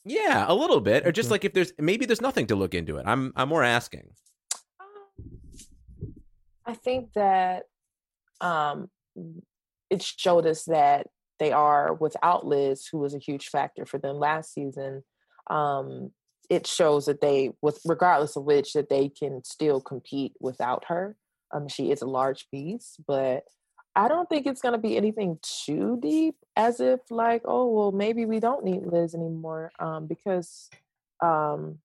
Yeah, 0.05 0.47
a 0.49 0.55
little 0.55 0.81
bit, 0.81 1.07
or 1.07 1.13
just 1.13 1.31
like 1.31 1.45
if 1.45 1.53
there's 1.53 1.73
maybe 1.79 2.07
there's 2.07 2.21
nothing 2.23 2.47
to 2.49 2.57
look 2.57 2.75
into 2.75 2.97
it. 2.97 3.05
I'm 3.07 3.33
I'm 3.37 3.49
more 3.49 3.65
asking. 3.65 4.11
I 6.65 6.75
think 6.75 7.13
that 7.15 7.65
um, 8.41 8.89
it 9.91 10.03
showed 10.03 10.47
us 10.47 10.65
that 10.65 11.09
they 11.39 11.53
are 11.53 11.95
without 11.95 12.47
Liz, 12.47 12.87
who 12.87 12.99
was 12.99 13.15
a 13.15 13.19
huge 13.19 13.49
factor 13.49 13.85
for 13.85 13.99
them 13.99 14.17
last 14.17 14.55
season, 14.55 15.03
um, 15.49 16.13
it 16.49 16.67
shows 16.67 17.07
that 17.07 17.21
they, 17.21 17.51
with 17.63 17.81
regardless 17.85 18.37
of 18.37 18.45
which, 18.45 18.75
that 18.75 18.89
they 18.89 19.09
can 19.09 19.43
still 19.45 19.81
compete 19.81 20.35
without 20.41 20.85
her. 20.89 21.17
Um, 21.53 21.69
she 21.69 21.91
is 21.91 22.03
a 22.03 22.07
large 22.07 22.49
piece, 22.51 22.97
but 23.07 23.45
I 23.97 24.09
don't 24.09 24.29
think 24.29 24.47
it's 24.47 24.63
going 24.63 24.73
to 24.73 24.79
be 24.79 24.97
anything 24.97 25.39
too 25.43 25.99
deep, 26.01 26.37
as 26.57 26.81
if 26.81 27.01
like, 27.11 27.43
oh 27.45 27.69
well, 27.69 27.93
maybe 27.93 28.25
we 28.25 28.41
don't 28.41 28.65
need 28.65 28.87
Liz 28.87 29.15
anymore, 29.15 29.73
um, 29.79 30.07
because 30.07 30.71
um, 31.21 31.79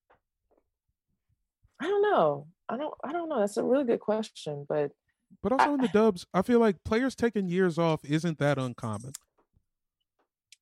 I 1.79 1.87
don't 1.87 2.01
know. 2.03 2.47
I 2.69 2.77
don't. 2.77 2.93
I 3.03 3.11
don't 3.11 3.29
know. 3.29 3.39
That's 3.39 3.57
a 3.57 3.63
really 3.63 3.85
good 3.85 3.99
question, 3.99 4.65
but 4.67 4.91
but 5.41 5.51
also 5.51 5.71
I, 5.71 5.73
in 5.73 5.81
the 5.81 5.87
dubs, 5.87 6.25
I 6.33 6.41
feel 6.41 6.59
like 6.59 6.83
players 6.83 7.15
taking 7.15 7.47
years 7.47 7.77
off 7.77 8.01
isn't 8.05 8.39
that 8.39 8.57
uncommon. 8.57 9.13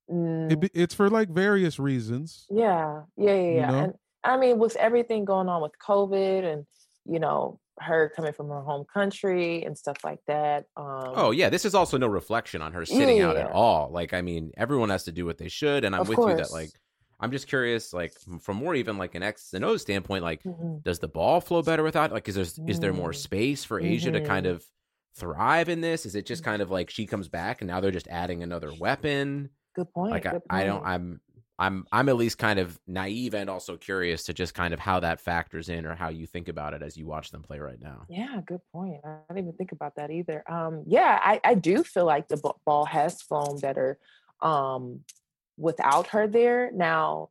Mm, 0.10 0.64
it, 0.64 0.72
it's 0.74 0.94
for 0.94 1.10
like 1.10 1.30
various 1.30 1.80
reasons. 1.80 2.46
Yeah, 2.50 3.04
yeah, 3.18 3.36
yeah, 3.36 3.52
yeah. 3.52 3.84
And 3.84 3.94
I 4.24 4.38
mean, 4.38 4.60
with 4.60 4.76
everything 4.78 5.26
going 5.26 5.50
on 5.50 5.62
with 5.62 5.74
COVID 5.86 6.46
and 6.46 6.66
you 7.06 7.20
know 7.20 7.60
her 7.80 8.12
coming 8.16 8.34
from 8.34 8.50
her 8.50 8.62
home 8.62 8.86
country 8.92 9.64
and 9.64 9.78
stuff 9.78 9.98
like 10.04 10.20
that. 10.28 10.66
Um, 10.78 11.14
oh 11.16 11.32
yeah, 11.32 11.50
this 11.50 11.66
is 11.66 11.76
also 11.76 11.98
no 11.98 12.08
reflection 12.08 12.62
on 12.62 12.74
her 12.74 12.86
sitting 12.86 13.18
yeah, 13.18 13.30
out 13.30 13.38
at 13.38 13.52
all. 13.52 13.90
Like, 13.92 14.14
I 14.14 14.22
mean, 14.22 14.52
everyone 14.58 14.90
has 14.90 15.04
to 15.06 15.12
do 15.12 15.26
what 15.26 15.38
they 15.38 15.50
should, 15.50 15.84
and 15.84 15.96
I'm 15.96 16.02
of 16.02 16.10
with 16.10 16.18
course. 16.18 16.32
you 16.32 16.38
that 16.38 16.52
like. 16.52 16.70
I'm 17.20 17.32
just 17.32 17.48
curious, 17.48 17.94
like 17.94 18.12
from 18.42 18.58
more 18.58 18.76
even 18.76 18.98
like 18.98 19.16
an 19.16 19.24
X 19.24 19.54
and 19.54 19.64
O 19.64 19.78
standpoint, 19.78 20.24
like 20.26 20.44
mm-hmm. 20.44 20.80
does 20.84 21.00
the 21.00 21.08
ball 21.08 21.40
flow 21.40 21.62
better 21.62 21.82
without? 21.82 22.12
Like, 22.12 22.28
is 22.28 22.36
there 22.36 22.44
mm-hmm. 22.44 22.68
is 22.68 22.82
there 22.82 22.92
more 22.92 23.12
mm. 23.12 23.16
space 23.16 23.64
for 23.64 23.80
A'ja 23.80 24.02
mm-hmm. 24.02 24.14
to 24.14 24.22
kind 24.22 24.46
mm-hmm. 24.46 24.56
of 24.56 24.66
thrive 25.16 25.70
in 25.70 25.80
this? 25.80 26.06
Is 26.06 26.16
it 26.16 26.26
just 26.26 26.44
kind 26.44 26.62
of 26.62 26.70
like 26.70 26.90
she 26.90 27.06
comes 27.06 27.30
back 27.30 27.62
and 27.62 27.70
now 27.70 27.80
they're 27.80 27.92
just 27.92 28.10
adding 28.10 28.44
another 28.44 28.74
weapon? 28.78 29.50
Good 29.74 29.94
point. 29.94 30.12
Like 30.12 30.24
Good 30.24 30.42
I, 30.50 30.64
I 30.64 30.66
don't 30.66 30.86
I'm 30.86 31.22
I'm 31.60 31.86
I'm 31.92 32.10
at 32.10 32.16
least 32.16 32.38
kind 32.38 32.60
of 32.60 32.80
naive 32.88 33.36
and 33.36 33.50
also 33.50 33.78
curious 33.78 34.24
to 34.24 34.34
just 34.34 34.54
kind 34.54 34.74
of 34.74 34.80
how 34.80 35.00
that 35.02 35.22
factors 35.22 35.70
in 35.70 35.86
or 35.86 35.94
how 35.94 36.10
you 36.10 36.26
think 36.26 36.48
about 36.48 36.74
it 36.74 36.82
as 36.82 36.98
you 36.98 37.06
watch 37.06 37.30
them 37.32 37.44
play 37.44 37.60
right 37.60 37.80
now. 37.80 38.06
Yeah, 38.10 38.42
good 38.46 38.62
point. 38.72 39.02
I 39.04 39.20
didn't 39.30 39.48
even 39.48 39.58
think 39.58 39.72
about 39.72 39.96
that 39.98 40.10
either. 40.10 40.44
Um, 40.52 40.84
yeah, 40.88 41.20
I, 41.22 41.40
I 41.44 41.54
do 41.54 41.84
feel 41.84 42.06
like 42.06 42.28
the 42.28 42.42
ball 42.66 42.86
has 42.86 43.22
flown 43.22 43.60
better 43.60 44.00
um, 44.42 45.02
without 45.58 46.08
her 46.08 46.28
there. 46.28 46.72
Now, 46.74 47.30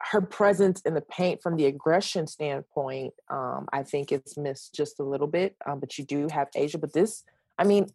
her 0.00 0.20
presence 0.20 0.80
in 0.82 0.94
the 0.94 1.00
paint 1.00 1.40
from 1.40 1.56
the 1.56 1.66
aggression 1.66 2.26
standpoint, 2.26 3.14
um, 3.30 3.68
I 3.72 3.84
think 3.84 4.10
it's 4.10 4.36
missed 4.36 4.74
just 4.74 4.98
a 4.98 5.04
little 5.04 5.28
bit. 5.28 5.56
Um, 5.64 5.78
but 5.78 5.96
you 5.96 6.04
do 6.04 6.28
have 6.32 6.48
A'ja. 6.56 6.80
But 6.80 6.92
this, 6.92 7.22
I 7.58 7.64
mean, 7.64 7.86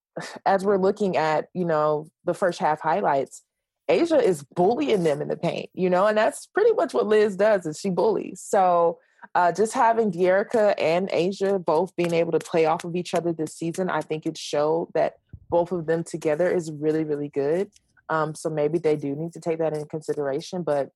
as 0.46 0.64
we're 0.64 0.78
looking 0.78 1.16
at, 1.16 1.48
you 1.52 1.64
know, 1.64 2.08
the 2.24 2.34
first 2.34 2.60
half 2.60 2.80
highlights, 2.80 3.42
A'ja 3.88 4.22
is 4.22 4.42
bullying 4.54 5.02
them 5.02 5.22
in 5.22 5.28
the 5.28 5.36
paint, 5.36 5.70
you 5.72 5.88
know, 5.88 6.06
and 6.06 6.16
that's 6.16 6.46
pretty 6.46 6.72
much 6.72 6.92
what 6.92 7.06
Liz 7.06 7.36
does 7.36 7.66
is 7.66 7.80
she 7.80 7.90
bullies. 7.90 8.40
So 8.40 8.98
uh, 9.34 9.52
just 9.52 9.72
having 9.72 10.12
Dearica 10.12 10.74
and 10.78 11.08
A'ja 11.08 11.64
both 11.64 11.96
being 11.96 12.14
able 12.14 12.32
to 12.32 12.38
play 12.38 12.66
off 12.66 12.84
of 12.84 12.94
each 12.94 13.14
other 13.14 13.32
this 13.32 13.54
season, 13.54 13.88
I 13.88 14.02
think 14.02 14.26
it 14.26 14.36
showed 14.36 14.90
that 14.94 15.14
both 15.48 15.72
of 15.72 15.86
them 15.86 16.04
together 16.04 16.50
is 16.50 16.70
really, 16.70 17.04
really 17.04 17.28
good. 17.28 17.70
Um, 18.10 18.34
so 18.34 18.50
maybe 18.50 18.78
they 18.78 18.96
do 18.96 19.14
need 19.14 19.32
to 19.32 19.40
take 19.40 19.58
that 19.58 19.72
into 19.72 19.86
consideration. 19.86 20.62
But 20.62 20.90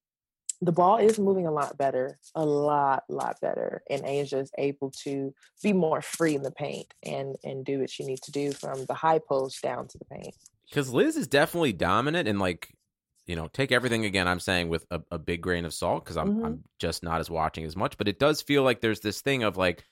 the 0.61 0.73
ball 0.73 0.99
is 0.99 1.19
moving 1.19 1.47
a 1.47 1.51
lot 1.51 1.77
better, 1.77 2.19
a 2.35 2.45
lot, 2.45 3.05
lot 3.09 3.41
better. 3.41 3.83
And 3.91 4.03
A'ja 4.03 4.43
is 4.43 4.51
able 4.59 4.91
to 5.03 5.35
be 5.63 5.73
more 5.73 6.01
free 6.01 6.35
in 6.35 6.43
the 6.43 6.53
paint 6.53 6.95
and 7.03 7.37
and 7.43 7.65
do 7.65 7.81
what 7.81 7.91
she 7.91 8.05
needs 8.05 8.21
to 8.23 8.33
do 8.33 8.53
from 8.53 8.85
the 8.85 8.95
high 8.95 9.19
post 9.19 9.63
down 9.63 9.89
to 9.89 9.99
the 9.99 10.05
paint. 10.05 10.35
Because 10.69 10.91
Liz 10.91 11.17
is 11.17 11.27
definitely 11.27 11.73
dominant 11.73 12.29
and 12.29 12.39
like, 12.39 12.75
you 13.27 13.37
know, 13.37 13.49
take 13.49 13.73
everything 13.73 14.05
again 14.05 14.27
I'm 14.27 14.41
saying 14.41 14.69
with 14.69 14.87
a, 14.91 15.01
a 15.11 15.19
big 15.19 15.43
grain 15.43 15.65
of 15.65 15.75
salt 15.75 16.05
because 16.05 16.17
I'm 16.17 16.29
mm-hmm. 16.29 16.45
I'm 16.45 16.65
just 16.79 17.03
not 17.03 17.21
as 17.21 17.31
watching 17.31 17.65
as 17.65 17.77
much. 17.77 17.97
But 17.97 18.09
it 18.09 18.19
does 18.19 18.43
feel 18.43 18.63
like 18.63 18.81
there's 18.81 19.01
this 19.01 19.21
thing 19.21 19.43
of 19.43 19.57
like 19.57 19.85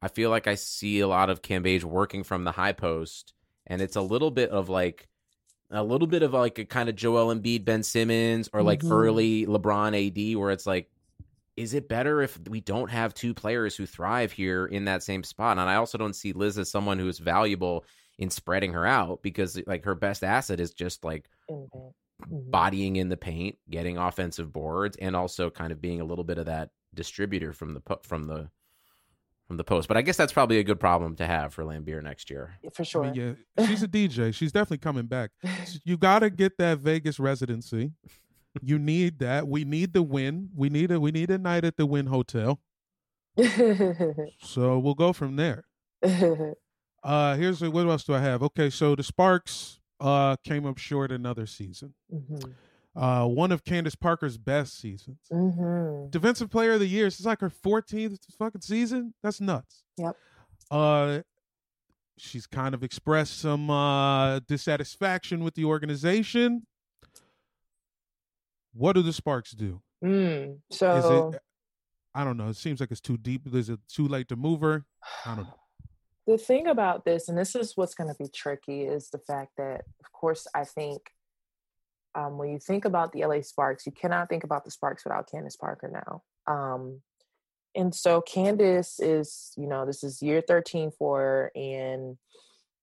I 0.00 0.08
feel 0.08 0.30
like 0.30 0.46
I 0.46 0.56
see 0.56 1.00
a 1.00 1.08
lot 1.08 1.30
of 1.30 1.42
Cambage 1.42 1.84
working 1.84 2.24
from 2.24 2.44
the 2.44 2.52
high 2.52 2.72
post, 2.72 3.34
and 3.66 3.80
it's 3.80 3.96
a 3.96 4.02
little 4.02 4.32
bit 4.32 4.50
of 4.50 4.68
like 4.68 5.08
a 5.70 5.82
little 5.82 6.08
bit 6.08 6.22
of 6.22 6.34
like 6.34 6.58
a 6.58 6.64
kind 6.64 6.88
of 6.88 6.96
Joel 6.96 7.34
Embiid, 7.34 7.64
Ben 7.64 7.82
Simmons, 7.82 8.50
or 8.52 8.62
like 8.62 8.80
mm-hmm. 8.80 8.92
early 8.92 9.46
LeBron 9.46 10.06
AD, 10.06 10.36
where 10.36 10.50
it's 10.50 10.66
like, 10.66 10.90
is 11.56 11.72
it 11.72 11.88
better 11.88 12.20
if 12.20 12.38
we 12.48 12.60
don't 12.60 12.90
have 12.90 13.14
two 13.14 13.32
players 13.32 13.76
who 13.76 13.86
thrive 13.86 14.32
here 14.32 14.66
in 14.66 14.86
that 14.86 15.02
same 15.02 15.22
spot? 15.22 15.58
And 15.58 15.70
I 15.70 15.76
also 15.76 15.98
don't 15.98 16.16
see 16.16 16.32
Liz 16.32 16.58
as 16.58 16.70
someone 16.70 16.98
who 16.98 17.08
is 17.08 17.20
valuable 17.20 17.84
in 18.18 18.28
spreading 18.28 18.72
her 18.74 18.84
out 18.84 19.22
because 19.22 19.58
like 19.66 19.84
her 19.84 19.94
best 19.94 20.24
asset 20.24 20.60
is 20.60 20.74
just 20.74 21.04
like. 21.04 21.28
Bodying 22.28 22.96
in 22.96 23.08
the 23.08 23.16
paint, 23.16 23.58
getting 23.70 23.98
offensive 23.98 24.52
boards, 24.52 24.96
and 24.96 25.16
also 25.16 25.50
kind 25.50 25.72
of 25.72 25.80
being 25.80 26.00
a 26.00 26.04
little 26.04 26.24
bit 26.24 26.38
of 26.38 26.46
that 26.46 26.70
distributor 26.94 27.52
from 27.52 27.74
the 27.74 27.82
from 28.02 28.24
the 28.24 28.50
from 29.46 29.56
the 29.56 29.64
post. 29.64 29.88
But 29.88 29.96
I 29.96 30.02
guess 30.02 30.16
that's 30.16 30.32
probably 30.32 30.58
a 30.58 30.64
good 30.64 30.80
problem 30.80 31.16
to 31.16 31.26
have 31.26 31.52
for 31.52 31.64
Laimbeer 31.64 32.02
next 32.02 32.30
year. 32.30 32.54
For 32.74 32.84
sure. 32.84 33.04
I 33.04 33.12
mean, 33.12 33.36
yeah, 33.58 33.66
she's 33.66 33.82
a 33.82 33.88
DJ. 33.88 34.34
She's 34.34 34.52
definitely 34.52 34.78
coming 34.78 35.06
back. 35.06 35.30
You 35.84 35.96
got 35.96 36.20
to 36.20 36.30
get 36.30 36.58
that 36.58 36.78
Vegas 36.78 37.18
residency. 37.20 37.92
You 38.60 38.78
need 38.78 39.18
that. 39.20 39.48
We 39.48 39.64
need 39.64 39.92
the 39.92 40.02
win. 40.02 40.50
We 40.54 40.68
need 40.68 40.90
a 40.90 41.00
we 41.00 41.10
need 41.10 41.30
a 41.30 41.38
night 41.38 41.64
at 41.64 41.76
the 41.76 41.86
Wynn 41.86 42.06
Hotel. 42.06 42.60
so 44.40 44.78
we'll 44.78 44.94
go 44.94 45.12
from 45.12 45.36
there. 45.36 45.64
uh 47.02 47.36
here's 47.36 47.62
what 47.62 47.86
else 47.86 48.04
do 48.04 48.14
I 48.14 48.20
have? 48.20 48.42
Okay, 48.42 48.68
so 48.70 48.94
the 48.94 49.02
Sparks 49.02 49.80
uh 50.02 50.36
came 50.44 50.66
up 50.66 50.78
short 50.78 51.10
another 51.10 51.46
season. 51.46 51.94
Mm-hmm 52.12 52.50
uh, 52.94 53.24
one 53.26 53.52
of 53.52 53.64
Candace 53.64 53.94
Parker's 53.94 54.36
best 54.36 54.78
seasons. 54.78 55.18
Mm-hmm. 55.32 56.10
Defensive 56.10 56.50
Player 56.50 56.72
of 56.72 56.80
the 56.80 56.86
Year. 56.86 57.06
It's 57.06 57.24
like 57.24 57.40
her 57.40 57.50
14th 57.50 58.18
fucking 58.38 58.60
season. 58.60 59.14
That's 59.22 59.40
nuts. 59.40 59.82
Yep. 59.96 60.16
Uh, 60.70 61.20
she's 62.18 62.46
kind 62.46 62.74
of 62.74 62.82
expressed 62.82 63.38
some 63.40 63.70
uh, 63.70 64.40
dissatisfaction 64.40 65.42
with 65.42 65.54
the 65.54 65.64
organization. 65.64 66.66
What 68.74 68.94
do 68.94 69.02
the 69.02 69.12
Sparks 69.12 69.52
do? 69.52 69.80
Mm, 70.04 70.58
so 70.70 71.30
it, 71.32 71.40
I 72.14 72.24
don't 72.24 72.36
know. 72.36 72.48
It 72.48 72.56
seems 72.56 72.80
like 72.80 72.90
it's 72.90 73.00
too 73.00 73.16
deep. 73.16 73.42
Is 73.54 73.68
it 73.68 73.80
too 73.88 74.08
late 74.08 74.28
to 74.28 74.36
move 74.36 74.60
her? 74.60 74.84
I 75.24 75.34
don't 75.34 75.44
know. 75.44 75.54
The 76.26 76.38
thing 76.38 76.68
about 76.68 77.04
this, 77.04 77.28
and 77.28 77.36
this 77.36 77.54
is 77.54 77.72
what's 77.76 77.94
going 77.94 78.08
to 78.08 78.16
be 78.22 78.28
tricky, 78.32 78.82
is 78.82 79.10
the 79.10 79.18
fact 79.18 79.52
that, 79.58 79.82
of 80.04 80.12
course, 80.12 80.46
I 80.54 80.64
think 80.64 81.02
um, 82.14 82.38
when 82.38 82.50
you 82.50 82.58
think 82.58 82.84
about 82.84 83.12
the 83.12 83.24
LA 83.24 83.40
Sparks, 83.40 83.86
you 83.86 83.92
cannot 83.92 84.28
think 84.28 84.44
about 84.44 84.64
the 84.64 84.70
Sparks 84.70 85.04
without 85.04 85.30
Candace 85.30 85.56
Parker 85.56 85.88
now. 85.88 86.22
Um, 86.52 87.00
and 87.74 87.94
so 87.94 88.20
Candace 88.20 89.00
is, 89.00 89.52
you 89.56 89.66
know, 89.66 89.86
this 89.86 90.04
is 90.04 90.22
year 90.22 90.42
13 90.46 90.92
for 90.96 91.18
her. 91.18 91.52
And 91.56 92.18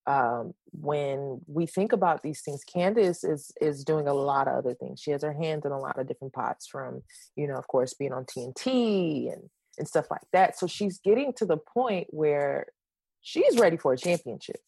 um, 0.08 0.54
when 0.72 1.42
we 1.48 1.68
think 1.68 1.94
about 1.94 2.24
these 2.24 2.42
things, 2.42 2.64
Candace 2.64 3.24
is 3.24 3.52
is 3.62 3.84
doing 3.84 4.08
a 4.08 4.14
lot 4.14 4.48
of 4.48 4.56
other 4.56 4.74
things. 4.74 5.00
She 5.00 5.12
has 5.12 5.22
her 5.22 5.34
hands 5.34 5.66
in 5.66 5.72
a 5.72 5.80
lot 5.80 6.00
of 6.00 6.08
different 6.08 6.34
pots 6.34 6.68
from, 6.68 7.04
you 7.36 7.48
know, 7.48 7.56
of 7.56 7.68
course, 7.68 7.94
being 7.94 8.14
on 8.14 8.26
TNT 8.26 9.32
and 9.32 9.44
and 9.78 9.88
stuff 9.88 10.08
like 10.10 10.22
that. 10.34 10.58
So 10.58 10.66
she's 10.66 10.98
getting 11.00 11.34
to 11.34 11.46
the 11.46 11.58
point 11.58 12.08
where 12.10 12.66
she's 13.22 13.58
ready 13.60 13.78
for 13.78 13.94
a 13.94 13.98
championship. 13.98 14.62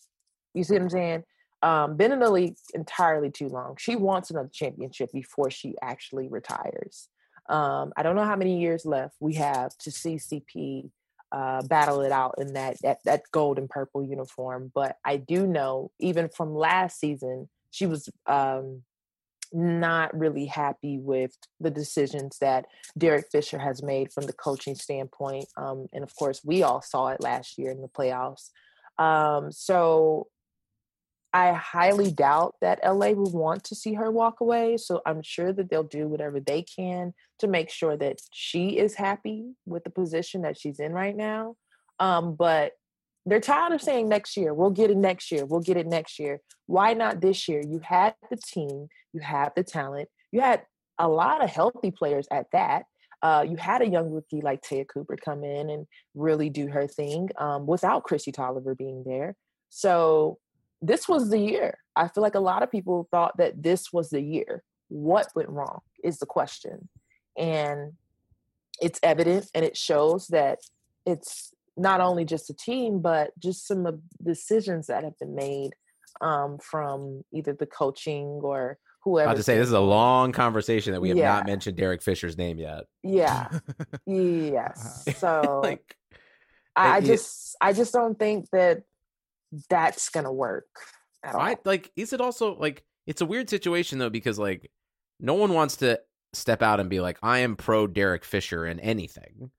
You 0.53 0.63
see 0.63 0.73
what 0.73 0.83
I'm 0.83 0.89
saying? 0.89 1.23
um, 1.63 1.95
been 1.95 2.11
in 2.11 2.19
the 2.19 2.29
league 2.29 2.55
entirely 2.73 3.29
too 3.29 3.47
long. 3.47 3.77
She 3.79 3.95
wants 3.95 4.31
another 4.31 4.49
championship 4.51 5.11
before 5.11 5.51
she 5.51 5.75
actually 5.81 6.27
retires. 6.27 7.07
Um, 7.49 7.93
I 7.95 8.03
don't 8.03 8.15
know 8.15 8.25
how 8.25 8.35
many 8.35 8.59
years 8.59 8.85
left 8.85 9.15
we 9.19 9.35
have 9.35 9.75
to 9.79 9.91
see 9.91 10.15
CP 10.15 10.89
uh, 11.31 11.61
battle 11.63 12.01
it 12.01 12.11
out 12.11 12.35
in 12.39 12.53
that, 12.53 12.77
that 12.81 12.99
that 13.05 13.23
gold 13.31 13.57
and 13.57 13.69
purple 13.69 14.03
uniform, 14.03 14.71
but 14.73 14.97
I 15.05 15.17
do 15.17 15.47
know 15.47 15.91
even 15.99 16.29
from 16.29 16.53
last 16.55 16.99
season 16.99 17.47
she 17.69 17.85
was 17.85 18.09
um, 18.25 18.83
not 19.53 20.17
really 20.17 20.45
happy 20.45 20.97
with 20.97 21.35
the 21.59 21.71
decisions 21.71 22.37
that 22.39 22.65
Derek 22.97 23.25
Fisher 23.31 23.59
has 23.59 23.83
made 23.83 24.11
from 24.11 24.25
the 24.25 24.33
coaching 24.33 24.75
standpoint, 24.75 25.45
um, 25.57 25.87
and 25.93 26.03
of 26.03 26.15
course 26.15 26.41
we 26.43 26.63
all 26.63 26.81
saw 26.81 27.07
it 27.09 27.21
last 27.21 27.57
year 27.57 27.71
in 27.71 27.81
the 27.81 27.87
playoffs. 27.87 28.49
Um, 28.97 29.51
so 29.51 30.27
I 31.33 31.53
highly 31.53 32.11
doubt 32.11 32.55
that 32.61 32.79
LA 32.83 33.11
will 33.11 33.31
want 33.31 33.63
to 33.65 33.75
see 33.75 33.93
her 33.93 34.11
walk 34.11 34.41
away. 34.41 34.77
So 34.77 35.01
I'm 35.05 35.21
sure 35.21 35.53
that 35.53 35.69
they'll 35.69 35.83
do 35.83 36.07
whatever 36.07 36.39
they 36.39 36.63
can 36.63 37.13
to 37.39 37.47
make 37.47 37.69
sure 37.69 37.95
that 37.97 38.19
she 38.33 38.77
is 38.77 38.95
happy 38.95 39.53
with 39.65 39.83
the 39.85 39.89
position 39.89 40.41
that 40.41 40.59
she's 40.59 40.79
in 40.79 40.91
right 40.91 41.15
now. 41.15 41.55
Um, 41.99 42.35
but 42.35 42.73
they're 43.25 43.39
tired 43.39 43.73
of 43.73 43.81
saying 43.81 44.09
next 44.09 44.35
year, 44.35 44.53
we'll 44.53 44.71
get 44.71 44.89
it 44.89 44.97
next 44.97 45.31
year, 45.31 45.45
we'll 45.45 45.61
get 45.61 45.77
it 45.77 45.87
next 45.87 46.19
year. 46.19 46.41
Why 46.65 46.93
not 46.93 47.21
this 47.21 47.47
year? 47.47 47.61
You 47.61 47.79
had 47.83 48.15
the 48.29 48.37
team, 48.37 48.87
you 49.13 49.21
had 49.21 49.51
the 49.55 49.63
talent, 49.63 50.09
you 50.31 50.41
had 50.41 50.63
a 50.97 51.07
lot 51.07 51.43
of 51.43 51.49
healthy 51.49 51.91
players 51.91 52.27
at 52.31 52.47
that. 52.51 52.85
Uh, 53.23 53.45
you 53.47 53.55
had 53.55 53.81
a 53.81 53.87
young 53.87 54.09
rookie 54.09 54.41
like 54.41 54.61
Te'a 54.61 54.83
Cooper 54.85 55.15
come 55.15 55.43
in 55.43 55.69
and 55.69 55.85
really 56.15 56.49
do 56.49 56.67
her 56.67 56.87
thing 56.87 57.29
um, 57.37 57.67
without 57.67 58.03
Kristi 58.03 58.33
Toliver 58.33 58.75
being 58.75 59.03
there. 59.05 59.35
So 59.69 60.39
this 60.81 61.07
was 61.07 61.29
the 61.29 61.37
year. 61.37 61.77
I 61.95 62.07
feel 62.07 62.23
like 62.23 62.35
a 62.35 62.39
lot 62.39 62.63
of 62.63 62.71
people 62.71 63.07
thought 63.11 63.37
that 63.37 63.61
this 63.61 63.93
was 63.93 64.09
the 64.09 64.21
year. 64.21 64.63
What 64.87 65.27
went 65.35 65.49
wrong 65.49 65.81
is 66.03 66.17
the 66.17 66.25
question. 66.25 66.89
And 67.37 67.93
it's 68.81 68.99
evident 69.03 69.49
and 69.53 69.63
it 69.63 69.77
shows 69.77 70.27
that 70.27 70.59
it's 71.05 71.53
not 71.77 72.01
only 72.01 72.25
just 72.25 72.49
a 72.49 72.53
team, 72.53 73.01
but 73.01 73.31
just 73.39 73.67
some 73.67 73.85
of 73.85 73.99
the 74.19 74.25
decisions 74.33 74.87
that 74.87 75.03
have 75.03 75.17
been 75.19 75.35
made 75.35 75.71
um, 76.19 76.57
from 76.59 77.23
either 77.33 77.53
the 77.53 77.65
coaching 77.65 78.25
or 78.43 78.77
whoever. 79.03 79.29
About 79.29 79.37
to 79.37 79.43
say 79.43 79.57
this 79.57 79.67
is 79.67 79.73
a 79.73 79.79
long 79.79 80.31
conversation 80.31 80.93
that 80.93 81.01
we 81.01 81.09
have 81.09 81.17
Yeah. 81.17 81.33
not 81.33 81.47
mentioned 81.47 81.77
Derek 81.77 82.01
Fisher's 82.01 82.37
name 82.37 82.59
yet. 82.59 82.83
Yeah. 83.03 83.47
yes. 84.05 85.05
So 85.17 85.61
like 85.63 85.95
I, 86.75 86.97
I 86.97 87.01
just 87.01 87.55
I 87.59 87.73
just 87.73 87.93
don't 87.93 88.17
think 88.17 88.49
that 88.51 88.83
that's 89.69 90.09
gonna 90.09 90.31
work 90.31 90.67
at 91.23 91.35
all. 91.35 91.41
I 91.41 91.57
like 91.65 91.91
is 91.95 92.13
it 92.13 92.21
also 92.21 92.55
like 92.55 92.83
it's 93.07 93.21
a 93.21 93.25
weird 93.25 93.49
situation 93.49 93.97
though 93.99 94.09
because 94.09 94.37
like 94.39 94.71
no 95.19 95.33
one 95.33 95.53
wants 95.53 95.77
to 95.77 95.99
step 96.33 96.61
out 96.61 96.79
and 96.79 96.89
be 96.89 96.99
like 97.01 97.17
I 97.21 97.39
am 97.39 97.55
pro 97.55 97.87
Derek 97.87 98.23
Fisher 98.23 98.65
in 98.65 98.79
anything. 98.79 99.51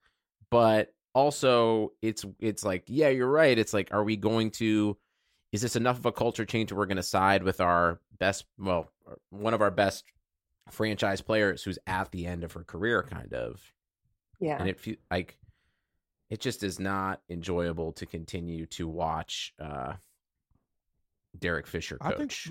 But 0.51 0.93
also 1.15 1.93
it's 2.03 2.25
it's 2.39 2.65
like 2.65 2.85
yeah, 2.87 3.09
you're 3.09 3.31
right. 3.31 3.59
It's 3.59 3.75
like 3.75 3.93
are 3.93 4.05
we 4.05 4.17
going 4.17 4.51
to 4.53 4.97
is 5.53 5.61
this 5.63 5.77
enough 5.77 5.99
of 5.99 6.07
a 6.07 6.13
culture 6.13 6.45
change 6.45 6.73
where 6.73 6.79
we're 6.79 6.87
going 6.87 6.97
to 6.97 7.03
side 7.03 7.43
with 7.43 7.61
our 7.61 8.01
best 8.19 8.45
well 8.59 8.91
one 9.31 9.55
of 9.55 9.61
our 9.61 9.71
best 9.71 10.05
franchise 10.71 11.21
players 11.21 11.63
who's 11.63 11.79
at 11.87 12.11
the 12.13 12.27
end 12.27 12.45
of 12.45 12.53
her 12.53 12.65
career 12.65 13.03
kind 13.03 13.35
of 13.35 13.61
yeah. 14.41 14.57
and 14.59 14.69
it 14.69 14.79
fe- 14.79 14.99
like 15.11 15.37
it 16.31 16.41
just 16.41 16.63
is 16.63 16.79
not 16.79 17.21
enjoyable 17.29 17.93
to 17.93 18.07
continue 18.07 18.65
to 18.67 18.89
watch 18.89 19.53
uh 19.61 19.95
Derek 21.39 21.67
Fisher 21.67 21.99
I 22.01 22.11
think- 22.11 22.21
coach 22.21 22.51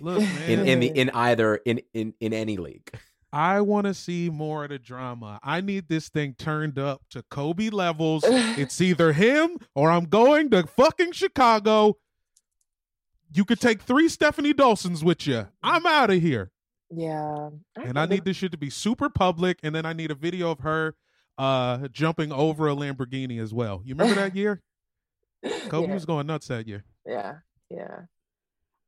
Look, 0.00 0.22
in 0.48 0.66
in 0.66 0.80
the 0.80 0.88
in 0.88 1.10
either 1.10 1.56
in 1.56 1.80
in 1.94 2.14
in 2.20 2.32
any 2.34 2.56
league. 2.56 2.90
I 3.32 3.60
want 3.60 3.86
to 3.86 3.94
see 3.94 4.30
more 4.30 4.64
of 4.64 4.70
the 4.70 4.78
drama. 4.78 5.38
I 5.42 5.60
need 5.60 5.88
this 5.88 6.08
thing 6.08 6.34
turned 6.38 6.78
up 6.78 7.02
to 7.10 7.22
Kobe 7.30 7.68
levels. 7.70 8.24
it's 8.26 8.80
either 8.80 9.12
him 9.12 9.58
or 9.74 9.90
I'm 9.90 10.06
going 10.06 10.50
to 10.50 10.66
fucking 10.66 11.12
Chicago. 11.12 11.98
You 13.34 13.44
could 13.44 13.60
take 13.60 13.82
three 13.82 14.08
Stefanie 14.08 14.54
Dolsons 14.56 15.04
with 15.04 15.26
you. 15.26 15.48
I'm 15.62 15.84
out 15.86 16.10
of 16.10 16.20
here. 16.22 16.50
yeah. 16.90 17.50
And 17.76 17.98
I 17.98 18.06
need 18.06 18.24
this 18.24 18.38
shit 18.38 18.52
to 18.52 18.58
be 18.58 18.70
super 18.70 19.10
public. 19.10 19.58
And 19.62 19.74
then 19.74 19.84
I 19.84 19.92
need 19.92 20.10
a 20.10 20.14
video 20.14 20.50
of 20.50 20.60
her 20.60 20.94
uh 21.36 21.86
jumping 21.88 22.32
over 22.32 22.68
a 22.68 22.74
Lamborghini 22.74 23.40
as 23.40 23.52
well. 23.52 23.82
You 23.84 23.94
remember 23.94 24.14
that 24.20 24.34
year? 24.34 24.62
Kobe 25.68 25.88
yeah. 25.88 25.94
was 25.94 26.04
going 26.06 26.26
nuts 26.26 26.48
that 26.48 26.66
year. 26.66 26.84
yeah 27.06 27.34
yeah 27.70 28.00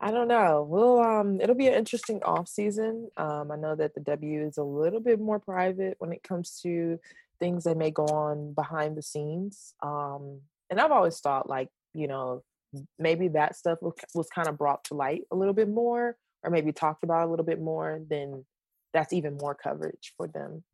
i 0.01 0.11
don't 0.11 0.29
know. 0.29 0.67
Well 0.69 1.01
um 1.01 1.41
it'll 1.41 1.55
be 1.55 1.69
an 1.69 1.75
interesting 1.75 2.23
off 2.23 2.49
season. 2.49 3.11
Um 3.17 3.51
i 3.53 3.57
know 3.57 3.75
that 3.75 3.95
the 3.95 4.01
w 4.01 4.47
is 4.47 4.59
a 4.59 4.63
little 4.63 5.01
bit 5.01 5.21
more 5.21 5.39
private 5.39 5.97
when 5.99 6.13
it 6.13 6.23
comes 6.23 6.61
to 6.63 6.99
things 7.39 7.65
that 7.65 7.77
may 7.77 7.91
go 7.91 8.05
on 8.07 8.53
behind 8.55 8.97
the 8.97 9.03
scenes. 9.03 9.75
Um 9.83 10.41
and 10.71 10.81
i've 10.81 10.93
always 10.93 11.19
thought 11.21 11.49
like 11.49 11.69
you 11.95 12.07
know 12.09 12.43
maybe 12.99 13.29
that 13.29 13.57
stuff 13.57 13.79
was, 13.83 13.95
was 14.15 14.29
kind 14.29 14.47
of 14.49 14.57
brought 14.57 14.85
to 14.85 14.95
light 14.95 15.23
a 15.33 15.37
little 15.37 15.55
bit 15.55 15.69
more 15.69 16.17
or 16.43 16.51
maybe 16.51 16.73
talked 16.73 17.03
about 17.03 17.27
a 17.27 17.31
little 17.31 17.45
bit 17.45 17.61
more 17.61 18.01
then 18.09 18.45
that's 18.93 19.13
even 19.13 19.37
more 19.37 19.55
coverage 19.55 20.15
for 20.17 20.27
them. 20.27 20.65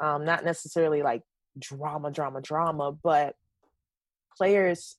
Um 0.00 0.24
not 0.24 0.44
necessarily 0.44 1.02
like 1.02 1.22
drama 1.58 2.10
drama 2.10 2.40
drama 2.40 2.90
but 2.90 3.36
players 4.36 4.96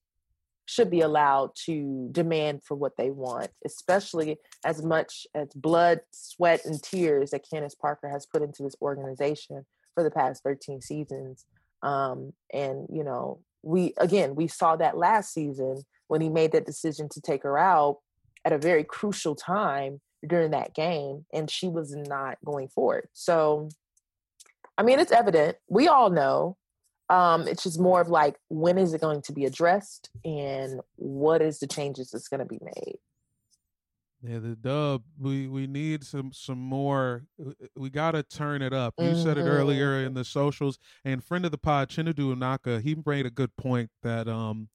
should 0.66 0.90
be 0.90 1.02
allowed 1.02 1.52
to 1.66 2.10
demand 2.12 2.64
for 2.64 2.76
what 2.76 2.96
they 2.98 3.10
want, 3.10 3.50
especially 3.66 4.38
as 4.66 4.82
much 4.82 5.28
as 5.36 5.50
blood, 5.54 6.00
sweat, 6.12 6.66
and 6.66 6.82
tears 6.82 7.32
that 7.32 7.46
Candace 7.50 7.76
Parker 7.76 8.10
has 8.10 8.26
put 8.26 8.42
into 8.42 8.64
this 8.64 8.76
organization 8.82 9.66
for 9.94 10.04
the 10.04 10.12
past 10.12 10.44
13 10.44 10.82
seasons. 10.82 11.46
Um, 11.82 12.34
and, 12.54 12.88
you 12.92 13.04
know, 13.04 13.40
we, 13.62 13.94
again, 13.98 14.36
we 14.36 14.48
saw 14.48 14.76
that 14.78 14.98
last 14.98 15.34
season 15.34 15.84
when 16.08 16.22
he 16.22 16.30
made 16.30 16.54
that 16.54 16.66
decision 16.66 17.10
to 17.10 17.22
take 17.22 17.44
her 17.44 17.58
out 17.58 18.00
at 18.46 18.54
a 18.54 18.58
very 18.58 18.84
crucial 18.84 19.36
time 19.36 20.02
during 20.26 20.52
that 20.52 20.74
game, 20.74 21.26
and 21.34 21.50
she 21.50 21.68
was 21.68 21.94
not 21.96 22.38
going 22.46 22.70
forward. 22.70 23.08
So, 23.14 23.70
I 24.78 24.84
mean, 24.84 25.00
it's 25.00 25.12
evident. 25.12 25.58
We 25.68 25.88
all 25.88 26.10
know 26.10 26.58
um 27.14 27.48
it's 27.48 27.64
just 27.64 27.80
more 27.80 28.02
of 28.02 28.10
like 28.10 28.36
when 28.50 28.78
is 28.78 28.94
it 28.94 29.02
going 29.02 29.22
to 29.22 29.32
be 29.32 29.46
addressed 29.46 30.10
and 30.26 30.82
what 30.96 31.42
is 31.42 31.60
the 31.60 31.68
changes 31.68 32.10
that's 32.10 32.28
going 32.28 32.40
to 32.40 32.46
be 32.46 32.60
made 32.62 32.98
Yeah, 34.24 34.40
the 34.40 34.56
dub. 34.56 35.04
We 35.20 35.48
we 35.48 35.68
need 35.68 36.04
some 36.06 36.32
some 36.32 36.58
more. 36.58 37.26
We 37.76 37.90
got 37.90 38.12
to 38.12 38.24
turn 38.24 38.62
it 38.62 38.74
up. 38.74 38.94
You 38.98 39.16
said 39.16 39.38
it 39.38 39.42
earlier 39.44 40.00
in 40.06 40.14
the 40.14 40.24
socials. 40.24 40.80
And 41.04 41.22
friend 41.22 41.44
of 41.44 41.52
the 41.52 41.58
pod, 41.58 41.90
Chinadu 41.90 42.34
Unaka, 42.34 42.82
he 42.82 42.96
made 43.06 43.26
a 43.26 43.30
good 43.30 43.56
point 43.58 43.90
that 44.02 44.28
um 44.30 44.70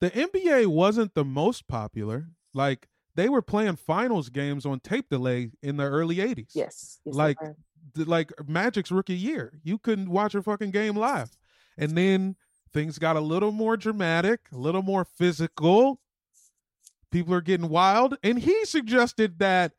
the 0.00 0.10
NBA 0.10 0.66
wasn't 0.68 1.14
the 1.14 1.24
most 1.24 1.66
popular. 1.68 2.28
Like 2.54 2.86
they 3.14 3.28
were 3.28 3.42
playing 3.42 3.76
finals 3.76 4.28
games 4.28 4.64
on 4.64 4.80
tape 4.80 5.08
delay 5.10 5.50
in 5.62 5.76
the 5.76 5.84
early 5.84 6.16
'80s. 6.16 6.52
yes, 6.54 7.00
yes 7.04 7.14
Like, 7.14 7.38
like 7.96 8.32
Magic's 8.46 8.92
rookie 8.92 9.14
year. 9.14 9.60
You 9.62 9.78
couldn't 9.78 10.10
watch 10.10 10.34
a 10.34 10.42
fucking 10.42 10.70
game 10.70 10.96
live. 10.96 11.30
And 11.78 11.96
then 11.96 12.36
things 12.72 12.98
got 12.98 13.16
a 13.16 13.20
little 13.20 13.52
more 13.52 13.76
dramatic, 13.76 14.40
a 14.52 14.56
little 14.58 14.82
more 14.82 15.04
physical. 15.04 16.00
People 17.10 17.34
are 17.34 17.40
getting 17.42 17.68
wild. 17.68 18.16
And 18.22 18.38
he 18.38 18.64
suggested 18.64 19.38
that 19.40 19.72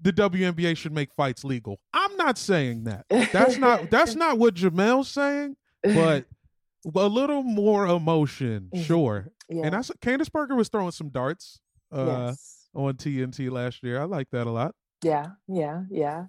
the 0.00 0.12
WNBA 0.12 0.76
should 0.76 0.92
make 0.92 1.12
fights 1.14 1.44
legal. 1.44 1.78
I'm 1.92 2.16
not 2.16 2.38
saying 2.38 2.84
that. 2.84 3.04
That's 3.32 3.56
not 3.58 3.90
that's 3.90 4.14
not 4.16 4.38
what 4.38 4.54
Jamel's 4.54 5.08
saying, 5.08 5.56
but 5.84 6.24
a 6.96 7.06
little 7.06 7.42
more 7.44 7.86
emotion, 7.86 8.70
Mhm. 8.74 8.84
sure. 8.84 9.28
yeah. 9.48 9.66
And 9.66 9.76
I 9.76 9.82
saw 9.82 9.94
Candace 10.00 10.28
Parker 10.28 10.56
was 10.56 10.68
throwing 10.68 10.90
some 10.90 11.10
darts 11.10 11.60
uh 11.92 12.26
yes. 12.30 12.68
on 12.74 12.94
TNT 12.94 13.50
last 13.50 13.82
year. 13.84 14.00
I 14.00 14.04
like 14.04 14.30
that 14.30 14.46
a 14.46 14.50
lot. 14.50 14.74
yeah 15.04 15.26
yeah 15.46 15.82
yeah 15.90 16.24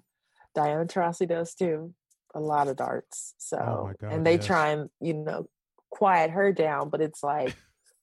diana 0.54 0.84
Taurasi 0.84 1.26
does 1.26 1.54
too 1.54 1.94
a 2.34 2.40
lot 2.40 2.68
of 2.68 2.76
darts 2.76 3.34
oh 3.34 3.38
so 3.38 3.56
Oh 3.58 3.92
God, 4.00 4.12
and 4.12 4.26
they 4.26 4.34
yes. 4.36 4.46
try 4.46 4.68
and 4.70 4.90
you 5.00 5.14
know 5.14 5.46
quiet 5.90 6.30
her 6.30 6.52
down 6.52 6.90
but 6.90 7.00
it's 7.00 7.22
like 7.22 7.56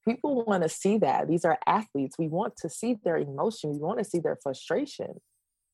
people 0.07 0.43
want 0.45 0.63
to 0.63 0.69
see 0.69 0.97
that 0.99 1.27
these 1.27 1.45
are 1.45 1.59
athletes 1.67 2.17
we 2.17 2.27
want 2.27 2.55
to 2.57 2.69
see 2.69 2.95
their 3.03 3.17
emotion 3.17 3.71
we 3.71 3.79
want 3.79 3.99
to 3.99 4.05
see 4.05 4.19
their 4.19 4.37
frustration 4.41 5.19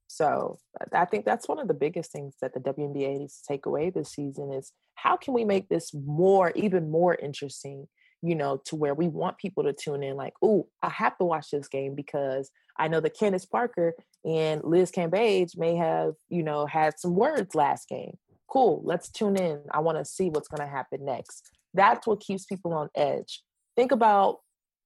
so 0.07 0.57
I- 0.79 1.01
I 1.01 1.05
think 1.05 1.25
that's 1.25 1.47
one 1.47 1.59
of 1.59 1.67
the 1.67 1.73
biggest 1.73 2.11
things 2.11 2.35
that 2.41 2.53
the 2.53 2.59
WNBA 2.59 3.19
needs 3.19 3.41
to 3.41 3.47
take 3.47 3.65
away 3.65 3.89
this 3.89 4.11
season 4.13 4.51
is 4.53 4.71
how 4.95 5.17
can 5.17 5.33
we 5.33 5.45
make 5.45 5.67
this 5.69 5.93
more, 5.93 6.51
even 6.55 6.89
more 6.89 7.15
interesting, 7.15 7.87
you 8.21 8.33
know, 8.33 8.57
to 8.65 8.75
where 8.75 8.95
we 8.95 9.07
want 9.09 9.37
people 9.37 9.63
to 9.63 9.73
tune 9.73 10.03
in 10.03 10.15
like, 10.15 10.33
oh, 10.41 10.67
I 10.81 10.89
have 10.89 11.17
to 11.17 11.25
watch 11.25 11.49
this 11.51 11.67
game 11.67 11.93
because 11.93 12.49
I 12.77 12.87
know 12.87 12.99
that 13.01 13.17
Candace 13.17 13.45
Parker 13.45 13.95
and 14.25 14.63
Liz 14.63 14.91
Cambage 14.91 15.57
may 15.57 15.75
have, 15.75 16.13
you 16.29 16.41
know, 16.41 16.65
had 16.65 16.97
some 16.99 17.13
words 17.13 17.53
last 17.53 17.89
game. 17.89 18.17
Cool, 18.57 18.81
let's 18.85 19.09
tune 19.09 19.37
in. 19.37 19.61
I 19.71 19.79
want 19.81 19.97
to 19.99 20.05
see 20.05 20.29
what's 20.29 20.47
going 20.47 20.67
to 20.67 20.71
happen 20.73 21.05
next. 21.05 21.51
That's 21.73 22.07
what 22.07 22.19
keeps 22.21 22.45
people 22.45 22.73
on 22.73 22.89
edge. 22.95 23.43
Think 23.75 23.91
about 23.91 24.39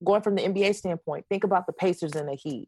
going 0.04 0.22
from 0.22 0.36
the 0.36 0.42
NBA 0.42 0.76
standpoint, 0.76 1.26
think 1.30 1.44
about 1.44 1.68
the 1.68 1.74
Pacers 1.74 2.14
and 2.16 2.28
the 2.28 2.36
Heat 2.36 2.68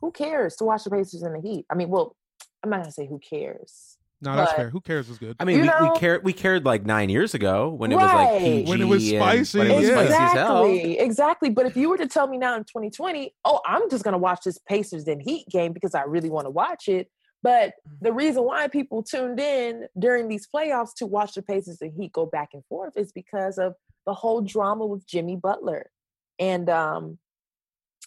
who 0.00 0.10
cares 0.10 0.56
to 0.56 0.64
watch 0.64 0.84
the 0.84 0.90
Pacers 0.90 1.22
in 1.22 1.32
the 1.34 1.40
Heat? 1.40 1.66
I 1.70 1.74
mean, 1.74 1.90
well, 1.90 2.16
I'm 2.62 2.70
not 2.70 2.80
gonna 2.80 2.90
say 2.92 3.06
who 3.06 3.18
cares. 3.18 3.98
No, 4.22 4.34
that's 4.36 4.50
But- 4.52 4.56
fair. 4.56 4.70
Who 4.70 4.80
cares 4.80 5.08
was 5.08 5.18
good. 5.18 5.36
I 5.40 5.44
mean, 5.44 5.60
we, 5.60 5.66
know- 5.66 5.90
we 5.92 5.98
cared 5.98 6.24
we 6.24 6.32
cared 6.32 6.64
like 6.64 6.84
nine 6.84 7.08
years 7.10 7.34
ago 7.34 7.68
when 7.70 7.92
it 7.92 7.96
was 7.96 8.04
like 8.04 8.28
Right. 8.30 8.38
PG 8.40 8.70
When 8.70 8.80
it 8.82 8.84
was 8.84 9.10
and- 9.10 9.22
spicy, 9.22 9.58
when 9.58 9.70
it 9.70 9.76
was 9.76 9.88
yeah. 9.88 9.94
spicy 9.94 10.12
as 10.14 10.32
hell. 10.32 10.64
Exactly, 10.64 10.98
exactly. 10.98 11.50
But 11.50 11.66
if 11.66 11.76
you 11.76 11.88
were 11.90 11.96
to 11.98 12.06
tell 12.06 12.26
me 12.26 12.38
now 12.38 12.56
in 12.56 12.64
2020, 12.64 13.34
oh, 13.44 13.60
I'm 13.66 13.88
just 13.90 14.04
gonna 14.04 14.18
watch 14.18 14.40
this 14.44 14.58
Pacers 14.58 15.06
and 15.06 15.22
Heat 15.22 15.46
game 15.48 15.72
because 15.72 15.94
I 15.94 16.02
really 16.02 16.30
want 16.30 16.46
to 16.46 16.50
watch 16.50 16.88
it. 16.88 17.10
But 17.42 17.74
the 18.00 18.12
reason 18.12 18.44
why 18.44 18.68
people 18.68 19.02
tuned 19.02 19.40
in 19.40 19.86
during 19.98 20.28
these 20.28 20.46
playoffs 20.54 20.94
to 20.96 21.06
watch 21.06 21.34
the 21.34 21.42
Pacers 21.42 21.80
and 21.80 21.92
Heat 21.98 22.12
go 22.12 22.26
back 22.26 22.50
and 22.52 22.64
forth 22.66 22.96
is 22.96 23.12
because 23.12 23.58
of 23.58 23.74
the 24.06 24.14
whole 24.14 24.42
drama 24.42 24.86
with 24.86 25.06
Jimmy 25.06 25.36
Butler 25.36 25.90
and 26.38 26.68
um, 26.68 27.18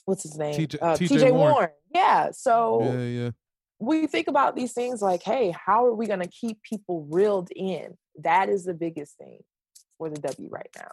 what's 0.05 0.23
his 0.23 0.37
name? 0.37 0.53
TJ 0.53 0.77
Uh, 0.81 0.95
TJ 0.95 1.31
Warren. 1.31 1.53
Warren. 1.53 1.69
Yeah. 1.93 2.31
So 2.31 2.81
Yeah, 2.83 3.05
yeah. 3.05 3.31
we 3.79 4.07
think 4.07 4.27
about 4.27 4.55
these 4.55 4.73
things 4.73 5.01
like, 5.01 5.23
hey, 5.23 5.53
how 5.65 5.85
are 5.85 5.93
we 5.93 6.07
going 6.07 6.21
to 6.21 6.27
keep 6.29 6.61
people 6.63 7.07
reeled 7.09 7.49
in? 7.55 7.95
That 8.19 8.49
is 8.49 8.65
the 8.65 8.73
biggest 8.73 9.17
thing 9.17 9.39
for 9.97 10.09
the 10.09 10.19
W 10.19 10.49
right 10.51 10.69
now. 10.75 10.91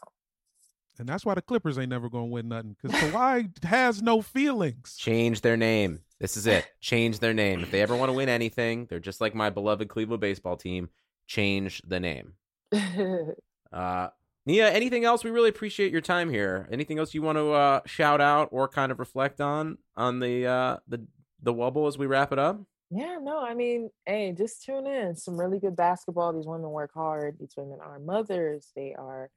And 1.01 1.09
that's 1.09 1.25
why 1.25 1.33
the 1.33 1.41
Clippers 1.41 1.79
ain't 1.79 1.89
never 1.89 2.11
gonna 2.11 2.27
win 2.27 2.49
nothing. 2.49 2.77
Because 2.81 3.01
Kawhi 3.01 3.65
has 3.65 4.03
no 4.03 4.21
feelings. 4.21 4.97
Change 4.99 5.41
their 5.41 5.57
name. 5.57 6.01
This 6.21 6.37
is 6.37 6.47
it. 6.47 6.71
Change 6.83 7.21
their 7.21 7.33
name. 7.33 7.61
If 7.61 7.71
they 7.71 7.81
ever 7.81 7.97
want 7.97 8.11
to 8.11 8.13
win 8.13 8.29
anything, 8.29 8.85
they're 8.85 9.01
just 9.01 9.19
like 9.19 9.35
my 9.35 9.49
beloved 9.49 9.89
Cleveland 9.89 10.21
baseball 10.21 10.59
team. 10.59 10.91
Change 11.27 11.83
the 11.87 11.99
name. 11.99 12.35
Uh, 13.73 14.09
Nia, 14.47 14.69
anything 14.69 15.05
else? 15.05 15.23
We 15.23 15.31
really 15.31 15.49
appreciate 15.49 15.93
your 15.93 16.01
time 16.01 16.29
here. 16.29 16.69
Anything 16.73 16.99
else 16.99 17.15
you 17.15 17.23
want 17.23 17.39
to 17.39 17.53
uh, 17.53 17.81
shout 17.87 18.21
out 18.21 18.49
or 18.51 18.67
kind 18.67 18.91
of 18.91 18.99
reflect 18.99 19.41
on 19.41 19.79
on 19.97 20.19
the 20.19 20.45
uh, 20.45 20.77
the 20.89 21.07
the 21.41 21.55
wubble 21.55 21.87
as 21.87 21.97
we 21.97 22.07
wrap 22.07 22.33
it 22.33 22.41
up? 22.41 22.61
Yeah, 22.91 23.19
no, 23.23 23.39
I 23.41 23.55
mean, 23.55 23.91
hey, 24.07 24.35
just 24.37 24.65
tune 24.65 24.89
in. 24.89 25.15
Some 25.15 25.39
really 25.39 25.61
good 25.61 25.77
basketball. 25.77 26.33
These 26.33 26.49
women 26.49 26.71
work 26.71 26.91
hard. 26.93 27.37
These 27.39 27.55
women 27.57 27.79
are 27.81 28.01
mothers. 28.01 28.73
They 28.75 28.93
are 28.99 29.31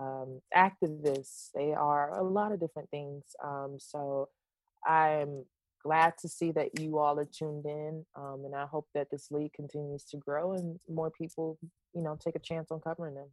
um, 0.00 0.40
activists. 0.56 1.50
They 1.54 1.72
are 1.74 2.18
a 2.18 2.22
lot 2.22 2.52
of 2.52 2.60
different 2.60 2.90
things. 2.90 3.22
Um, 3.44 3.76
so 3.78 4.28
I'm 4.86 5.44
glad 5.82 6.14
to 6.22 6.28
see 6.28 6.52
that 6.52 6.78
you 6.80 6.98
all 6.98 7.18
are 7.18 7.28
tuned 7.38 7.66
in. 7.66 8.04
Um, 8.16 8.42
and 8.46 8.54
I 8.54 8.66
hope 8.66 8.86
that 8.94 9.08
this 9.10 9.30
league 9.30 9.52
continues 9.52 10.04
to 10.04 10.16
grow 10.16 10.52
and 10.52 10.78
more 10.88 11.10
people, 11.10 11.58
you 11.94 12.02
know, 12.02 12.16
take 12.22 12.36
a 12.36 12.40
chance 12.40 12.70
on 12.70 12.80
covering 12.80 13.14
them. 13.14 13.28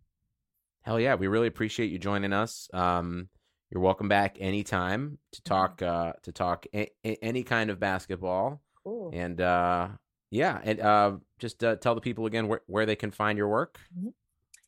Hell 0.84 0.99
yeah. 0.99 1.15
We 1.15 1.28
really 1.28 1.47
appreciate 1.47 1.91
you 1.91 1.99
joining 1.99 2.34
us. 2.34 2.70
Um, 2.74 3.30
you're 3.70 3.82
welcome 3.82 4.07
back 4.07 4.38
anytime 4.39 5.18
to 5.34 5.41
Mm-hmm. 5.41 5.53
talk 5.53 5.82
uh, 5.82 6.13
to 6.24 6.32
talk 6.32 6.65
a- 6.74 6.91
a- 7.05 7.24
any 7.24 7.43
kind 7.43 7.70
of 7.70 7.80
basketball. 7.80 8.61
Cool. 8.84 9.11
And 9.13 9.41
uh, 9.41 9.89
yeah, 10.32 10.59
and 10.63 10.80
uh, 10.80 11.11
just 11.39 11.63
uh, 11.63 11.76
tell 11.76 11.95
the 11.95 12.01
people 12.01 12.26
again 12.28 12.47
where, 12.47 12.61
where 12.68 12.86
they 12.86 12.95
can 12.95 13.11
find 13.11 13.38
your 13.38 13.49
work. 13.49 13.80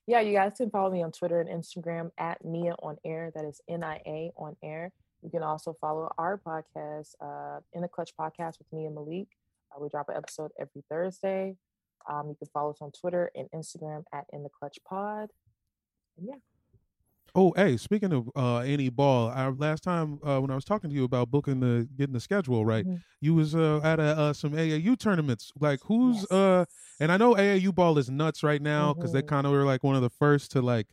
Yeah, 0.10 0.22
you 0.22 0.34
guys 0.34 0.53
can 0.57 0.72
follow 0.72 0.89
me 0.89 1.03
on 1.03 1.12
Twitter 1.12 1.39
and 1.39 1.47
Instagram 1.47 2.10
at 2.18 2.43
Nia 2.43 2.74
on 2.82 2.97
Air. 3.05 3.32
That 3.36 3.45
is 3.45 3.62
N 3.70 3.84
I 3.84 4.01
A 4.07 4.32
on 4.38 4.55
Air. 4.64 4.91
You 5.22 5.30
can 5.30 5.43
also 5.43 5.78
follow 5.80 6.12
our 6.18 6.39
podcast, 6.39 7.14
uh, 7.22 7.60
In 7.74 7.84
the 7.84 7.88
Clutch 7.88 8.10
Podcast 8.20 8.57
with 8.57 8.66
Nia 8.72 8.88
and 8.88 8.95
Malik. 8.95 9.28
Uh, 9.72 9.80
we 9.80 9.88
drop 9.88 10.10
an 10.10 10.18
episode 10.18 10.49
every 10.60 10.84
Thursday. 10.89 11.57
Um, 12.10 12.30
you 12.30 12.36
can 12.39 12.47
follow 12.51 12.72
us 12.72 12.80
on 12.82 12.91
Twitter 12.91 13.30
and 13.36 13.47
Instagram 13.53 14.03
at 14.12 14.26
In 14.34 14.41
the 14.41 14.49
Clutch 14.49 14.80
Pod. 14.84 15.30
And 16.18 16.28
yeah. 16.28 16.36
Oh, 17.36 17.53
hey, 17.55 17.77
speaking 17.77 18.11
of 18.11 18.30
uh 18.36 18.57
any 18.59 18.89
ball, 18.89 19.30
I, 19.30 19.47
last 19.49 19.84
time 19.84 20.19
uh, 20.23 20.39
when 20.39 20.49
I 20.51 20.55
was 20.55 20.65
talking 20.65 20.89
to 20.89 20.95
you 20.95 21.03
about 21.03 21.30
booking 21.30 21.59
the 21.59 21.88
getting 21.95 22.13
the 22.13 22.19
schedule 22.19 22.65
right, 22.65 22.86
Mhm. 22.86 23.03
you 23.21 23.36
was 23.36 23.53
uh, 23.55 23.80
at 23.84 23.99
a, 23.99 24.03
uh, 24.17 24.34
some 24.34 24.53
AAU 24.53 24.95
tournaments. 24.95 25.51
Like 25.59 25.80
who's 25.86 26.25
Yes. 26.30 26.32
uh 26.32 26.65
and 26.99 27.11
I 27.11 27.17
know 27.17 27.36
AAU 27.36 27.71
ball 27.73 27.97
is 27.97 28.09
nuts 28.09 28.43
right 28.43 28.61
now 28.61 28.93
because 28.93 29.11
they 29.11 29.21
Mhm. 29.21 29.27
kind 29.27 29.45
of 29.45 29.53
were 29.53 29.63
like 29.63 29.84
one 29.84 29.95
of 29.95 30.01
the 30.01 30.09
first 30.09 30.51
to 30.51 30.61
like 30.61 30.88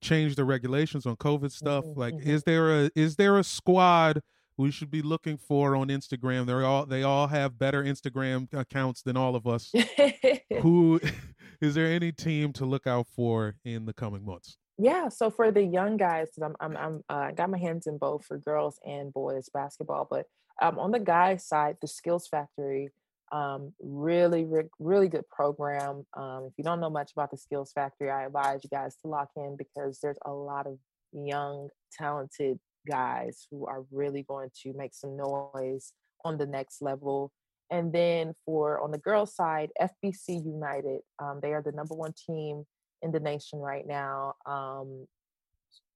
change 0.00 0.36
the 0.36 0.44
regulations 0.44 1.06
on 1.06 1.16
COVID 1.16 1.52
stuff. 1.52 1.86
Mhm, 1.86 1.96
Like 1.96 2.16
mhm. 2.16 2.26
is 2.26 2.44
there 2.44 2.84
a 2.86 2.90
is 2.94 3.16
there 3.16 3.38
a 3.38 3.44
squad 3.44 4.20
we 4.56 4.70
should 4.70 4.90
be 4.90 5.02
looking 5.02 5.36
for 5.36 5.76
on 5.76 5.88
Instagram? 5.88 6.46
They're 6.46 6.64
all 6.64 6.86
they 6.86 7.02
all 7.02 7.26
have 7.28 7.58
better 7.58 7.82
Instagram 7.84 8.52
accounts 8.54 9.02
than 9.02 9.16
all 9.16 9.36
of 9.36 9.46
us. 9.46 9.70
Who 10.62 11.00
is 11.60 11.74
there 11.74 11.86
any 11.86 12.12
team 12.12 12.52
to 12.54 12.64
look 12.66 12.86
out 12.86 13.06
for 13.08 13.56
in 13.64 13.86
the 13.86 13.92
coming 13.94 14.24
months? 14.24 14.56
Yeah, 14.76 15.08
so 15.08 15.30
for 15.30 15.52
the 15.52 15.62
young 15.62 15.96
guys, 15.96 16.28
I'm 16.42 16.56
I'm 16.58 16.76
I'm 16.76 17.04
uh, 17.08 17.26
I 17.28 17.32
got 17.32 17.50
my 17.50 17.58
hands 17.58 17.86
in 17.86 17.96
both 17.96 18.24
for 18.24 18.38
girls 18.38 18.78
and 18.84 19.12
boys 19.12 19.48
basketball, 19.54 20.08
but 20.10 20.26
um, 20.60 20.78
on 20.78 20.90
the 20.90 20.98
guys 20.98 21.46
side, 21.46 21.76
the 21.80 21.86
Skills 21.86 22.26
Factory, 22.26 22.88
um, 23.30 23.72
really 23.80 24.44
re- 24.44 24.68
really 24.80 25.08
good 25.08 25.28
program. 25.28 26.04
Um, 26.16 26.46
if 26.48 26.54
you 26.56 26.64
don't 26.64 26.80
know 26.80 26.90
much 26.90 27.12
about 27.12 27.30
the 27.30 27.36
Skills 27.36 27.70
Factory, 27.72 28.10
I 28.10 28.24
advise 28.26 28.60
you 28.64 28.70
guys 28.70 28.96
to 29.02 29.08
lock 29.08 29.30
in 29.36 29.56
because 29.56 30.00
there's 30.02 30.18
a 30.24 30.32
lot 30.32 30.66
of 30.66 30.78
young, 31.12 31.68
talented 31.92 32.58
guys 32.88 33.46
who 33.50 33.66
are 33.66 33.84
really 33.92 34.24
going 34.24 34.50
to 34.62 34.72
make 34.74 34.94
some 34.94 35.16
noise 35.16 35.92
on 36.24 36.36
the 36.36 36.46
next 36.46 36.82
level. 36.82 37.32
And 37.70 37.92
then 37.92 38.34
for 38.44 38.80
on 38.80 38.90
the 38.90 38.98
girls 38.98 39.34
side, 39.34 39.70
FBC 39.80 40.44
United, 40.44 41.00
um, 41.20 41.38
they 41.42 41.52
are 41.52 41.62
the 41.62 41.72
number 41.72 41.94
one 41.94 42.12
team 42.26 42.64
in 43.04 43.12
the 43.12 43.20
nation 43.20 43.60
right 43.60 43.86
now. 43.86 44.34
Um, 44.46 45.06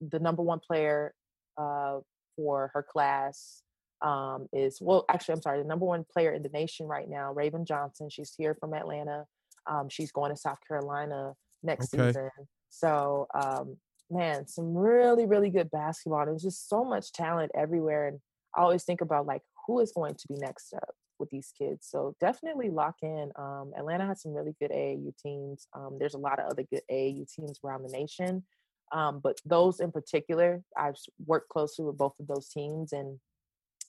the 0.01 0.21
number 0.21 0.43
one 0.43 0.61
player 0.61 1.15
uh, 1.57 1.99
for 2.37 2.71
her 2.75 2.83
class 2.83 3.63
um, 4.03 4.47
is, 4.53 4.79
well, 4.81 5.05
actually, 5.09 5.35
I'm 5.35 5.43
sorry, 5.43 5.61
the 5.61 5.69
number 5.69 5.87
one 5.87 6.05
player 6.13 6.33
in 6.33 6.43
the 6.43 6.51
nation 6.51 6.87
right 6.87 7.09
now, 7.09 7.33
Raven 7.33 7.65
Johnson. 7.65 8.09
She's 8.11 8.35
here 8.37 8.55
from 8.61 8.75
Atlanta. 8.75 9.25
Um, 9.67 9.89
she's 9.89 10.13
going 10.13 10.31
to 10.31 10.37
South 10.37 10.59
Carolina 10.69 11.33
next 11.63 11.93
Okay. 11.93 12.09
season. 12.09 12.31
So, 12.69 13.27
um, 13.35 13.79
man, 14.11 14.47
some 14.47 14.77
really, 14.77 15.27
really 15.27 15.51
good 15.51 15.71
basketball. 15.71 16.27
There's 16.27 16.43
just 16.43 16.69
so 16.69 16.85
much 16.85 17.13
talent 17.13 17.51
everywhere. 17.55 18.09
And 18.09 18.21
I 18.55 18.61
always 18.61 18.85
think 18.85 19.01
about 19.01 19.27
like 19.27 19.43
who 19.67 19.81
is 19.81 19.93
going 19.93 20.15
to 20.15 20.29
be 20.29 20.37
next 20.37 20.75
up 20.75 20.95
with 21.19 21.31
these 21.31 21.53
kids. 21.57 21.87
So 21.89 22.15
definitely 22.21 22.71
lock 22.71 22.97
in. 23.03 23.31
Um, 23.37 23.73
Atlanta 23.77 24.07
has 24.07 24.23
some 24.23 24.35
really 24.35 24.55
good 24.61 24.71
AAU 24.71 25.13
teams. 25.23 25.67
Um, 25.75 25.97
there's 25.99 26.15
a 26.15 26.19
lot 26.19 26.39
of 26.39 26.51
other 26.51 26.65
good 26.65 26.83
AAU 26.91 27.33
teams 27.33 27.61
around 27.65 27.83
the 27.83 27.97
nation. 27.97 28.45
Um, 28.93 29.21
but 29.23 29.41
those 29.45 29.81
in 29.81 29.93
particular, 29.93 30.63
I've 30.77 30.97
worked 31.27 31.49
closely 31.51 31.85
with 31.85 31.99
both 31.99 32.15
of 32.21 32.27
those 32.27 32.49
teams 32.49 32.93
and 32.93 33.19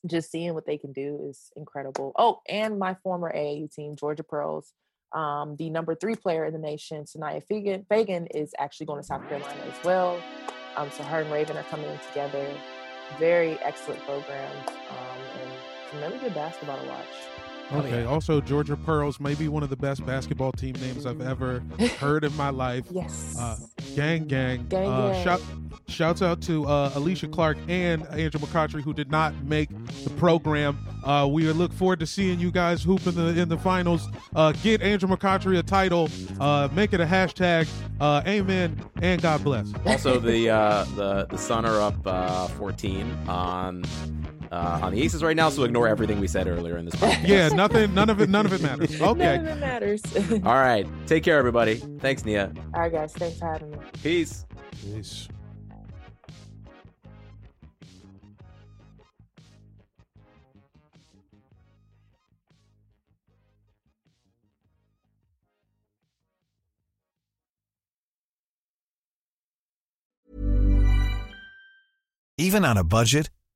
just 0.05 0.31
seeing 0.31 0.53
what 0.53 0.65
they 0.65 0.77
can 0.77 0.91
do 0.91 1.19
is 1.29 1.51
incredible. 1.55 2.13
Oh, 2.17 2.41
and 2.47 2.79
my 2.79 2.95
former 3.03 3.33
AAU 3.33 3.73
team, 3.73 3.95
Georgia 3.95 4.23
Pearls, 4.23 4.73
um, 5.13 5.55
the 5.57 5.69
number 5.69 5.95
three 5.95 6.15
player 6.15 6.45
in 6.45 6.53
the 6.53 6.59
nation, 6.59 7.05
Sania 7.05 7.41
Feagin, 7.49 7.85
Feagin 7.87 8.27
is 8.33 8.53
actually 8.59 8.85
going 8.85 8.99
to 8.99 9.05
South 9.05 9.27
Carolina 9.27 9.61
as 9.65 9.83
well. 9.83 10.21
Um, 10.75 10.89
so 10.91 11.03
her 11.03 11.21
and 11.21 11.31
Raven 11.31 11.57
are 11.57 11.63
coming 11.63 11.89
in 11.89 11.99
together. 12.09 12.47
Very 13.17 13.57
excellent 13.59 14.01
programs 14.01 14.67
um, 14.67 15.41
and 15.41 15.51
some 15.91 15.99
really 16.01 16.17
good 16.19 16.33
basketball 16.33 16.79
to 16.81 16.87
watch. 16.87 17.05
Oh, 17.71 17.77
Okay. 17.81 18.01
yeah. 18.01 18.07
Also, 18.09 18.41
Georgia 18.41 18.75
Pearls 18.75 19.19
may 19.19 19.35
be 19.35 19.47
one 19.47 19.61
of 19.61 19.69
the 19.69 19.75
best 19.75 20.03
basketball 20.03 20.51
team 20.51 20.73
names 20.81 21.05
I've 21.05 21.21
ever 21.21 21.59
heard 21.99 22.23
in 22.23 22.35
my 22.35 22.49
life. 22.49 22.85
Yes. 22.89 23.35
Uh, 23.39 23.57
gang, 23.95 24.25
gang. 24.25 24.65
Gang, 24.69 24.87
uh, 24.87 25.11
gang. 25.11 25.23
Shout, 25.23 25.41
shouts 25.87 26.21
out 26.23 26.41
to 26.43 26.65
uh, 26.65 26.89
Alysha 26.91 27.31
Clark 27.31 27.57
and 27.67 28.07
Angel 28.13 28.41
McCoughtry 28.41 28.81
who 28.81 28.91
did 28.91 29.11
not 29.11 29.35
make 29.43 29.69
the 30.03 30.09
program. 30.17 30.79
Uh, 31.03 31.27
we 31.31 31.43
look 31.53 31.71
forward 31.71 31.99
to 31.99 32.07
seeing 32.07 32.39
you 32.39 32.49
guys 32.49 32.81
hoop 32.81 33.05
in 33.05 33.13
the 33.13 33.39
in 33.39 33.49
the 33.49 33.57
finals. 33.57 34.07
Uh, 34.35 34.51
get 34.63 34.81
Angel 34.81 35.07
McCoughtry 35.07 35.59
a 35.59 35.63
title. 35.63 36.09
Uh, 36.39 36.69
make 36.73 36.91
it 36.91 36.99
a 36.99 37.05
hashtag. 37.05 37.69
Uh, 38.01 38.23
amen 38.25 38.83
and 39.03 39.21
God 39.21 39.43
bless. 39.43 39.71
Also, 39.85 40.19
the 40.19 40.49
uh, 40.49 40.85
the 40.95 41.27
the 41.29 41.37
Sun 41.37 41.65
are 41.67 41.79
up 41.79 41.95
uh, 42.07 42.47
14 42.47 43.11
on 43.27 43.83
uh, 44.51 44.79
on 44.83 44.93
the 44.93 45.01
Aces 45.01 45.21
right 45.23 45.35
now, 45.35 45.49
so 45.49 45.63
ignore 45.63 45.87
everything 45.87 46.19
we 46.19 46.27
said 46.27 46.47
earlier 46.47 46.77
in 46.77 46.85
this 46.85 46.95
podcast. 46.95 47.27
Yeah, 47.27 47.49
nothing. 47.49 47.93
None 47.93 48.09
of 48.09 48.19
it. 48.21 48.29
None 48.29 48.45
of 48.45 48.53
it 48.53 48.61
matters. 48.61 48.99
None 48.99 49.09
Okay. 49.09 49.35
of 49.37 49.45
it 49.45 49.55
matters. 49.59 50.01
All 50.45 50.53
right, 50.55 50.87
take 51.07 51.23
care, 51.23 51.37
everybody. 51.37 51.75
Thanks, 51.99 52.25
Nia. 52.25 52.51
All 52.73 52.81
right, 52.81 52.91
guys. 52.91 53.13
Thanks 53.13 53.37
for 53.39 53.45
having 53.45 53.71
me. 53.71 53.77
Peace. 54.01 54.45
Peace. 54.81 55.27
Even 72.37 72.63
on 72.63 72.77
a 72.77 72.83
budget, 72.83 73.29